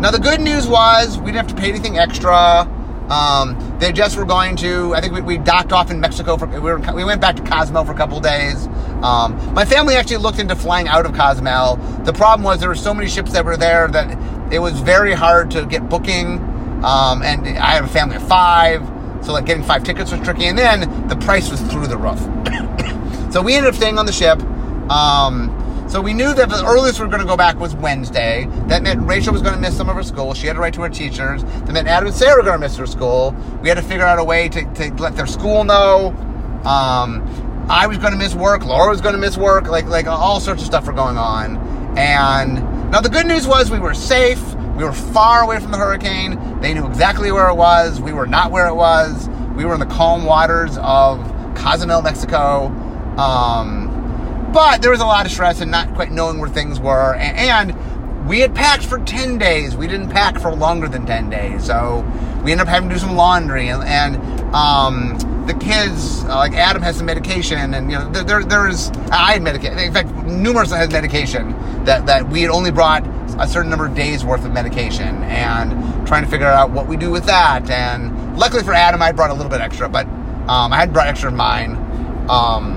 Now 0.00 0.10
the 0.10 0.18
good 0.18 0.40
news 0.40 0.66
was 0.66 1.18
we 1.18 1.26
didn't 1.26 1.48
have 1.48 1.56
to 1.56 1.60
pay 1.60 1.68
anything 1.68 1.98
extra. 1.98 2.68
Um, 3.10 3.76
they 3.78 3.92
just 3.92 4.16
were 4.16 4.24
going 4.24 4.56
to. 4.56 4.94
I 4.94 5.00
think 5.00 5.14
we, 5.14 5.20
we 5.20 5.38
docked 5.38 5.72
off 5.72 5.90
in 5.90 6.00
Mexico 6.00 6.36
for. 6.36 6.46
We, 6.46 6.58
were, 6.58 6.78
we 6.92 7.04
went 7.04 7.20
back 7.20 7.36
to 7.36 7.42
Cozumel 7.42 7.84
for 7.84 7.92
a 7.92 7.96
couple 7.96 8.20
days. 8.20 8.66
Um, 9.02 9.54
my 9.54 9.64
family 9.64 9.94
actually 9.94 10.16
looked 10.16 10.38
into 10.38 10.56
flying 10.56 10.88
out 10.88 11.06
of 11.06 11.14
Cozumel. 11.14 11.76
The 12.04 12.12
problem 12.12 12.44
was 12.44 12.60
there 12.60 12.68
were 12.68 12.74
so 12.74 12.92
many 12.92 13.08
ships 13.08 13.32
that 13.32 13.44
were 13.44 13.56
there 13.56 13.88
that 13.88 14.52
it 14.52 14.58
was 14.58 14.78
very 14.80 15.12
hard 15.12 15.50
to 15.52 15.66
get 15.66 15.88
booking. 15.88 16.38
Um, 16.84 17.22
and 17.22 17.46
I 17.58 17.74
have 17.74 17.84
a 17.84 17.88
family 17.88 18.16
of 18.16 18.26
five, 18.28 18.82
so 19.24 19.32
like 19.32 19.46
getting 19.46 19.64
five 19.64 19.84
tickets 19.84 20.12
was 20.12 20.20
tricky. 20.20 20.46
And 20.46 20.58
then 20.58 21.08
the 21.08 21.16
price 21.16 21.50
was 21.50 21.60
through 21.62 21.86
the 21.86 21.96
roof. 21.96 22.20
so 23.32 23.40
we 23.42 23.54
ended 23.54 23.70
up 23.70 23.76
staying 23.76 23.98
on 23.98 24.06
the 24.06 24.12
ship. 24.12 24.40
Um, 24.90 25.55
so 25.88 26.00
we 26.00 26.12
knew 26.12 26.34
that 26.34 26.48
the 26.48 26.64
earliest 26.64 26.98
we 26.98 27.06
were 27.06 27.10
going 27.10 27.22
to 27.22 27.26
go 27.26 27.36
back 27.36 27.58
was 27.60 27.74
Wednesday. 27.76 28.46
That 28.66 28.82
meant 28.82 29.06
Rachel 29.06 29.32
was 29.32 29.42
going 29.42 29.54
to 29.54 29.60
miss 29.60 29.76
some 29.76 29.88
of 29.88 29.96
her 29.96 30.02
school. 30.02 30.34
She 30.34 30.46
had 30.46 30.54
to 30.54 30.60
write 30.60 30.74
to 30.74 30.82
her 30.82 30.88
teachers. 30.88 31.44
That 31.44 31.72
meant 31.72 31.86
Adam 31.86 32.08
and 32.08 32.16
Sarah 32.16 32.36
were 32.36 32.42
going 32.42 32.60
to 32.60 32.60
miss 32.60 32.76
her 32.76 32.86
school. 32.86 33.34
We 33.62 33.68
had 33.68 33.76
to 33.76 33.82
figure 33.82 34.04
out 34.04 34.18
a 34.18 34.24
way 34.24 34.48
to, 34.48 34.64
to 34.74 34.94
let 34.94 35.14
their 35.14 35.26
school 35.26 35.62
know. 35.62 36.08
Um, 36.64 37.66
I 37.68 37.86
was 37.86 37.98
going 37.98 38.12
to 38.12 38.18
miss 38.18 38.34
work. 38.34 38.64
Laura 38.64 38.90
was 38.90 39.00
going 39.00 39.14
to 39.14 39.20
miss 39.20 39.36
work. 39.36 39.68
Like 39.68 39.86
like 39.86 40.06
all 40.06 40.40
sorts 40.40 40.62
of 40.62 40.66
stuff 40.66 40.86
were 40.86 40.92
going 40.92 41.18
on. 41.18 41.56
And 41.96 42.54
now 42.90 43.00
the 43.00 43.08
good 43.08 43.26
news 43.26 43.46
was 43.46 43.70
we 43.70 43.78
were 43.78 43.94
safe. 43.94 44.54
We 44.76 44.84
were 44.84 44.92
far 44.92 45.42
away 45.42 45.60
from 45.60 45.70
the 45.70 45.78
hurricane. 45.78 46.60
They 46.60 46.74
knew 46.74 46.86
exactly 46.86 47.32
where 47.32 47.48
it 47.48 47.54
was. 47.54 48.00
We 48.00 48.12
were 48.12 48.26
not 48.26 48.50
where 48.50 48.66
it 48.66 48.74
was. 48.74 49.28
We 49.56 49.64
were 49.64 49.74
in 49.74 49.80
the 49.80 49.86
calm 49.86 50.24
waters 50.24 50.76
of 50.78 51.18
Cozumel, 51.56 52.02
Mexico. 52.02 52.66
Um, 53.16 53.85
but 54.52 54.82
there 54.82 54.90
was 54.90 55.00
a 55.00 55.06
lot 55.06 55.26
of 55.26 55.32
stress 55.32 55.60
and 55.60 55.70
not 55.70 55.94
quite 55.94 56.10
knowing 56.10 56.38
where 56.38 56.48
things 56.48 56.80
were. 56.80 57.14
And, 57.14 57.72
and 57.72 58.28
we 58.28 58.40
had 58.40 58.54
packed 58.54 58.84
for 58.84 58.98
10 58.98 59.38
days. 59.38 59.76
We 59.76 59.86
didn't 59.86 60.10
pack 60.10 60.38
for 60.40 60.54
longer 60.54 60.88
than 60.88 61.06
10 61.06 61.30
days. 61.30 61.64
So 61.64 62.04
we 62.42 62.52
ended 62.52 62.66
up 62.66 62.68
having 62.68 62.88
to 62.88 62.94
do 62.94 62.98
some 62.98 63.14
laundry. 63.14 63.68
And, 63.68 63.82
and 63.84 64.54
um, 64.54 65.46
the 65.46 65.54
kids, 65.54 66.24
uh, 66.24 66.36
like 66.36 66.52
Adam 66.54 66.82
has 66.82 66.96
some 66.96 67.06
medication. 67.06 67.74
And, 67.74 67.90
you 67.90 67.98
know, 67.98 68.10
there, 68.10 68.42
there 68.42 68.68
is, 68.68 68.90
I 69.12 69.34
had 69.34 69.42
medication. 69.42 69.78
In 69.78 69.92
fact, 69.92 70.12
numerous 70.26 70.70
had 70.70 70.90
medication 70.90 71.52
that, 71.84 72.06
that 72.06 72.28
we 72.28 72.42
had 72.42 72.50
only 72.50 72.70
brought 72.70 73.06
a 73.38 73.46
certain 73.46 73.70
number 73.70 73.86
of 73.86 73.94
days 73.94 74.24
worth 74.24 74.44
of 74.44 74.52
medication 74.52 75.22
and 75.24 76.06
trying 76.06 76.24
to 76.24 76.30
figure 76.30 76.46
out 76.46 76.70
what 76.70 76.86
we 76.86 76.96
do 76.96 77.10
with 77.10 77.26
that. 77.26 77.68
And 77.70 78.38
luckily 78.38 78.62
for 78.62 78.72
Adam, 78.72 79.02
I 79.02 79.12
brought 79.12 79.30
a 79.30 79.34
little 79.34 79.50
bit 79.50 79.60
extra, 79.60 79.88
but 79.88 80.06
um, 80.48 80.72
I 80.72 80.76
had 80.76 80.92
brought 80.92 81.06
extra 81.06 81.28
of 81.28 81.34
mine. 81.34 81.76
Um, 82.28 82.75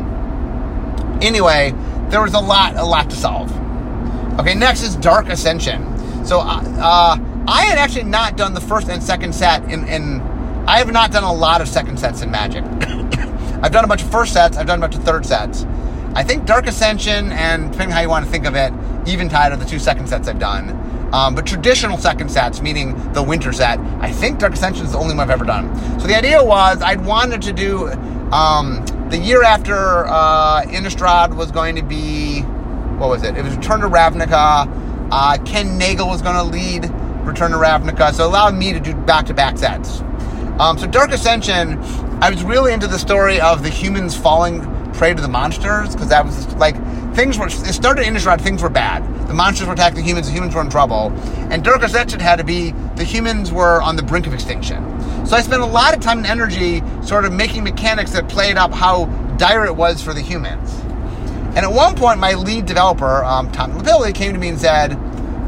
Anyway, 1.22 1.74
there 2.10 2.22
was 2.22 2.34
a 2.34 2.40
lot, 2.40 2.76
a 2.76 2.84
lot 2.84 3.10
to 3.10 3.16
solve. 3.16 3.52
Okay, 4.40 4.56
next 4.56 4.84
is 4.84 4.96
Dark 4.96 5.28
Ascension. 5.28 5.84
So, 6.26 6.40
uh, 6.40 6.64
uh, 6.80 7.18
I 7.48 7.66
had 7.66 7.78
actually 7.78 8.04
not 8.04 8.38
done 8.38 8.54
the 8.54 8.62
first 8.62 8.90
and 8.90 9.02
second 9.02 9.34
set 9.34 9.64
in, 9.64 9.88
in 9.88 10.22
I 10.68 10.78
have 10.78 10.92
not 10.92 11.12
done 11.12 11.24
a 11.24 11.34
lot 11.34 11.62
of 11.62 11.68
second 11.68 12.00
sets 12.00 12.22
in 12.22 12.30
Magic. 12.30 12.64
I've 13.62 13.72
done 13.72 13.84
a 13.84 13.88
bunch 13.88 14.04
of 14.04 14.12
first 14.12 14.34
sets, 14.34 14.56
I've 14.56 14.68
done 14.68 14.80
a 14.80 14.82
bunch 14.82 14.96
of 14.96 15.04
third 15.04 15.26
sets. 15.26 15.66
I 16.14 16.24
think 16.24 16.46
Dark 16.46 16.68
Ascension 16.68 17.32
and 17.32 17.72
depending 17.72 17.94
how 17.94 18.02
you 18.02 18.10
want 18.10 18.26
to 18.26 18.32
think 18.32 18.46
of 18.46 18.56
it, 18.56 18.72
Eventide 19.08 19.52
are 19.52 19.58
the 19.58 19.66
two 19.66 19.80
second 19.80 20.08
sets 20.08 20.28
I've 20.28 20.40
done. 20.40 20.70
Um, 21.12 21.34
but 21.34 21.48
traditional 21.48 21.98
second 21.98 22.30
sets, 22.30 22.62
meaning 22.62 23.14
the 23.14 23.24
winter 23.24 23.52
set, 23.52 23.80
I 24.00 24.12
think 24.12 24.38
Dark 24.40 24.54
Ascension 24.54 24.86
is 24.86 24.92
the 24.92 25.00
only 25.00 25.16
one 25.16 25.22
I've 25.22 25.32
ever 25.32 25.46
done. 25.46 25.76
So 26.00 26.08
the 26.08 26.16
idea 26.16 26.44
was 26.44 26.82
I'd 26.82 27.04
wanted 27.04 27.42
to 27.44 27.54
do 27.54 27.88
um, 28.32 28.86
the 29.10 29.18
year 29.18 29.44
after 29.44 30.06
uh, 30.08 30.62
Innistrad 30.64 31.36
was 31.36 31.52
going 31.52 31.76
to 31.76 31.82
be, 31.82 32.42
what 33.00 33.10
was 33.10 33.24
it? 33.24 33.36
It 33.36 33.44
was 33.44 33.56
Return 33.56 33.82
to 33.82 33.88
Ravnica. 33.88 35.10
Uh, 35.12 35.38
Ken 35.46 35.78
Nagle 35.78 36.08
was 36.08 36.22
going 36.22 36.36
to 36.36 36.44
lead 36.44 36.84
Return 37.26 37.52
to 37.52 37.58
Ravnica, 37.58 38.14
so 38.14 38.26
it 38.26 38.28
allowed 38.28 38.56
me 38.56 38.74
to 38.74 38.80
do 38.80 38.94
back-to-back 38.94 39.58
sets. 39.58 40.02
Um, 40.60 40.78
so 40.78 40.86
Dark 40.86 41.12
Ascension, 41.12 41.80
I 42.22 42.30
was 42.30 42.44
really 42.44 42.74
into 42.74 42.88
the 42.88 43.00
story 43.00 43.40
of 43.40 43.64
the 43.64 43.70
humans 43.70 44.16
falling 44.16 44.62
prey 44.94 45.14
to 45.14 45.22
the 45.22 45.28
monsters 45.28 45.94
because 45.94 46.10
that 46.10 46.26
was 46.26 46.36
just, 46.36 46.58
like 46.58 46.76
things 47.16 47.38
were. 47.38 47.48
It 47.48 47.74
started 47.74 48.06
in 48.06 48.14
Innistrad, 48.14 48.42
things 48.42 48.62
were 48.62 48.70
bad. 48.70 49.28
The 49.28 49.34
monsters 49.34 49.68
were 49.68 49.74
attacking 49.74 50.04
humans, 50.04 50.28
the 50.28 50.34
humans 50.34 50.54
were 50.54 50.62
in 50.62 50.70
trouble, 50.70 51.12
and 51.50 51.64
Dark 51.64 51.82
Ascension 51.84 52.20
had 52.20 52.38
to 52.38 52.44
be 52.44 52.72
the 52.96 53.04
humans 53.04 53.52
were 53.52 53.82
on 53.82 53.96
the 53.96 54.04
brink 54.04 54.28
of 54.28 54.34
extinction. 54.34 54.84
So 55.26 55.36
I 55.36 55.42
spent 55.42 55.62
a 55.62 55.66
lot 55.66 55.96
of 55.96 56.02
time 56.02 56.20
and 56.20 56.28
energy 56.28 56.82
sort 57.04 57.26
of 57.26 57.34
making 57.34 57.64
mechanics 57.64 58.12
that 58.12 58.30
played 58.30 58.58
up 58.58 58.74
how 58.74 59.06
dire 59.38 59.66
it 59.66 59.76
was 59.76 60.02
for 60.02 60.14
the 60.14 60.22
humans. 60.22 60.74
And 61.56 61.60
at 61.60 61.72
one 61.72 61.96
point, 61.96 62.20
my 62.20 62.34
lead 62.34 62.66
developer, 62.66 63.24
um, 63.24 63.52
Tom 63.52 63.74
LaPille, 63.74 64.14
came 64.14 64.34
to 64.34 64.40
me 64.40 64.50
and 64.50 64.60
said, 64.60 64.92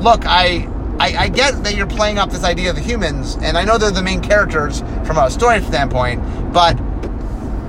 "Look, 0.01 0.25
I, 0.25 0.67
I, 0.99 1.15
I 1.17 1.29
get 1.29 1.63
that 1.63 1.75
you're 1.75 1.87
playing 1.87 2.17
up 2.17 2.31
this 2.31 2.43
idea 2.43 2.71
of 2.71 2.75
the 2.75 2.81
humans, 2.81 3.37
and 3.41 3.57
I 3.57 3.63
know 3.65 3.77
they're 3.77 3.91
the 3.91 4.01
main 4.01 4.21
characters 4.21 4.81
from 5.05 5.17
a 5.17 5.29
story 5.29 5.61
standpoint, 5.61 6.21
but 6.53 6.75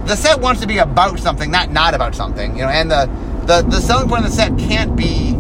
the 0.07 0.17
set 0.17 0.41
wants 0.41 0.61
to 0.63 0.67
be 0.67 0.79
about 0.79 1.19
something, 1.19 1.51
not 1.51 1.71
not 1.71 1.95
about 1.95 2.15
something, 2.15 2.57
you 2.57 2.63
know. 2.63 2.69
And 2.71 2.91
the 2.91 3.07
the, 3.47 3.63
the 3.63 3.81
selling 3.81 4.09
point 4.09 4.25
of 4.25 4.31
the 4.31 4.37
set 4.37 4.57
can't 4.59 4.97
be 4.97 5.35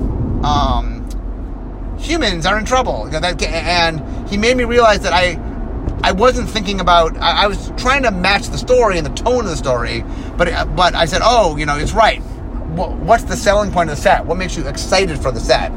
um, 0.44 1.08
humans 1.98 2.46
are 2.46 2.58
in 2.58 2.64
trouble. 2.64 3.06
You 3.06 3.12
know, 3.12 3.20
that, 3.20 3.42
and 3.42 4.28
he 4.28 4.36
made 4.36 4.56
me 4.56 4.64
realize 4.64 5.00
that 5.00 5.12
I 5.12 5.34
I 6.03 6.12
wasn't 6.12 6.48
thinking 6.48 6.80
about. 6.80 7.16
I, 7.18 7.44
I, 7.44 7.46
was 7.46 7.72
trying 7.76 8.03
to 8.03 8.11
match 8.11 8.48
the 8.48 8.59
story 8.59 8.98
and 8.98 9.07
the 9.07 9.11
tone 9.11 9.44
of 9.44 9.50
the 9.50 9.57
story, 9.57 10.05
but 10.36 10.48
but 10.74 10.94
I 10.94 11.05
said, 11.05 11.20
oh, 11.22 11.57
you 11.57 11.66
know, 11.66 11.76
it's 11.76 11.92
right. 11.92 12.18
What's 12.18 13.24
the 13.24 13.36
selling 13.36 13.70
point 13.70 13.90
of 13.90 13.96
the 13.96 14.03
set? 14.03 14.24
What 14.24 14.38
makes 14.38 14.57
you 14.57 14.66
excited 14.66 15.18
for 15.20 15.30
the 15.30 15.40
set? 15.40 15.70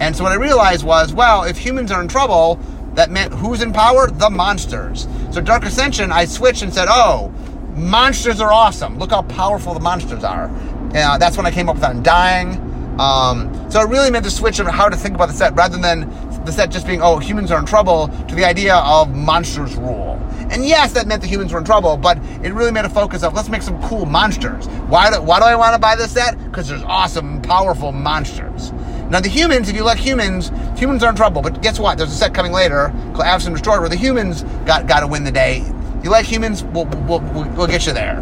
And 0.00 0.14
so 0.14 0.22
what 0.22 0.32
I 0.32 0.36
realized 0.36 0.84
was, 0.84 1.12
well, 1.12 1.44
if 1.44 1.58
humans 1.58 1.90
are 1.90 2.00
in 2.00 2.08
trouble, 2.08 2.60
that 2.94 3.10
meant 3.10 3.32
who's 3.34 3.62
in 3.62 3.72
power? 3.72 4.08
The 4.10 4.30
monsters. 4.30 5.08
So 5.30 5.40
Dark 5.40 5.64
Ascension, 5.64 6.12
I 6.12 6.24
switched 6.24 6.62
and 6.62 6.72
said, 6.72 6.86
oh, 6.88 7.32
monsters 7.74 8.40
are 8.40 8.52
awesome. 8.52 8.98
Look 8.98 9.10
how 9.10 9.22
powerful 9.22 9.74
the 9.74 9.80
monsters 9.80 10.24
are. 10.24 10.50
Uh, 10.94 11.18
that's 11.18 11.36
when 11.36 11.46
I 11.46 11.50
came 11.50 11.68
up 11.68 11.76
with 11.76 11.84
Undying. 11.84 12.62
Um, 12.98 13.70
so 13.70 13.80
it 13.80 13.88
really 13.88 14.10
meant 14.10 14.24
to 14.24 14.30
switch 14.30 14.58
of 14.58 14.66
how 14.66 14.88
to 14.88 14.96
think 14.96 15.14
about 15.14 15.28
the 15.28 15.34
set 15.34 15.54
rather 15.54 15.76
than 15.76 16.25
the 16.46 16.52
set 16.52 16.70
just 16.70 16.86
being, 16.86 17.02
oh, 17.02 17.18
humans 17.18 17.50
are 17.50 17.58
in 17.58 17.66
trouble, 17.66 18.08
to 18.28 18.34
the 18.34 18.44
idea 18.44 18.76
of 18.76 19.14
monsters 19.14 19.76
rule. 19.76 20.14
And 20.50 20.64
yes, 20.64 20.92
that 20.92 21.06
meant 21.06 21.22
the 21.22 21.28
humans 21.28 21.52
were 21.52 21.58
in 21.58 21.64
trouble, 21.64 21.96
but 21.96 22.18
it 22.42 22.54
really 22.54 22.70
made 22.70 22.84
a 22.84 22.88
focus 22.88 23.22
of 23.22 23.34
let's 23.34 23.48
make 23.48 23.62
some 23.62 23.82
cool 23.88 24.06
monsters. 24.06 24.66
Why 24.88 25.10
do, 25.10 25.20
why 25.20 25.40
do 25.40 25.44
I 25.44 25.56
want 25.56 25.74
to 25.74 25.78
buy 25.78 25.96
this 25.96 26.12
set? 26.12 26.38
Because 26.44 26.68
there's 26.68 26.82
awesome, 26.84 27.42
powerful 27.42 27.90
monsters. 27.90 28.72
Now, 29.10 29.20
the 29.20 29.28
humans, 29.28 29.68
if 29.68 29.76
you 29.76 29.82
like 29.82 29.98
humans, 29.98 30.50
humans 30.76 31.02
are 31.02 31.10
in 31.10 31.16
trouble. 31.16 31.42
But 31.42 31.62
guess 31.62 31.78
what? 31.78 31.98
There's 31.98 32.12
a 32.12 32.16
set 32.16 32.34
coming 32.34 32.52
later 32.52 32.92
called 33.12 33.24
Avacyn 33.24 33.52
Restored 33.52 33.80
where 33.80 33.88
the 33.88 33.96
humans 33.96 34.42
got, 34.64 34.86
got 34.86 35.00
to 35.00 35.06
win 35.06 35.24
the 35.24 35.32
day. 35.32 35.64
If 35.98 36.04
you 36.04 36.10
like 36.10 36.26
humans, 36.26 36.64
we'll, 36.64 36.86
we'll, 36.86 37.20
we'll, 37.20 37.48
we'll 37.50 37.66
get 37.66 37.86
you 37.86 37.92
there. 37.92 38.18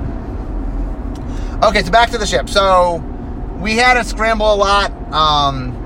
Okay, 1.62 1.83
so 1.83 1.91
back 1.91 2.11
to 2.11 2.18
the 2.18 2.27
ship. 2.27 2.49
So 2.49 2.97
we 3.61 3.77
had 3.77 3.95
to 3.95 4.05
scramble 4.05 4.53
a 4.53 4.57
lot. 4.57 4.93
Um, 5.12 5.84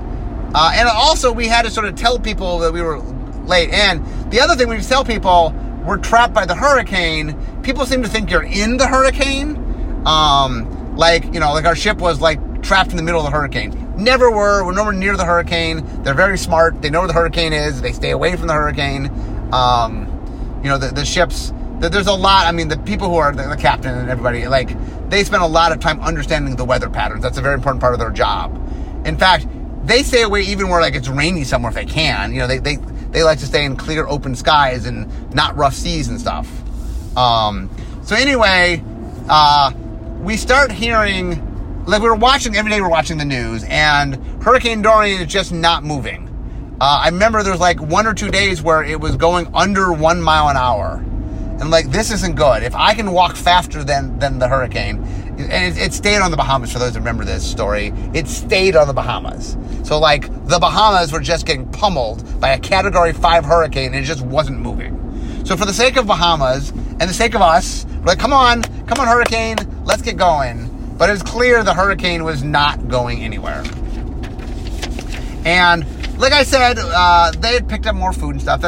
uh, 0.53 0.71
and 0.73 0.87
also, 0.89 1.31
we 1.31 1.47
had 1.47 1.63
to 1.63 1.71
sort 1.71 1.85
of 1.85 1.95
tell 1.95 2.19
people 2.19 2.59
that 2.59 2.73
we 2.73 2.81
were 2.81 2.99
late. 3.45 3.69
And 3.71 4.05
the 4.31 4.39
other 4.41 4.55
thing, 4.55 4.71
you 4.71 4.79
tell 4.81 5.03
people 5.03 5.53
we're 5.85 5.97
trapped 5.97 6.33
by 6.33 6.45
the 6.45 6.55
hurricane, 6.55 7.35
people 7.63 7.85
seem 7.85 8.03
to 8.03 8.09
think 8.09 8.29
you're 8.29 8.43
in 8.43 8.77
the 8.77 8.87
hurricane. 8.87 9.55
Um, 10.05 10.95
like, 10.95 11.25
you 11.33 11.39
know, 11.39 11.53
like 11.53 11.65
our 11.65 11.75
ship 11.75 11.97
was 11.99 12.19
like 12.21 12.39
trapped 12.61 12.91
in 12.91 12.97
the 12.97 13.03
middle 13.03 13.19
of 13.19 13.25
the 13.25 13.31
hurricane. 13.31 13.93
Never 13.97 14.31
were. 14.31 14.65
We're 14.65 14.73
nowhere 14.73 14.93
near 14.93 15.17
the 15.17 15.25
hurricane. 15.25 15.85
They're 16.03 16.13
very 16.13 16.37
smart. 16.37 16.81
They 16.81 16.89
know 16.89 16.99
where 16.99 17.07
the 17.07 17.13
hurricane 17.13 17.53
is. 17.53 17.81
They 17.81 17.91
stay 17.91 18.11
away 18.11 18.35
from 18.35 18.47
the 18.47 18.53
hurricane. 18.53 19.09
Um, 19.51 20.59
you 20.63 20.69
know, 20.69 20.77
the, 20.77 20.87
the 20.87 21.05
ships, 21.05 21.53
the, 21.79 21.89
there's 21.89 22.07
a 22.07 22.13
lot. 22.13 22.47
I 22.47 22.51
mean, 22.51 22.67
the 22.67 22.77
people 22.77 23.09
who 23.09 23.15
are 23.15 23.33
the, 23.33 23.43
the 23.43 23.57
captain 23.57 23.97
and 23.97 24.09
everybody, 24.09 24.47
like, 24.47 24.69
they 25.09 25.23
spend 25.23 25.41
a 25.41 25.47
lot 25.47 25.71
of 25.71 25.79
time 25.79 25.99
understanding 26.01 26.55
the 26.55 26.65
weather 26.65 26.89
patterns. 26.89 27.23
That's 27.23 27.37
a 27.37 27.41
very 27.41 27.55
important 27.55 27.81
part 27.81 27.93
of 27.93 27.99
their 27.99 28.11
job. 28.11 28.55
In 29.05 29.17
fact, 29.17 29.47
they 29.85 30.03
stay 30.03 30.23
away 30.23 30.41
even 30.41 30.69
where 30.69 30.81
like 30.81 30.95
it's 30.95 31.07
rainy 31.07 31.43
somewhere 31.43 31.69
if 31.69 31.75
they 31.75 31.85
can. 31.85 32.33
You 32.33 32.39
know, 32.39 32.47
they 32.47 32.59
they 32.59 32.77
they 33.11 33.23
like 33.23 33.39
to 33.39 33.45
stay 33.45 33.65
in 33.65 33.75
clear 33.75 34.07
open 34.07 34.35
skies 34.35 34.85
and 34.85 35.09
not 35.33 35.55
rough 35.55 35.73
seas 35.73 36.07
and 36.07 36.19
stuff. 36.19 36.47
Um, 37.17 37.69
so 38.03 38.15
anyway, 38.15 38.83
uh, 39.29 39.71
we 40.21 40.37
start 40.37 40.71
hearing 40.71 41.45
like 41.85 42.01
we 42.01 42.09
were 42.09 42.15
watching 42.15 42.55
every 42.55 42.71
day. 42.71 42.77
We 42.77 42.83
we're 42.83 42.89
watching 42.89 43.17
the 43.17 43.25
news, 43.25 43.63
and 43.65 44.15
Hurricane 44.43 44.81
Dorian 44.81 45.21
is 45.21 45.27
just 45.27 45.51
not 45.51 45.83
moving. 45.83 46.27
Uh, 46.81 47.01
I 47.03 47.09
remember 47.09 47.43
there 47.43 47.51
was 47.51 47.59
like 47.59 47.81
one 47.81 48.07
or 48.07 48.13
two 48.13 48.29
days 48.29 48.61
where 48.61 48.83
it 48.83 48.99
was 48.99 49.15
going 49.17 49.49
under 49.53 49.91
one 49.91 50.21
mile 50.21 50.49
an 50.49 50.55
hour, 50.55 51.03
and 51.59 51.69
like 51.71 51.91
this 51.91 52.11
isn't 52.11 52.35
good. 52.35 52.63
If 52.63 52.75
I 52.75 52.93
can 52.93 53.11
walk 53.11 53.35
faster 53.35 53.83
than 53.83 54.19
than 54.19 54.39
the 54.39 54.47
hurricane, 54.47 55.03
and 55.37 55.77
it, 55.77 55.81
it, 55.81 55.93
stayed 55.93 56.19
on 56.19 56.31
the 56.31 56.37
Bahamas 56.37 56.71
for 56.71 56.79
those 56.79 56.93
who 56.93 56.99
remember 56.99 57.25
this 57.25 57.49
story. 57.49 57.93
It 58.13 58.27
stayed 58.27 58.75
on 58.75 58.87
the 58.87 58.93
Bahamas. 58.93 59.57
So 59.89 59.97
like 59.97 60.29
the 60.45 60.59
Bahamas 60.59 61.11
were 61.11 61.19
just 61.19 61.47
getting 61.47 61.65
pummeled 61.71 62.39
by 62.39 62.49
a 62.49 62.59
Category 62.59 63.11
Five 63.11 63.43
hurricane, 63.43 63.87
and 63.87 63.95
it 63.95 64.03
just 64.03 64.21
wasn't 64.21 64.59
moving. 64.59 65.43
So 65.47 65.57
for 65.57 65.65
the 65.65 65.73
sake 65.73 65.97
of 65.97 66.05
Bahamas 66.05 66.69
and 66.69 67.01
the 67.01 67.13
sake 67.13 67.33
of 67.33 67.41
us, 67.41 67.87
we're 67.97 68.03
like, 68.03 68.19
come 68.19 68.31
on, 68.31 68.61
come 68.85 68.99
on, 68.99 69.07
hurricane, 69.07 69.55
let's 69.85 70.03
get 70.03 70.15
going. 70.15 70.69
But 70.99 71.09
it's 71.09 71.23
clear 71.23 71.63
the 71.63 71.73
hurricane 71.73 72.23
was 72.23 72.43
not 72.43 72.87
going 72.87 73.23
anywhere. 73.23 73.63
And 75.43 75.83
like 76.19 76.33
I 76.33 76.43
said, 76.43 76.77
uh, 76.77 77.31
they 77.39 77.55
had 77.55 77.67
picked 77.67 77.87
up 77.87 77.95
more 77.95 78.13
food 78.13 78.35
and 78.35 78.41
stuff. 78.43 78.61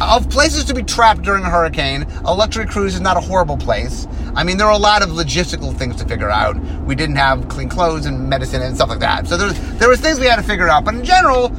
Of 0.00 0.30
places 0.30 0.64
to 0.64 0.74
be 0.74 0.82
trapped 0.82 1.22
during 1.22 1.44
a 1.44 1.50
hurricane, 1.50 2.04
a 2.24 2.34
luxury 2.34 2.64
cruise 2.64 2.94
is 2.94 3.02
not 3.02 3.18
a 3.18 3.20
horrible 3.20 3.58
place. 3.58 4.06
I 4.34 4.44
mean, 4.44 4.56
there 4.56 4.66
are 4.66 4.72
a 4.72 4.78
lot 4.78 5.02
of 5.02 5.10
logistical 5.10 5.76
things 5.76 5.96
to 5.96 6.06
figure 6.06 6.30
out. 6.30 6.56
We 6.86 6.94
didn't 6.94 7.16
have 7.16 7.48
clean 7.48 7.68
clothes 7.68 8.06
and 8.06 8.28
medicine 8.28 8.62
and 8.62 8.74
stuff 8.74 8.88
like 8.88 9.00
that. 9.00 9.28
So 9.28 9.36
there, 9.36 9.50
there 9.50 9.88
was 9.90 10.00
things 10.00 10.18
we 10.18 10.24
had 10.24 10.36
to 10.36 10.42
figure 10.42 10.68
out. 10.68 10.86
But 10.86 10.94
in 10.94 11.04
general, 11.04 11.50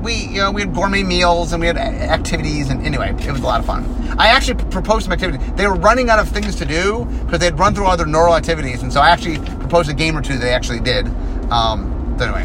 we, 0.00 0.14
you 0.14 0.38
know, 0.38 0.52
we 0.52 0.60
had 0.60 0.74
gourmet 0.74 1.02
meals 1.02 1.52
and 1.52 1.60
we 1.60 1.66
had 1.66 1.76
activities. 1.76 2.70
And 2.70 2.86
anyway, 2.86 3.10
it 3.18 3.32
was 3.32 3.40
a 3.40 3.44
lot 3.44 3.58
of 3.58 3.66
fun. 3.66 3.84
I 4.16 4.28
actually 4.28 4.62
proposed 4.70 5.04
some 5.04 5.12
activities. 5.12 5.40
They 5.54 5.66
were 5.66 5.74
running 5.74 6.08
out 6.08 6.20
of 6.20 6.28
things 6.28 6.54
to 6.56 6.64
do 6.64 7.04
because 7.24 7.40
they'd 7.40 7.58
run 7.58 7.74
through 7.74 7.86
other 7.86 8.06
neural 8.06 8.36
activities. 8.36 8.82
And 8.82 8.92
so 8.92 9.00
I 9.00 9.08
actually 9.08 9.38
proposed 9.58 9.90
a 9.90 9.94
game 9.94 10.16
or 10.16 10.22
two 10.22 10.38
they 10.38 10.54
actually 10.54 10.80
did. 10.80 11.08
Um, 11.50 12.16
anyway. 12.20 12.44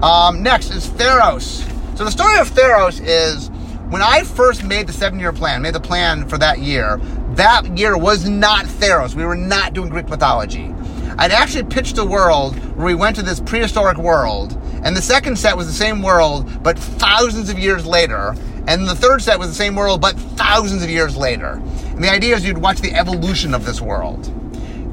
Um, 0.00 0.44
next 0.44 0.70
is 0.70 0.86
Theros. 0.86 1.66
So 1.96 2.04
the 2.04 2.10
story 2.10 2.38
of 2.38 2.50
Theros 2.50 3.00
is 3.04 3.50
when 3.88 4.02
I 4.02 4.24
first 4.24 4.64
made 4.64 4.88
the 4.88 4.92
seven 4.92 5.20
year 5.20 5.32
plan, 5.32 5.62
made 5.62 5.74
the 5.74 5.80
plan 5.80 6.28
for 6.28 6.38
that 6.38 6.58
year, 6.58 6.96
that 7.34 7.78
year 7.78 7.96
was 7.96 8.28
not 8.28 8.64
Theros. 8.66 9.14
We 9.14 9.24
were 9.24 9.36
not 9.36 9.74
doing 9.74 9.88
Greek 9.88 10.08
mythology. 10.08 10.74
I'd 11.18 11.32
actually 11.32 11.64
pitched 11.64 11.96
a 11.98 12.04
world 12.04 12.56
where 12.76 12.86
we 12.86 12.94
went 12.94 13.16
to 13.16 13.22
this 13.22 13.40
prehistoric 13.40 13.96
world, 13.96 14.60
and 14.82 14.96
the 14.96 15.02
second 15.02 15.38
set 15.38 15.56
was 15.56 15.66
the 15.66 15.72
same 15.72 16.02
world, 16.02 16.62
but 16.62 16.78
thousands 16.78 17.48
of 17.48 17.58
years 17.58 17.86
later. 17.86 18.34
And 18.66 18.88
the 18.88 18.96
third 18.96 19.22
set 19.22 19.38
was 19.38 19.48
the 19.48 19.54
same 19.54 19.76
world, 19.76 20.00
but 20.00 20.16
thousands 20.16 20.82
of 20.82 20.90
years 20.90 21.16
later. 21.16 21.62
And 21.90 22.02
the 22.02 22.10
idea 22.10 22.34
is 22.34 22.44
you'd 22.44 22.58
watch 22.58 22.80
the 22.80 22.92
evolution 22.92 23.54
of 23.54 23.64
this 23.64 23.80
world. 23.80 24.30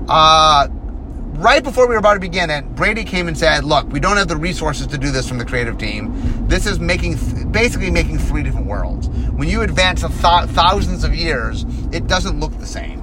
Uh, 0.08 0.68
right 1.36 1.64
before 1.64 1.88
we 1.88 1.94
were 1.94 2.00
about 2.00 2.16
to 2.16 2.20
begin 2.20 2.50
it, 2.50 2.76
Brady 2.76 3.04
came 3.04 3.28
and 3.28 3.38
said, 3.38 3.64
"Look, 3.64 3.92
we 3.92 4.00
don't 4.00 4.18
have 4.18 4.28
the 4.28 4.38
resources 4.38 4.88
to 4.88 4.98
do 4.98 5.12
this 5.12 5.28
from 5.28 5.38
the 5.38 5.46
creative 5.46 5.78
team. 5.78 6.14
This 6.48 6.66
is 6.66 6.80
making 6.80 7.52
basically 7.52 7.92
making 7.92 8.20
three 8.20 8.44
different 8.44 8.68
worlds. 8.68 9.08
When 9.10 9.48
you 9.50 9.62
advance 9.62 10.02
th- 10.02 10.12
thousands 10.12 11.04
of 11.04 11.16
years, 11.16 11.66
it 11.92 12.08
doesn't 12.08 12.40
look 12.40 12.58
the 12.60 12.68
same. 12.68 13.02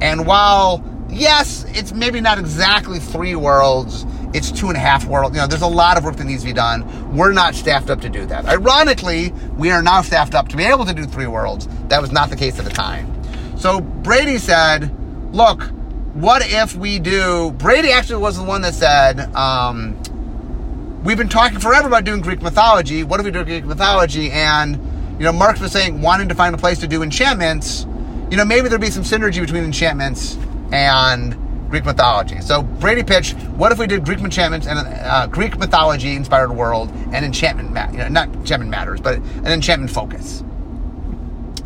And 0.00 0.26
while 0.26 0.84
yes, 1.08 1.64
it's 1.68 1.92
maybe 1.92 2.20
not 2.20 2.38
exactly 2.38 2.98
three 2.98 3.34
worlds." 3.34 4.06
It's 4.34 4.50
two 4.50 4.66
and 4.66 4.76
a 4.76 4.80
half 4.80 5.04
worlds. 5.04 5.36
You 5.36 5.42
know, 5.42 5.46
there's 5.46 5.62
a 5.62 5.66
lot 5.68 5.96
of 5.96 6.02
work 6.02 6.16
that 6.16 6.24
needs 6.24 6.42
to 6.42 6.48
be 6.48 6.52
done. 6.52 7.16
We're 7.16 7.30
not 7.30 7.54
staffed 7.54 7.88
up 7.88 8.00
to 8.00 8.08
do 8.08 8.26
that. 8.26 8.46
Ironically, 8.46 9.32
we 9.56 9.70
are 9.70 9.80
now 9.80 10.02
staffed 10.02 10.34
up 10.34 10.48
to 10.48 10.56
be 10.56 10.64
able 10.64 10.84
to 10.86 10.92
do 10.92 11.04
three 11.04 11.28
worlds. 11.28 11.68
That 11.86 12.02
was 12.02 12.10
not 12.10 12.30
the 12.30 12.36
case 12.36 12.58
at 12.58 12.64
the 12.64 12.70
time. 12.72 13.06
So 13.56 13.80
Brady 13.80 14.38
said, 14.38 14.90
look, 15.32 15.70
what 16.14 16.42
if 16.46 16.76
we 16.76 17.00
do? 17.00 17.50
Brady 17.52 17.90
actually 17.90 18.22
was 18.22 18.36
the 18.36 18.44
one 18.44 18.62
that 18.62 18.74
said, 18.74 19.18
um, 19.34 20.00
we've 21.02 21.18
been 21.18 21.28
talking 21.28 21.58
forever 21.58 21.88
about 21.88 22.04
doing 22.04 22.20
Greek 22.20 22.40
mythology. 22.40 23.02
What 23.02 23.18
if 23.18 23.26
we 23.26 23.32
do 23.32 23.44
Greek 23.44 23.64
mythology? 23.64 24.30
And, 24.30 24.76
you 25.18 25.24
know, 25.24 25.32
Mark 25.32 25.60
was 25.60 25.72
saying, 25.72 26.00
wanting 26.00 26.28
to 26.28 26.34
find 26.36 26.54
a 26.54 26.58
place 26.58 26.78
to 26.78 26.86
do 26.86 27.02
enchantments. 27.02 27.84
You 28.30 28.36
know, 28.36 28.44
maybe 28.44 28.68
there'd 28.68 28.80
be 28.80 28.90
some 28.90 29.02
synergy 29.02 29.40
between 29.40 29.64
enchantments 29.64 30.38
and 30.72 31.36
Greek 31.68 31.84
mythology. 31.84 32.40
So 32.40 32.62
Brady 32.62 33.02
pitched, 33.02 33.36
what 33.56 33.72
if 33.72 33.80
we 33.80 33.88
did 33.88 34.04
Greek 34.04 34.20
enchantments 34.20 34.68
and 34.68 34.78
uh, 34.78 35.26
Greek 35.26 35.58
mythology 35.58 36.14
inspired 36.14 36.52
world 36.52 36.90
and 37.12 37.24
enchantment, 37.24 37.72
ma- 37.72 37.90
you 37.90 37.98
know, 37.98 38.08
not 38.08 38.28
enchantment 38.28 38.70
matters, 38.70 39.00
but 39.00 39.16
an 39.16 39.48
enchantment 39.48 39.90
focus. 39.90 40.42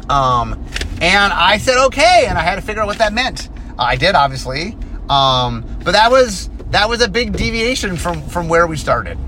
Um, 0.08 0.64
and 1.02 1.34
I 1.34 1.58
said 1.58 1.84
okay, 1.88 2.24
and 2.26 2.38
I 2.38 2.40
had 2.40 2.54
to 2.54 2.62
figure 2.62 2.80
out 2.80 2.86
what 2.86 2.96
that 2.98 3.12
meant. 3.12 3.50
I 3.78 3.96
did, 3.96 4.14
obviously. 4.14 4.76
Um, 5.08 5.64
but 5.84 5.92
that 5.92 6.10
was 6.10 6.50
that 6.70 6.88
was 6.88 7.00
a 7.00 7.08
big 7.08 7.32
deviation 7.32 7.96
from 7.96 8.22
from 8.28 8.48
where 8.48 8.66
we 8.66 8.76
started. 8.76 9.18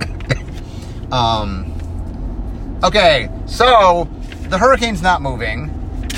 um, 1.12 2.80
okay, 2.84 3.28
so 3.46 4.08
the 4.48 4.58
hurricane's 4.58 5.02
not 5.02 5.22
moving. 5.22 5.70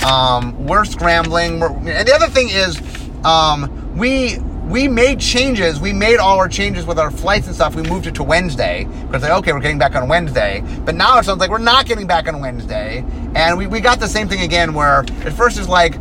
Um, 0.05 0.67
we're 0.67 0.85
scrambling. 0.85 1.61
We're, 1.61 1.71
and 1.71 2.07
the 2.09 2.15
other 2.15 2.29
thing 2.29 2.49
is, 2.51 2.81
um, 3.25 3.97
we 3.97 4.39
we 4.67 4.89
made 4.89 5.21
changes. 5.21 5.81
We 5.81 5.93
made 5.93 6.19
all 6.19 6.39
our 6.39 6.49
changes 6.49 6.87
with 6.87 6.99
our 6.99 7.11
flights 7.11 7.47
and 7.47 7.55
stuff. 7.55 7.75
We 7.75 7.83
moved 7.83 8.07
it 8.07 8.15
to 8.17 8.23
Wednesday 8.23 8.85
because 9.07 9.23
like, 9.23 9.33
okay, 9.33 9.53
we're 9.53 9.61
getting 9.61 9.79
back 9.79 9.95
on 9.95 10.09
Wednesday. 10.09 10.63
But 10.85 10.95
now 10.95 11.19
it 11.19 11.25
sounds 11.25 11.41
like 11.41 11.51
we're 11.51 11.59
not 11.59 11.87
getting 11.87 12.07
back 12.07 12.29
on 12.29 12.41
Wednesday. 12.41 13.05
And 13.35 13.59
we, 13.59 13.67
we 13.67 13.81
got 13.81 14.01
the 14.01 14.09
same 14.09 14.29
thing 14.29 14.41
again 14.41 14.73
where 14.73 15.01
at 15.01 15.33
first 15.33 15.59
it's 15.59 15.69
like 15.69 15.95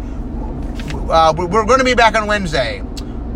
uh, 1.12 1.34
we're 1.36 1.66
going 1.66 1.80
to 1.80 1.86
be 1.86 1.94
back 1.96 2.16
on 2.16 2.28
Wednesday. 2.28 2.82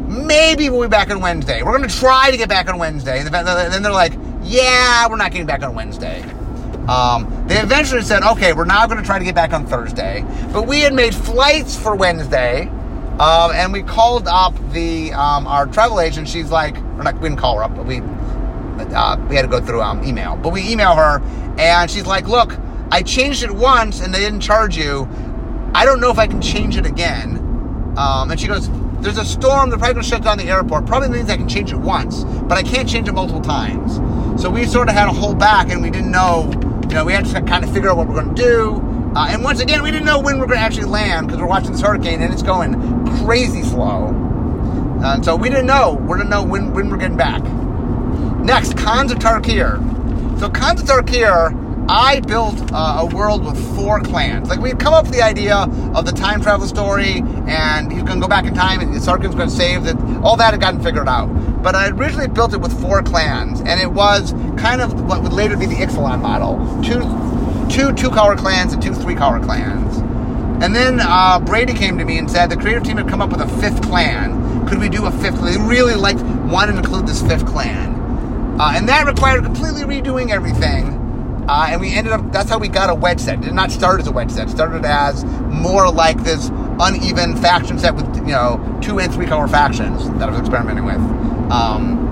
maybe 0.07 0.69
we'll 0.69 0.83
be 0.83 0.87
back 0.87 1.09
on 1.09 1.19
Wednesday. 1.19 1.63
We're 1.63 1.77
going 1.77 1.89
to 1.89 1.95
try 1.95 2.31
to 2.31 2.37
get 2.37 2.49
back 2.49 2.69
on 2.69 2.77
Wednesday. 2.77 3.19
And 3.19 3.27
then 3.27 3.83
they're 3.83 3.91
like, 3.91 4.13
yeah, 4.43 5.07
we're 5.09 5.17
not 5.17 5.31
getting 5.31 5.47
back 5.47 5.63
on 5.63 5.75
Wednesday. 5.75 6.21
Um, 6.87 7.45
they 7.47 7.57
eventually 7.57 8.01
said, 8.03 8.23
okay, 8.23 8.53
we're 8.53 8.65
now 8.65 8.85
going 8.85 8.99
to 8.99 9.05
try 9.05 9.17
to 9.17 9.25
get 9.25 9.35
back 9.35 9.53
on 9.53 9.65
Thursday. 9.65 10.23
But 10.53 10.67
we 10.67 10.81
had 10.81 10.93
made 10.93 11.15
flights 11.15 11.75
for 11.75 11.95
Wednesday, 11.95 12.67
um, 13.19 13.51
and 13.53 13.73
we 13.73 13.81
called 13.81 14.27
up 14.27 14.53
the 14.71 15.11
um, 15.13 15.47
our 15.47 15.65
travel 15.65 15.99
agent. 15.99 16.29
She's 16.29 16.51
like, 16.51 16.77
or 16.77 17.03
not, 17.03 17.15
we 17.15 17.21
didn't 17.21 17.39
call 17.39 17.57
her 17.57 17.63
up, 17.63 17.75
but 17.75 17.85
we 17.87 18.01
uh, 18.01 19.17
we 19.27 19.35
had 19.35 19.41
to 19.41 19.47
go 19.47 19.59
through 19.59 19.81
um, 19.81 20.03
email. 20.03 20.35
But 20.35 20.53
we 20.53 20.69
email 20.69 20.93
her, 20.95 21.21
and 21.57 21.89
she's 21.89 22.05
like, 22.05 22.27
look, 22.27 22.55
I 22.91 23.01
changed 23.01 23.41
it 23.41 23.51
once, 23.51 24.01
and 24.01 24.13
they 24.13 24.19
didn't 24.19 24.41
charge 24.41 24.77
you. 24.77 25.09
I 25.73 25.85
don't 25.85 25.99
know 25.99 26.11
if 26.11 26.19
I 26.19 26.27
can 26.27 26.41
change 26.41 26.77
it 26.77 26.85
again. 26.85 27.34
Um, 27.97 28.31
and 28.31 28.39
she 28.39 28.47
goes, 28.47 28.69
there's 29.01 29.17
a 29.17 29.25
storm. 29.25 29.69
They're 29.69 29.77
probably 29.77 29.95
going 29.95 30.03
to 30.03 30.09
shut 30.09 30.23
down 30.23 30.37
the 30.37 30.49
airport. 30.49 30.85
Probably 30.85 31.09
means 31.09 31.29
I 31.29 31.37
can 31.37 31.47
change 31.47 31.71
it 31.71 31.77
once, 31.77 32.23
but 32.23 32.57
I 32.57 32.63
can't 32.63 32.89
change 32.89 33.07
it 33.07 33.13
multiple 33.13 33.41
times. 33.41 33.95
So 34.41 34.49
we 34.49 34.65
sort 34.65 34.89
of 34.89 34.95
had 34.95 35.05
to 35.05 35.11
hold 35.11 35.39
back, 35.39 35.69
and 35.69 35.81
we 35.81 35.89
didn't 35.89 36.11
know. 36.11 36.51
You 36.89 36.95
know, 36.95 37.05
we 37.05 37.13
had 37.13 37.25
to 37.25 37.41
kind 37.41 37.63
of 37.63 37.71
figure 37.71 37.89
out 37.89 37.97
what 37.97 38.07
we're 38.07 38.21
going 38.21 38.35
to 38.35 38.41
do. 38.41 38.81
Uh, 39.15 39.27
and 39.29 39.43
once 39.43 39.61
again, 39.61 39.81
we 39.81 39.91
didn't 39.91 40.05
know 40.05 40.19
when 40.19 40.37
we 40.37 40.43
are 40.43 40.47
going 40.47 40.59
to 40.59 40.63
actually 40.63 40.85
land 40.85 41.27
because 41.27 41.39
we're 41.39 41.47
watching 41.47 41.71
this 41.71 41.81
hurricane 41.81 42.21
and 42.21 42.33
it's 42.33 42.43
going 42.43 42.73
crazy 43.23 43.63
slow. 43.63 44.13
Uh, 45.01 45.21
so 45.21 45.35
we 45.35 45.49
didn't 45.49 45.67
know. 45.67 45.93
We 45.93 46.17
didn't 46.17 46.29
know 46.29 46.43
when, 46.43 46.73
when 46.73 46.89
we're 46.89 46.97
getting 46.97 47.15
back. 47.15 47.41
Next, 48.43 48.77
Khans 48.77 49.11
of 49.11 49.19
Tarkir. 49.19 49.79
So 50.39 50.49
Khans 50.49 50.81
of 50.81 50.87
Tarkir 50.87 51.64
I 51.87 52.19
built 52.21 52.71
uh, 52.71 52.97
a 53.01 53.05
world 53.05 53.45
with 53.45 53.75
four 53.75 54.01
clans. 54.01 54.49
Like 54.49 54.59
we'd 54.59 54.79
come 54.79 54.93
up 54.93 55.05
with 55.05 55.13
the 55.13 55.21
idea 55.21 55.55
of 55.93 56.05
the 56.05 56.11
time 56.11 56.41
travel 56.41 56.67
story, 56.67 57.21
and 57.47 57.91
he's 57.91 58.01
going 58.01 58.19
to 58.19 58.21
go 58.21 58.27
back 58.27 58.45
in 58.45 58.55
time, 58.55 58.81
and 58.81 58.91
Sarkhan's 58.95 59.35
going 59.35 59.49
to 59.49 59.55
save 59.55 59.83
that. 59.83 59.95
All 60.23 60.35
that 60.37 60.53
had 60.53 60.61
gotten 60.61 60.81
figured 60.81 61.07
out. 61.07 61.27
But 61.61 61.75
I 61.75 61.89
originally 61.89 62.27
built 62.27 62.53
it 62.53 62.61
with 62.61 62.79
four 62.81 63.03
clans, 63.03 63.61
and 63.61 63.79
it 63.79 63.91
was 63.91 64.33
kind 64.57 64.81
of 64.81 65.07
what 65.07 65.21
would 65.21 65.33
later 65.33 65.57
be 65.57 65.67
the 65.67 65.75
Ixalan 65.75 66.21
model: 66.21 66.57
two, 66.81 67.01
two 67.69 67.93
two-color 67.93 68.35
clans 68.35 68.73
and 68.73 68.81
two 68.81 68.93
three-color 68.93 69.43
clans. 69.43 69.97
And 70.63 70.75
then 70.75 70.99
uh, 71.01 71.39
Brady 71.39 71.73
came 71.73 71.99
to 71.99 72.05
me 72.05 72.17
and 72.17 72.31
said 72.31 72.47
the 72.49 72.57
creative 72.57 72.83
team 72.83 72.97
had 72.97 73.07
come 73.07 73.21
up 73.21 73.29
with 73.29 73.41
a 73.41 73.47
fifth 73.59 73.83
clan. 73.83 74.67
Could 74.67 74.79
we 74.79 74.89
do 74.89 75.05
a 75.05 75.11
fifth? 75.11 75.39
They 75.41 75.57
really 75.57 75.95
liked 75.95 76.21
wanted 76.21 76.73
to 76.73 76.77
include 76.79 77.05
this 77.05 77.21
fifth 77.21 77.45
clan, 77.45 77.93
uh, 78.59 78.71
and 78.73 78.89
that 78.89 79.05
required 79.05 79.43
completely 79.43 79.83
redoing 79.83 80.31
everything. 80.31 81.04
Uh, 81.47 81.67
and 81.69 81.79
we 81.81 81.93
ended 81.93 82.11
up, 82.11 82.31
that's 82.31 82.49
how 82.49 82.57
we 82.57 82.67
got 82.67 82.89
a 82.89 82.95
wedge 82.95 83.19
set. 83.19 83.39
It 83.39 83.41
did 83.41 83.53
not 83.53 83.71
start 83.71 83.99
as 83.99 84.07
a 84.07 84.11
wedge 84.11 84.31
set. 84.31 84.47
It 84.47 84.51
started 84.51 84.83
as 84.83 85.23
more 85.25 85.91
like 85.91 86.23
this 86.23 86.49
uneven 86.79 87.37
faction 87.37 87.77
set 87.77 87.95
with, 87.95 88.15
you 88.17 88.33
know, 88.33 88.79
two 88.81 88.99
and 88.99 89.13
three 89.13 89.27
color 89.27 89.47
factions 89.47 90.09
that 90.17 90.23
I 90.23 90.31
was 90.31 90.39
experimenting 90.39 90.85
with. 90.85 90.97
Um, 91.51 92.05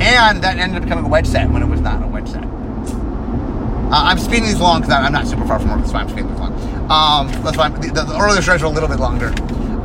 and 0.00 0.42
that 0.42 0.58
ended 0.58 0.78
up 0.78 0.82
becoming 0.82 1.04
a 1.04 1.08
wedge 1.08 1.26
set 1.26 1.48
when 1.50 1.62
it 1.62 1.68
was 1.68 1.80
not 1.80 2.02
a 2.02 2.06
wedge 2.06 2.28
set. 2.28 2.44
Uh, 2.44 3.88
I'm 3.90 4.18
speeding 4.18 4.44
these 4.44 4.58
along 4.58 4.80
because 4.80 4.94
I'm 4.94 5.12
not 5.12 5.28
super 5.28 5.46
far 5.46 5.60
from 5.60 5.70
work. 5.70 5.80
That's 5.80 5.92
why 5.92 6.00
I'm 6.00 6.08
speeding 6.08 6.28
these 6.28 6.38
along. 6.38 6.54
Um, 6.90 7.28
that's 7.44 7.56
why 7.56 7.68
the, 7.68 7.92
the, 7.92 8.18
earlier 8.20 8.42
stretch 8.42 8.62
are 8.62 8.66
a 8.66 8.70
little 8.70 8.88
bit 8.88 8.98
longer. 8.98 9.28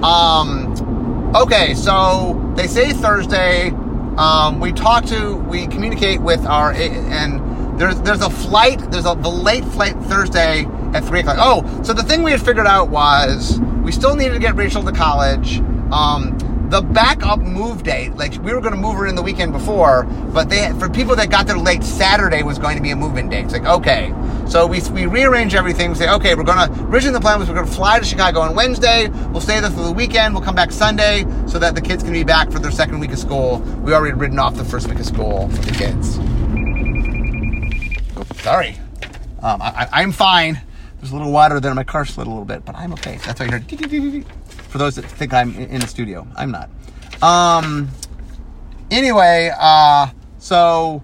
Um, 0.04 1.36
okay, 1.36 1.76
so 1.76 2.54
they 2.56 2.66
say 2.66 2.92
Thursday. 2.92 3.70
Um, 4.18 4.60
we 4.60 4.74
talk 4.74 5.06
to, 5.06 5.36
we 5.36 5.68
communicate 5.68 6.22
with 6.22 6.46
our, 6.46 6.74
and 6.74 7.49
there's 7.80 8.00
there's 8.02 8.22
a 8.22 8.30
flight. 8.30 8.80
There's 8.92 9.06
a 9.06 9.16
the 9.16 9.30
late 9.30 9.64
flight 9.64 9.96
Thursday 10.04 10.66
at 10.94 11.04
three 11.06 11.22
o'clock. 11.22 11.38
Oh, 11.40 11.82
so 11.82 11.94
the 11.94 12.04
thing 12.04 12.22
we 12.24 12.32
had 12.32 12.42
figured 12.42 12.68
out 12.68 12.90
was 12.90 13.60
we 13.84 13.92
still 13.92 14.16
needed 14.16 14.34
to 14.34 14.40
get 14.40 14.56
Rachel 14.56 14.84
to 14.84 14.92
college. 14.92 15.60
Um, 15.92 16.38
the 16.70 16.82
backup 16.82 17.40
move 17.40 17.82
date, 17.82 18.16
like 18.16 18.34
we 18.44 18.54
were 18.54 18.62
going 18.62 18.76
to 18.76 18.80
move 18.80 18.96
her 18.96 19.08
in 19.08 19.16
the 19.16 19.24
weekend 19.24 19.54
before, 19.54 20.04
but 20.34 20.50
they 20.50 20.72
for 20.78 20.90
people 20.90 21.16
that 21.16 21.32
got 21.32 21.48
there 21.48 21.58
late, 21.58 21.84
Saturday 21.84 22.44
was 22.44 22.60
going 22.60 22.76
to 22.76 22.84
be 22.84 22.92
a 22.92 22.96
move-in 22.96 23.30
date. 23.30 23.46
It's 23.46 23.54
like 23.54 23.66
okay, 23.66 24.14
so 24.48 24.68
we 24.68 24.82
we 24.92 25.06
rearrange 25.06 25.56
everything. 25.56 25.90
We 25.90 25.96
say 25.96 26.10
okay, 26.10 26.36
we're 26.36 26.44
going 26.44 26.70
to 26.70 26.84
originally 26.84 27.18
the 27.18 27.22
plan 27.22 27.40
was 27.40 27.48
we're 27.48 27.56
going 27.56 27.66
to 27.66 27.74
fly 27.74 27.98
to 27.98 28.06
Chicago 28.06 28.42
on 28.42 28.56
Wednesday. 28.56 29.08
We'll 29.32 29.42
stay 29.42 29.60
there 29.62 29.72
for 29.72 29.84
the 29.84 29.92
weekend. 29.92 30.36
We'll 30.36 30.44
come 30.44 30.56
back 30.56 30.74
Sunday 30.74 31.26
so 31.48 31.58
that 31.60 31.76
the 31.76 31.82
kids 31.82 32.04
can 32.04 32.12
be 32.12 32.26
back 32.26 32.52
for 32.52 32.60
their 32.60 32.72
second 32.72 33.00
week 33.00 33.14
of 33.14 33.20
school. 33.20 33.60
We 33.84 33.94
already 33.94 34.16
written 34.16 34.38
off 34.38 34.56
the 34.56 34.66
first 34.66 34.90
week 34.90 35.00
of 35.00 35.06
school 35.06 35.48
for 35.48 35.62
the 35.62 35.72
kids. 35.72 36.20
Sorry. 38.50 38.76
Um, 39.44 39.62
I, 39.62 40.02
am 40.02 40.12
fine. 40.12 40.60
There's 40.98 41.12
a 41.12 41.16
little 41.16 41.32
water 41.32 41.60
there. 41.60 41.76
My 41.76 41.84
car 41.84 42.04
slid 42.04 42.26
a 42.26 42.32
little 42.32 42.46
bit, 42.46 42.66
but 42.66 42.76
I'm 42.76 42.94
okay. 42.94 43.20
That's 43.24 43.40
why 43.40 43.46
you 43.46 43.52
heard. 43.52 44.26
For 44.70 44.80
those 44.80 44.96
that 44.96 45.06
think 45.06 45.36
I'm 45.36 45.56
in 45.56 45.82
the 45.82 45.86
studio, 45.86 46.26
I'm 46.36 46.50
not. 46.50 46.68
Um. 47.22 47.90
Anyway, 48.90 49.52
uh, 49.56 50.08
so 50.40 51.04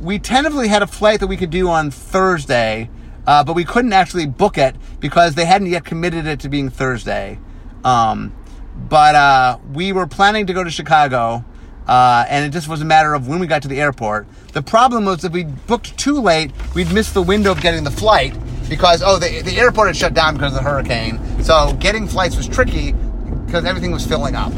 we 0.00 0.20
tentatively 0.20 0.68
had 0.68 0.82
a 0.82 0.86
flight 0.86 1.18
that 1.18 1.26
we 1.26 1.36
could 1.36 1.50
do 1.50 1.68
on 1.68 1.90
Thursday, 1.90 2.88
uh, 3.26 3.42
but 3.42 3.56
we 3.56 3.64
couldn't 3.64 3.92
actually 3.92 4.26
book 4.26 4.56
it 4.56 4.76
because 5.00 5.34
they 5.34 5.46
hadn't 5.46 5.66
yet 5.66 5.84
committed 5.84 6.28
it 6.28 6.38
to 6.40 6.48
being 6.48 6.70
Thursday. 6.70 7.40
Um, 7.82 8.32
but 8.76 9.16
uh, 9.16 9.58
we 9.72 9.92
were 9.92 10.06
planning 10.06 10.46
to 10.46 10.52
go 10.52 10.62
to 10.62 10.70
Chicago 10.70 11.44
uh, 11.86 12.24
and 12.28 12.44
it 12.44 12.50
just 12.50 12.68
was 12.68 12.80
a 12.80 12.84
matter 12.84 13.14
of 13.14 13.28
when 13.28 13.38
we 13.38 13.46
got 13.46 13.62
to 13.62 13.68
the 13.68 13.80
airport. 13.80 14.26
The 14.52 14.62
problem 14.62 15.04
was 15.04 15.24
if 15.24 15.32
we 15.32 15.44
booked 15.44 15.96
too 15.98 16.20
late, 16.20 16.52
we'd 16.74 16.92
miss 16.92 17.12
the 17.12 17.22
window 17.22 17.52
of 17.52 17.60
getting 17.60 17.84
the 17.84 17.90
flight 17.90 18.36
because, 18.68 19.02
oh, 19.02 19.18
the, 19.18 19.42
the 19.42 19.58
airport 19.58 19.88
had 19.88 19.96
shut 19.96 20.14
down 20.14 20.34
because 20.34 20.56
of 20.56 20.62
the 20.62 20.68
hurricane. 20.68 21.20
So 21.42 21.76
getting 21.80 22.06
flights 22.06 22.36
was 22.36 22.48
tricky 22.48 22.92
because 23.46 23.64
everything 23.64 23.92
was 23.92 24.06
filling 24.06 24.34
up. 24.34 24.52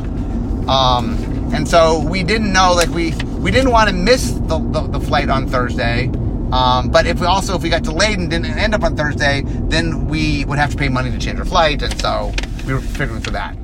Um, 0.68 1.16
and 1.54 1.66
so 1.66 2.00
we 2.00 2.22
didn't 2.22 2.52
know, 2.52 2.72
like, 2.74 2.88
we, 2.90 3.12
we 3.38 3.50
didn't 3.50 3.70
want 3.70 3.88
to 3.88 3.94
miss 3.94 4.32
the, 4.32 4.58
the, 4.58 4.98
the 4.98 5.00
flight 5.00 5.28
on 5.28 5.48
Thursday. 5.48 6.10
Um, 6.52 6.90
but 6.90 7.06
if 7.06 7.20
we 7.20 7.26
also, 7.26 7.56
if 7.56 7.62
we 7.62 7.70
got 7.70 7.82
delayed 7.82 8.18
and 8.18 8.30
didn't 8.30 8.46
end 8.46 8.74
up 8.74 8.84
on 8.84 8.96
Thursday, 8.96 9.42
then 9.44 10.06
we 10.06 10.44
would 10.44 10.58
have 10.58 10.70
to 10.70 10.76
pay 10.76 10.88
money 10.88 11.10
to 11.10 11.18
change 11.18 11.38
our 11.38 11.44
flight. 11.44 11.82
And 11.82 12.00
so 12.00 12.32
we 12.66 12.72
were 12.72 12.80
figuring 12.80 13.20
through 13.20 13.32
that. 13.32 13.56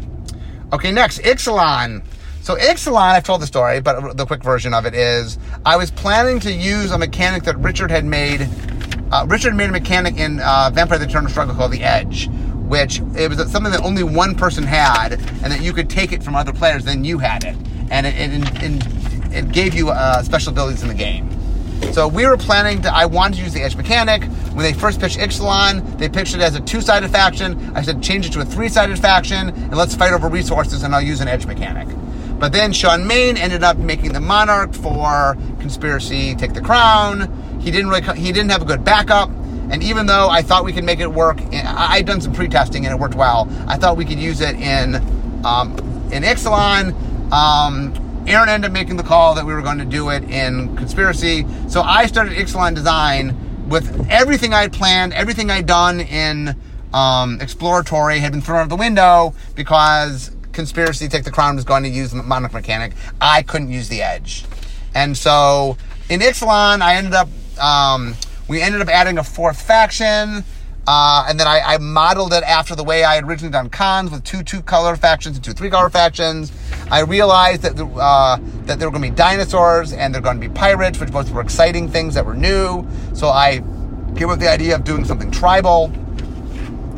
Okay, 0.72 0.90
next, 0.90 1.20
Ixalan. 1.20 2.02
So 2.42 2.56
Ixalan, 2.56 3.14
I've 3.14 3.22
told 3.22 3.40
the 3.40 3.46
story, 3.46 3.80
but 3.80 4.16
the 4.16 4.26
quick 4.26 4.42
version 4.42 4.74
of 4.74 4.84
it 4.84 4.94
is 4.94 5.38
I 5.64 5.76
was 5.76 5.92
planning 5.92 6.40
to 6.40 6.52
use 6.52 6.90
a 6.90 6.98
mechanic 6.98 7.44
that 7.44 7.56
Richard 7.58 7.88
had 7.88 8.04
made. 8.04 8.48
Uh, 9.12 9.24
Richard 9.28 9.54
made 9.54 9.68
a 9.68 9.72
mechanic 9.72 10.16
in 10.16 10.40
uh, 10.40 10.68
Vampire 10.74 10.98
the 10.98 11.04
Eternal 11.04 11.30
Struggle 11.30 11.54
called 11.54 11.70
the 11.70 11.84
Edge, 11.84 12.28
which 12.66 12.98
it 13.14 13.30
was 13.30 13.38
something 13.52 13.70
that 13.70 13.84
only 13.84 14.02
one 14.02 14.34
person 14.34 14.64
had, 14.64 15.12
and 15.12 15.52
that 15.52 15.62
you 15.62 15.72
could 15.72 15.88
take 15.88 16.10
it 16.10 16.20
from 16.20 16.34
other 16.34 16.52
players, 16.52 16.84
then 16.84 17.04
you 17.04 17.18
had 17.18 17.44
it, 17.44 17.54
and 17.92 18.08
it, 18.08 18.14
it, 18.16 18.62
it, 18.64 19.32
it 19.36 19.52
gave 19.52 19.72
you 19.72 19.90
uh, 19.90 20.20
special 20.24 20.50
abilities 20.52 20.82
in 20.82 20.88
the 20.88 20.94
game. 20.94 21.30
So 21.92 22.08
we 22.08 22.26
were 22.26 22.36
planning 22.36 22.82
to, 22.82 22.92
I 22.92 23.06
wanted 23.06 23.36
to 23.36 23.42
use 23.44 23.52
the 23.52 23.62
Edge 23.62 23.76
mechanic. 23.76 24.24
When 24.54 24.64
they 24.64 24.72
first 24.72 24.98
pitched 24.98 25.18
Ixalan, 25.18 25.96
they 25.96 26.08
pitched 26.08 26.34
it 26.34 26.40
as 26.40 26.56
a 26.56 26.60
two-sided 26.60 27.12
faction. 27.12 27.76
I 27.76 27.82
said, 27.82 28.02
change 28.02 28.26
it 28.26 28.32
to 28.32 28.40
a 28.40 28.44
three-sided 28.44 28.98
faction, 28.98 29.50
and 29.50 29.76
let's 29.76 29.94
fight 29.94 30.12
over 30.12 30.26
resources, 30.26 30.82
and 30.82 30.92
I'll 30.92 31.02
use 31.02 31.20
an 31.20 31.28
Edge 31.28 31.46
mechanic. 31.46 31.86
But 32.42 32.50
then 32.50 32.72
Shawn 32.72 33.06
Main 33.06 33.36
ended 33.36 33.62
up 33.62 33.76
making 33.76 34.14
the 34.14 34.20
Monarch 34.20 34.74
for 34.74 35.36
Conspiracy 35.60 36.34
Take 36.34 36.54
the 36.54 36.60
Crown. 36.60 37.60
He 37.60 37.70
didn't 37.70 37.88
really, 37.88 38.02
he 38.18 38.32
didn't 38.32 38.50
have 38.50 38.62
a 38.62 38.64
good 38.64 38.82
backup. 38.84 39.30
And 39.70 39.80
even 39.80 40.06
though 40.06 40.28
I 40.28 40.42
thought 40.42 40.64
we 40.64 40.72
could 40.72 40.82
make 40.82 40.98
it 40.98 41.06
work, 41.06 41.38
I'd 41.52 42.04
done 42.04 42.20
some 42.20 42.32
pre-testing 42.32 42.84
and 42.84 42.92
it 42.92 42.98
worked 42.98 43.14
well. 43.14 43.46
I 43.68 43.76
thought 43.76 43.96
we 43.96 44.04
could 44.04 44.18
use 44.18 44.40
it 44.40 44.56
in 44.56 44.96
um, 45.44 45.78
in 46.10 46.24
Ixalan. 46.24 47.30
Um, 47.30 48.24
Aaron 48.26 48.48
ended 48.48 48.70
up 48.70 48.72
making 48.72 48.96
the 48.96 49.04
call 49.04 49.36
that 49.36 49.46
we 49.46 49.54
were 49.54 49.62
going 49.62 49.78
to 49.78 49.84
do 49.84 50.10
it 50.10 50.24
in 50.24 50.76
Conspiracy. 50.76 51.46
So 51.68 51.82
I 51.82 52.06
started 52.06 52.32
Ixalan 52.32 52.74
design 52.74 53.68
with 53.68 54.10
everything 54.10 54.52
I'd 54.52 54.72
planned, 54.72 55.12
everything 55.12 55.48
I'd 55.48 55.66
done 55.66 56.00
in 56.00 56.56
um, 56.92 57.40
Exploratory 57.40 58.18
had 58.18 58.32
been 58.32 58.40
thrown 58.40 58.62
out 58.62 58.68
the 58.68 58.74
window 58.74 59.32
because 59.54 60.32
conspiracy 60.52 61.08
take 61.08 61.24
the 61.24 61.30
crown 61.30 61.56
was 61.56 61.64
going 61.64 61.82
to 61.82 61.88
use 61.88 62.10
the 62.10 62.22
monarch 62.22 62.52
mechanic. 62.52 62.92
I 63.20 63.42
couldn't 63.42 63.70
use 63.70 63.88
the 63.88 64.02
edge. 64.02 64.44
And 64.94 65.16
so 65.16 65.76
in 66.08 66.20
Ixalan, 66.20 66.82
I 66.82 66.96
ended 66.96 67.14
up, 67.14 67.28
um, 67.60 68.14
we 68.48 68.60
ended 68.60 68.80
up 68.80 68.88
adding 68.88 69.18
a 69.18 69.24
fourth 69.24 69.60
faction. 69.60 70.44
Uh, 70.86 71.26
and 71.28 71.38
then 71.38 71.46
I, 71.46 71.60
I, 71.60 71.78
modeled 71.78 72.32
it 72.32 72.42
after 72.42 72.74
the 72.74 72.82
way 72.82 73.04
I 73.04 73.14
had 73.14 73.22
originally 73.22 73.52
done 73.52 73.70
Khans 73.70 74.10
with 74.10 74.24
two 74.24 74.42
two 74.42 74.60
color 74.62 74.96
factions 74.96 75.36
and 75.36 75.44
two 75.44 75.52
three 75.52 75.70
color 75.70 75.88
factions. 75.88 76.50
I 76.90 77.02
realized 77.02 77.62
that 77.62 77.76
the, 77.76 77.86
uh, 77.86 78.38
that 78.64 78.80
there 78.80 78.88
were 78.88 78.98
going 78.98 79.04
to 79.04 79.10
be 79.10 79.14
dinosaurs 79.16 79.92
and 79.92 80.12
there 80.12 80.20
were 80.20 80.24
going 80.24 80.40
to 80.40 80.48
be 80.48 80.52
pirates, 80.52 80.98
which 80.98 81.12
both 81.12 81.30
were 81.30 81.40
exciting 81.40 81.88
things 81.88 82.14
that 82.14 82.26
were 82.26 82.34
new. 82.34 82.84
So 83.14 83.28
I 83.28 83.58
came 84.16 84.24
up 84.24 84.30
with 84.30 84.40
the 84.40 84.50
idea 84.50 84.74
of 84.74 84.82
doing 84.82 85.04
something 85.04 85.30
tribal. 85.30 85.92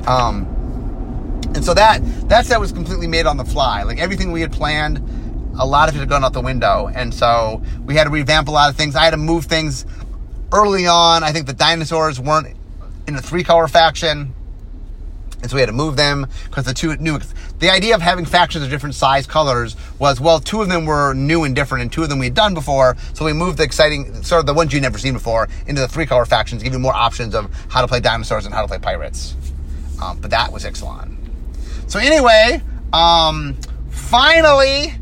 Um, 0.06 0.53
and 1.54 1.64
so 1.64 1.74
that 1.74 2.00
that 2.28 2.46
set 2.46 2.58
was 2.58 2.72
completely 2.72 3.06
made 3.06 3.26
on 3.26 3.36
the 3.36 3.44
fly. 3.44 3.82
Like 3.84 3.98
everything 3.98 4.32
we 4.32 4.40
had 4.40 4.52
planned, 4.52 4.98
a 5.58 5.66
lot 5.66 5.88
of 5.88 5.94
it 5.94 6.00
had 6.00 6.08
gone 6.08 6.24
out 6.24 6.32
the 6.32 6.40
window. 6.40 6.90
And 6.92 7.14
so 7.14 7.62
we 7.84 7.94
had 7.94 8.04
to 8.04 8.10
revamp 8.10 8.48
a 8.48 8.50
lot 8.50 8.70
of 8.70 8.76
things. 8.76 8.96
I 8.96 9.04
had 9.04 9.10
to 9.10 9.16
move 9.16 9.44
things 9.44 9.86
early 10.52 10.86
on. 10.86 11.22
I 11.22 11.32
think 11.32 11.46
the 11.46 11.52
dinosaurs 11.52 12.20
weren't 12.20 12.56
in 13.06 13.14
a 13.14 13.22
three 13.22 13.44
color 13.44 13.68
faction. 13.68 14.34
And 15.42 15.50
so 15.50 15.56
we 15.56 15.60
had 15.60 15.66
to 15.66 15.74
move 15.74 15.96
them 15.96 16.26
because 16.46 16.64
the 16.64 16.72
two 16.72 16.96
new, 16.96 17.18
the 17.58 17.68
idea 17.68 17.94
of 17.94 18.00
having 18.00 18.24
factions 18.24 18.64
of 18.64 18.70
different 18.70 18.94
size 18.94 19.26
colors 19.26 19.76
was, 19.98 20.18
well, 20.18 20.40
two 20.40 20.62
of 20.62 20.70
them 20.70 20.86
were 20.86 21.12
new 21.12 21.44
and 21.44 21.54
different 21.54 21.82
and 21.82 21.92
two 21.92 22.02
of 22.02 22.08
them 22.08 22.18
we 22.18 22.26
had 22.26 22.34
done 22.34 22.54
before. 22.54 22.96
So 23.12 23.26
we 23.26 23.34
moved 23.34 23.58
the 23.58 23.62
exciting, 23.62 24.22
sort 24.22 24.40
of 24.40 24.46
the 24.46 24.54
ones 24.54 24.72
you'd 24.72 24.82
never 24.82 24.96
seen 24.96 25.12
before 25.12 25.48
into 25.66 25.82
the 25.82 25.88
three 25.88 26.06
color 26.06 26.24
factions, 26.24 26.62
give 26.62 26.72
you 26.72 26.78
more 26.78 26.94
options 26.94 27.34
of 27.34 27.52
how 27.68 27.82
to 27.82 27.86
play 27.86 28.00
dinosaurs 28.00 28.46
and 28.46 28.54
how 28.54 28.62
to 28.62 28.68
play 28.68 28.78
pirates. 28.78 29.36
Um, 30.02 30.18
but 30.20 30.30
that 30.30 30.50
was 30.50 30.64
Ixalan. 30.64 31.23
So 31.86 31.98
anyway, 31.98 32.62
um, 32.92 33.56
finally, 33.90 34.94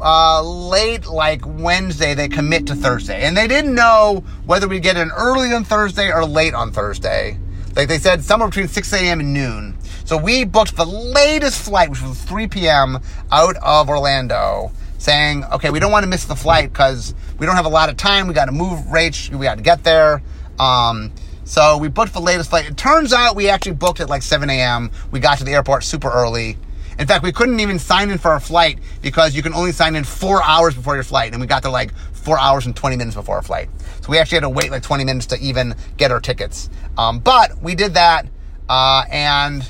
uh, 0.00 0.42
late 0.42 1.06
like 1.06 1.42
Wednesday, 1.44 2.14
they 2.14 2.28
commit 2.28 2.66
to 2.66 2.74
Thursday. 2.74 3.22
And 3.22 3.36
they 3.36 3.46
didn't 3.46 3.74
know 3.74 4.24
whether 4.44 4.68
we 4.68 4.80
get 4.80 4.96
an 4.96 5.10
early 5.16 5.52
on 5.52 5.64
Thursday 5.64 6.10
or 6.10 6.24
late 6.24 6.54
on 6.54 6.72
Thursday. 6.72 7.38
Like 7.74 7.88
they 7.88 7.98
said, 7.98 8.24
somewhere 8.24 8.48
between 8.48 8.68
6 8.68 8.92
a.m. 8.94 9.20
and 9.20 9.32
noon. 9.32 9.76
So 10.04 10.16
we 10.16 10.44
booked 10.44 10.76
the 10.76 10.86
latest 10.86 11.62
flight, 11.62 11.90
which 11.90 12.02
was 12.02 12.22
3 12.22 12.46
p.m. 12.48 13.00
out 13.30 13.56
of 13.56 13.88
Orlando, 13.88 14.70
saying, 14.98 15.44
okay, 15.52 15.70
we 15.70 15.80
don't 15.80 15.92
want 15.92 16.04
to 16.04 16.08
miss 16.08 16.24
the 16.24 16.36
flight 16.36 16.72
because 16.72 17.14
we 17.38 17.44
don't 17.44 17.56
have 17.56 17.66
a 17.66 17.70
lot 17.70 17.88
of 17.90 17.96
time. 17.96 18.28
We 18.28 18.34
got 18.34 18.46
to 18.46 18.52
move 18.52 18.78
Rach. 18.86 19.30
We 19.34 19.44
got 19.44 19.56
to 19.56 19.62
get 19.62 19.84
there. 19.84 20.22
Um, 20.58 21.12
so 21.46 21.78
we 21.78 21.86
booked 21.86 22.12
the 22.12 22.20
latest 22.20 22.50
flight. 22.50 22.66
It 22.66 22.76
turns 22.76 23.12
out 23.12 23.36
we 23.36 23.48
actually 23.48 23.76
booked 23.76 24.00
at 24.00 24.08
like 24.08 24.22
7 24.22 24.50
a.m. 24.50 24.90
We 25.12 25.20
got 25.20 25.38
to 25.38 25.44
the 25.44 25.52
airport 25.52 25.84
super 25.84 26.10
early. 26.10 26.58
In 26.98 27.06
fact, 27.06 27.22
we 27.22 27.30
couldn't 27.30 27.60
even 27.60 27.78
sign 27.78 28.10
in 28.10 28.18
for 28.18 28.32
our 28.32 28.40
flight 28.40 28.80
because 29.00 29.36
you 29.36 29.44
can 29.44 29.54
only 29.54 29.70
sign 29.70 29.94
in 29.94 30.02
four 30.02 30.42
hours 30.42 30.74
before 30.74 30.96
your 30.96 31.04
flight. 31.04 31.32
And 31.32 31.40
we 31.40 31.46
got 31.46 31.62
there 31.62 31.70
like 31.70 31.94
four 32.12 32.36
hours 32.36 32.66
and 32.66 32.74
20 32.74 32.96
minutes 32.96 33.14
before 33.14 33.36
our 33.36 33.42
flight. 33.42 33.68
So 34.00 34.10
we 34.10 34.18
actually 34.18 34.36
had 34.36 34.42
to 34.42 34.48
wait 34.48 34.72
like 34.72 34.82
20 34.82 35.04
minutes 35.04 35.26
to 35.26 35.38
even 35.38 35.76
get 35.96 36.10
our 36.10 36.20
tickets. 36.20 36.68
Um, 36.98 37.20
but 37.20 37.62
we 37.62 37.76
did 37.76 37.94
that. 37.94 38.26
Uh, 38.68 39.04
and 39.08 39.68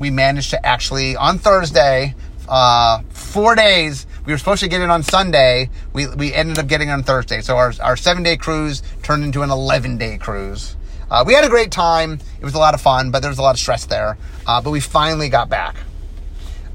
we 0.00 0.10
managed 0.10 0.50
to 0.50 0.66
actually, 0.66 1.14
on 1.14 1.38
Thursday, 1.38 2.16
uh, 2.48 3.02
four 3.10 3.54
days, 3.54 4.08
we 4.26 4.32
were 4.32 4.38
supposed 4.38 4.62
to 4.64 4.68
get 4.68 4.80
in 4.80 4.90
on 4.90 5.04
Sunday. 5.04 5.70
We, 5.92 6.08
we 6.08 6.34
ended 6.34 6.58
up 6.58 6.66
getting 6.66 6.90
on 6.90 7.04
Thursday. 7.04 7.42
So 7.42 7.56
our, 7.56 7.72
our 7.80 7.96
seven 7.96 8.24
day 8.24 8.36
cruise 8.36 8.82
turned 9.04 9.22
into 9.22 9.42
an 9.42 9.50
11 9.50 9.98
day 9.98 10.18
cruise. 10.18 10.74
Uh, 11.12 11.22
we 11.26 11.34
had 11.34 11.44
a 11.44 11.48
great 11.50 11.70
time. 11.70 12.18
It 12.40 12.44
was 12.44 12.54
a 12.54 12.58
lot 12.58 12.72
of 12.72 12.80
fun, 12.80 13.10
but 13.10 13.20
there 13.20 13.30
was 13.30 13.36
a 13.36 13.42
lot 13.42 13.54
of 13.54 13.60
stress 13.60 13.84
there. 13.84 14.16
Uh, 14.46 14.62
but 14.62 14.70
we 14.70 14.80
finally 14.80 15.28
got 15.28 15.50
back. 15.50 15.76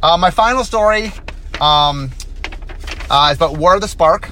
Uh, 0.04 0.16
my 0.16 0.30
final 0.30 0.64
story 0.64 1.12
um, 1.60 2.12
uh, 3.10 3.30
is 3.32 3.38
about 3.38 3.58
War 3.58 3.74
of 3.74 3.82
the 3.82 3.88
Spark. 3.88 4.30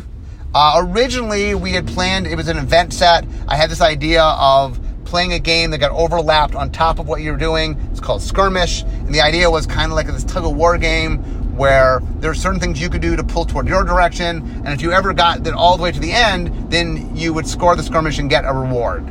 Uh, 0.54 0.86
originally, 0.86 1.56
we 1.56 1.72
had 1.72 1.88
planned, 1.88 2.28
it 2.28 2.36
was 2.36 2.48
an 2.50 2.58
event 2.58 2.94
set. 2.94 3.26
I 3.48 3.56
had 3.56 3.72
this 3.72 3.82
idea 3.82 4.22
of 4.22 4.80
playing 5.06 5.34
a 5.34 5.40
game 5.40 5.72
that 5.72 5.80
got 5.80 5.92
overlapped 5.92 6.54
on 6.54 6.70
top 6.70 7.00
of 7.00 7.08
what 7.08 7.22
you 7.22 7.32
were 7.32 7.38
doing. 7.38 7.76
It's 7.90 8.00
called 8.00 8.22
Skirmish. 8.22 8.84
And 8.84 9.14
the 9.14 9.22
idea 9.22 9.50
was 9.50 9.66
kind 9.66 9.92
of 9.92 9.96
like 9.96 10.06
this 10.06 10.24
tug 10.24 10.46
of 10.46 10.56
war 10.56 10.78
game 10.78 11.18
where 11.58 12.00
there 12.20 12.30
are 12.30 12.36
certain 12.36 12.60
things 12.60 12.80
you 12.80 12.92
could 12.92 13.02
do 13.02 13.16
to 13.16 13.24
pull 13.24 13.44
toward 13.44 13.68
your 13.68 13.84
direction. 13.84 14.44
And 14.66 14.68
if 14.68 14.84
you 14.84 14.92
ever 14.92 15.14
got 15.14 15.44
that 15.46 15.56
all 15.56 15.78
the 15.78 15.84
way 15.84 15.92
to 15.92 16.00
the 16.00 16.12
end, 16.12 16.70
then 16.70 17.16
you 17.18 17.34
would 17.34 17.48
score 17.48 17.76
the 17.76 17.82
skirmish 17.82 18.20
and 18.20 18.30
get 18.30 18.46
a 18.46 18.54
reward. 18.54 19.04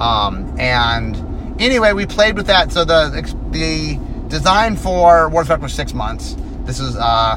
Um, 0.00 0.54
and 0.58 1.60
anyway, 1.60 1.92
we 1.92 2.06
played 2.06 2.36
with 2.36 2.46
that. 2.46 2.72
So 2.72 2.84
the 2.84 3.10
the 3.50 3.98
design 4.28 4.76
for 4.76 5.28
War 5.28 5.42
of 5.42 5.46
Spark 5.46 5.62
was 5.62 5.72
six 5.72 5.94
months. 5.94 6.36
This 6.64 6.80
was 6.80 6.96
uh, 6.96 7.36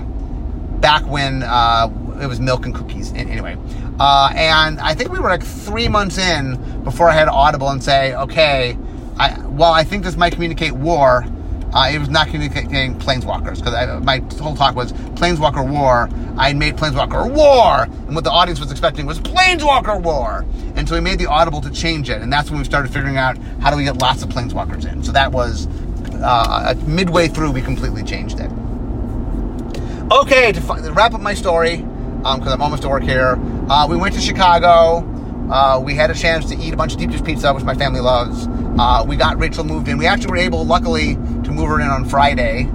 back 0.80 1.03
when 1.03 1.43
uh, 1.43 1.89
it 2.22 2.28
was 2.28 2.39
milk 2.39 2.66
and 2.66 2.74
cookies. 2.74 3.14
Anyway, 3.14 3.57
uh, 3.99 4.32
and 4.36 4.80
I 4.80 4.93
think 4.93 5.12
we 5.12 5.20
were 5.20 5.30
like 5.30 5.43
three 5.43 5.88
months 5.88 6.18
in 6.18 6.84
before 6.84 7.10
I 7.10 7.14
had 7.14 7.28
Audible 7.28 7.70
and 7.70 7.84
say, 7.84 8.16
okay, 8.16 8.78
I, 9.18 9.39
well, 9.47 9.72
I 9.72 9.84
think 9.84 10.03
this 10.03 10.16
might 10.16 10.34
communicate 10.34 10.72
war. 10.72 11.26
Uh, 11.74 11.91
it 11.93 11.99
was 11.99 12.09
not 12.09 12.28
communicating 12.28 12.97
Planeswalkers 12.97 13.57
because 13.57 14.03
my 14.03 14.24
whole 14.41 14.55
talk 14.55 14.76
was 14.76 14.91
Planeswalker 14.91 15.70
War. 15.70 16.09
I 16.38 16.53
made 16.53 16.78
Planeswalker 16.78 17.32
War, 17.32 17.84
and 17.84 18.15
what 18.15 18.24
the 18.24 18.32
audience 18.32 18.59
was 18.59 18.72
expecting 18.72 19.05
was 19.05 19.20
Planeswalker 19.20 20.01
War. 20.01 20.45
And 20.76 20.88
so 20.88 20.95
we 20.95 21.01
made 21.01 21.20
the 21.20 21.28
Audible 21.28 21.61
to 21.61 21.70
change 21.70 22.09
it, 22.09 22.22
and 22.22 22.34
that's 22.34 22.49
when 22.49 22.59
we 22.59 22.65
started 22.65 22.91
figuring 22.91 23.17
out 23.17 23.38
how 23.61 23.70
do 23.70 23.78
we 23.78 23.84
get 23.84 23.97
lots 23.97 24.24
of 24.24 24.30
Planeswalkers 24.30 24.91
in. 24.91 25.03
So 25.03 25.11
that 25.11 25.32
was 25.32 25.67
uh, 26.24 26.74
midway 26.88 27.28
through, 27.28 27.51
we 27.51 27.61
completely 27.61 28.03
changed 28.03 28.39
it. 28.39 28.51
Okay, 30.11 30.51
to, 30.51 30.59
to 30.59 30.91
wrap 30.91 31.13
up 31.13 31.22
my 31.22 31.36
story, 31.36 31.78
because 31.78 32.47
um, 32.47 32.47
I'm 32.47 32.61
almost 32.61 32.82
to 32.82 32.89
work 32.89 33.03
here, 33.03 33.38
uh, 33.70 33.86
we 33.88 33.95
went 33.95 34.15
to 34.15 34.22
Chicago. 34.22 35.01
Uh, 35.50 35.82
we 35.84 35.95
had 35.95 36.12
a 36.12 36.14
chance 36.14 36.45
to 36.45 36.56
eat 36.58 36.74
a 36.74 36.78
bunch 36.78 36.93
of 36.93 37.00
deep 37.00 37.12
dish 37.12 37.24
pizza, 37.24 37.54
which 37.54 37.64
my 37.64 37.74
family 37.74 38.00
loves. 38.00 38.47
Uh, 38.78 39.04
we 39.08 39.16
got 39.16 39.39
Rachel 39.39 39.64
moved 39.64 39.88
in. 39.88 39.97
We 39.97 40.06
actually 40.06 40.32
were 40.32 40.38
able, 40.38 40.66
luckily, 40.66 41.16
to 41.16 41.52
move 41.52 41.68
her 41.70 41.80
in 41.80 41.88
on 41.88 42.06
Friday. 42.06 42.66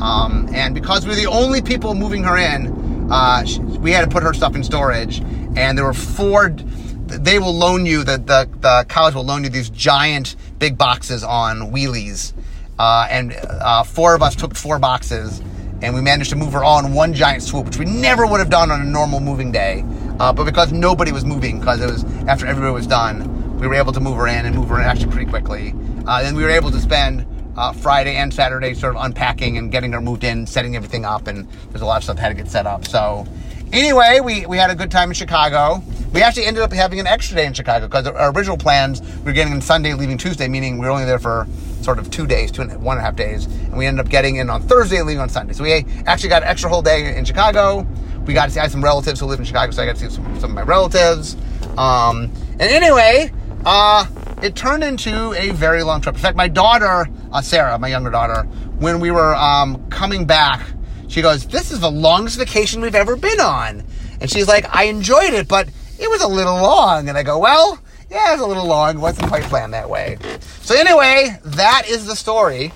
Um, 0.00 0.48
and 0.52 0.74
because 0.74 1.04
we 1.04 1.10
were 1.10 1.16
the 1.16 1.26
only 1.26 1.62
people 1.62 1.94
moving 1.94 2.22
her 2.24 2.36
in, 2.36 3.10
uh, 3.10 3.44
we 3.80 3.90
had 3.92 4.02
to 4.02 4.10
put 4.10 4.22
her 4.22 4.34
stuff 4.34 4.54
in 4.54 4.62
storage. 4.62 5.20
And 5.56 5.76
there 5.76 5.84
were 5.84 5.94
four. 5.94 6.50
They 6.50 7.38
will 7.38 7.54
loan 7.54 7.86
you 7.86 8.04
the, 8.04 8.18
the 8.18 8.48
the 8.60 8.84
college 8.88 9.14
will 9.14 9.24
loan 9.24 9.42
you 9.42 9.48
these 9.48 9.70
giant 9.70 10.36
big 10.58 10.76
boxes 10.76 11.24
on 11.24 11.72
wheelies, 11.72 12.34
uh, 12.78 13.08
and 13.10 13.32
uh, 13.32 13.82
four 13.82 14.14
of 14.14 14.22
us 14.22 14.36
took 14.36 14.54
four 14.54 14.78
boxes, 14.78 15.40
and 15.80 15.94
we 15.94 16.02
managed 16.02 16.28
to 16.30 16.36
move 16.36 16.52
her 16.52 16.62
all 16.62 16.84
in 16.84 16.92
one 16.92 17.14
giant 17.14 17.42
swoop, 17.42 17.64
which 17.64 17.78
we 17.78 17.86
never 17.86 18.26
would 18.26 18.40
have 18.40 18.50
done 18.50 18.70
on 18.70 18.82
a 18.82 18.84
normal 18.84 19.20
moving 19.20 19.50
day. 19.50 19.84
Uh, 20.20 20.32
but 20.32 20.44
because 20.44 20.72
nobody 20.72 21.12
was 21.12 21.24
moving, 21.24 21.60
because 21.60 21.80
it 21.80 21.90
was 21.90 22.04
after 22.26 22.46
everybody 22.46 22.72
was 22.72 22.86
done, 22.86 23.58
we 23.58 23.66
were 23.66 23.74
able 23.74 23.92
to 23.92 24.00
move 24.00 24.16
her 24.16 24.26
in 24.26 24.46
and 24.46 24.54
move 24.54 24.68
her 24.68 24.78
in 24.80 24.84
actually 24.84 25.10
pretty 25.10 25.30
quickly. 25.30 25.74
Uh, 26.06 26.22
and 26.24 26.36
we 26.36 26.42
were 26.42 26.50
able 26.50 26.70
to 26.70 26.80
spend 26.80 27.26
uh, 27.56 27.72
Friday 27.72 28.16
and 28.16 28.32
Saturday 28.32 28.74
sort 28.74 28.96
of 28.96 29.02
unpacking 29.04 29.58
and 29.58 29.70
getting 29.70 29.92
her 29.92 30.00
moved 30.00 30.24
in, 30.24 30.46
setting 30.46 30.76
everything 30.76 31.04
up, 31.04 31.26
and 31.26 31.48
there's 31.70 31.82
a 31.82 31.86
lot 31.86 31.98
of 31.98 32.04
stuff 32.04 32.16
that 32.16 32.22
had 32.22 32.28
to 32.28 32.34
get 32.34 32.48
set 32.48 32.66
up. 32.66 32.86
So 32.86 33.26
anyway, 33.72 34.20
we, 34.22 34.46
we 34.46 34.56
had 34.56 34.70
a 34.70 34.74
good 34.74 34.90
time 34.90 35.10
in 35.10 35.14
Chicago. 35.14 35.82
We 36.12 36.22
actually 36.22 36.46
ended 36.46 36.62
up 36.62 36.72
having 36.72 37.00
an 37.00 37.06
extra 37.06 37.36
day 37.36 37.44
in 37.44 37.52
Chicago 37.52 37.86
because 37.86 38.06
our 38.06 38.32
original 38.32 38.56
plans 38.56 39.02
we 39.18 39.24
were 39.24 39.32
getting 39.32 39.52
in 39.52 39.60
Sunday, 39.60 39.92
leaving 39.92 40.16
Tuesday, 40.16 40.48
meaning 40.48 40.78
we 40.78 40.86
were 40.86 40.90
only 40.92 41.04
there 41.04 41.18
for 41.18 41.46
sort 41.82 41.98
of 41.98 42.10
two 42.10 42.26
days, 42.26 42.50
two 42.50 42.62
and 42.62 42.82
one 42.82 42.96
and 42.96 43.02
a 43.02 43.04
half 43.04 43.14
days, 43.14 43.44
and 43.44 43.76
we 43.76 43.84
ended 43.84 44.04
up 44.04 44.10
getting 44.10 44.36
in 44.36 44.48
on 44.48 44.62
Thursday 44.62 44.96
and 44.96 45.06
leaving 45.06 45.20
on 45.20 45.28
Sunday. 45.28 45.52
So 45.52 45.64
we 45.64 45.84
actually 46.06 46.30
got 46.30 46.42
an 46.42 46.48
extra 46.48 46.70
whole 46.70 46.80
day 46.80 47.14
in 47.14 47.26
Chicago. 47.26 47.86
We 48.24 48.32
got 48.32 48.46
to 48.46 48.50
see 48.50 48.60
I 48.60 48.68
some 48.68 48.82
relatives 48.82 49.20
who 49.20 49.26
live 49.26 49.38
in 49.38 49.44
Chicago, 49.44 49.70
so 49.70 49.82
I 49.82 49.86
got 49.86 49.96
to 49.96 50.08
see 50.08 50.14
some, 50.14 50.40
some 50.40 50.50
of 50.50 50.56
my 50.56 50.62
relatives. 50.62 51.36
Um, 51.76 52.32
and 52.52 52.62
anyway, 52.62 53.30
uh, 53.66 54.06
it 54.42 54.56
turned 54.56 54.84
into 54.84 55.34
a 55.34 55.50
very 55.50 55.82
long 55.82 56.00
trip. 56.00 56.14
In 56.14 56.20
fact, 56.20 56.36
my 56.36 56.48
daughter, 56.48 57.06
uh, 57.32 57.42
Sarah, 57.42 57.78
my 57.78 57.88
younger 57.88 58.10
daughter, 58.10 58.44
when 58.78 59.00
we 59.00 59.10
were 59.10 59.34
um, 59.36 59.88
coming 59.90 60.24
back, 60.24 60.66
she 61.08 61.20
goes, 61.20 61.46
"This 61.46 61.70
is 61.70 61.80
the 61.80 61.90
longest 61.90 62.38
vacation 62.38 62.80
we've 62.80 62.94
ever 62.94 63.14
been 63.14 63.40
on," 63.40 63.84
and 64.20 64.30
she's 64.30 64.48
like, 64.48 64.74
"I 64.74 64.84
enjoyed 64.84 65.34
it, 65.34 65.48
but." 65.48 65.68
It 65.98 66.08
was 66.08 66.22
a 66.22 66.28
little 66.28 66.54
long. 66.54 67.08
And 67.08 67.18
I 67.18 67.22
go, 67.22 67.38
well, 67.38 67.80
yeah, 68.10 68.30
it 68.30 68.32
was 68.32 68.40
a 68.40 68.46
little 68.46 68.66
long. 68.66 69.00
Wasn't 69.00 69.28
quite 69.28 69.44
planned 69.44 69.74
that 69.74 69.90
way. 69.90 70.18
So 70.62 70.74
anyway, 70.74 71.38
that 71.44 71.84
is 71.88 72.06
the 72.06 72.16
story 72.16 72.72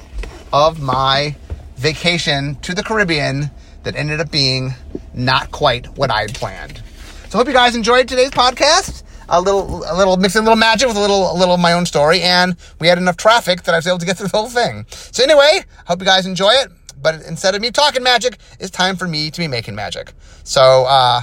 of 0.52 0.80
my 0.80 1.34
vacation 1.76 2.56
to 2.56 2.74
the 2.74 2.82
Caribbean 2.82 3.50
that 3.82 3.96
ended 3.96 4.20
up 4.20 4.30
being 4.30 4.74
not 5.14 5.50
quite 5.50 5.86
what 5.96 6.10
I 6.10 6.22
had 6.22 6.34
planned. 6.34 6.82
So 7.28 7.38
hope 7.38 7.46
you 7.46 7.52
guys 7.52 7.74
enjoyed 7.74 8.08
today's 8.08 8.30
podcast. 8.30 9.02
A 9.28 9.40
little, 9.40 9.82
a 9.86 9.96
little 9.96 10.18
mixing 10.18 10.40
a 10.40 10.42
little 10.42 10.56
magic 10.56 10.88
with 10.88 10.96
a 10.96 11.00
little, 11.00 11.32
a 11.32 11.36
little 11.36 11.54
of 11.54 11.60
my 11.60 11.72
own 11.72 11.86
story, 11.86 12.20
and 12.20 12.54
we 12.80 12.88
had 12.88 12.98
enough 12.98 13.16
traffic 13.16 13.62
that 13.62 13.74
I 13.74 13.78
was 13.78 13.86
able 13.86 13.98
to 13.98 14.04
get 14.04 14.18
through 14.18 14.28
the 14.28 14.36
whole 14.36 14.48
thing. 14.48 14.84
So 14.90 15.22
anyway, 15.22 15.64
hope 15.86 16.00
you 16.00 16.04
guys 16.04 16.26
enjoy 16.26 16.50
it. 16.50 16.70
But 17.00 17.22
instead 17.22 17.54
of 17.54 17.62
me 17.62 17.70
talking 17.70 18.02
magic, 18.02 18.36
it's 18.60 18.70
time 18.70 18.96
for 18.96 19.08
me 19.08 19.30
to 19.30 19.40
be 19.40 19.48
making 19.48 19.74
magic. 19.74 20.12
So 20.44 20.84
uh, 20.86 21.22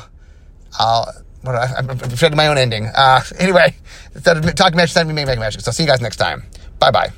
I'll 0.79 1.13
what 1.41 1.55
I, 1.55 1.73
I'm, 1.77 1.89
I'm 1.89 1.97
my 2.37 2.47
own 2.47 2.57
ending. 2.57 2.87
Uh, 2.95 3.21
anyway, 3.39 3.75
instead 4.13 4.37
of 4.37 4.55
talking 4.55 4.77
magic, 4.77 4.93
to 5.07 5.13
be 5.13 5.25
making 5.25 5.39
magic. 5.39 5.61
So 5.61 5.71
see 5.71 5.83
you 5.83 5.89
guys 5.89 6.01
next 6.01 6.17
time. 6.17 6.43
Bye 6.79 6.91
bye. 6.91 7.09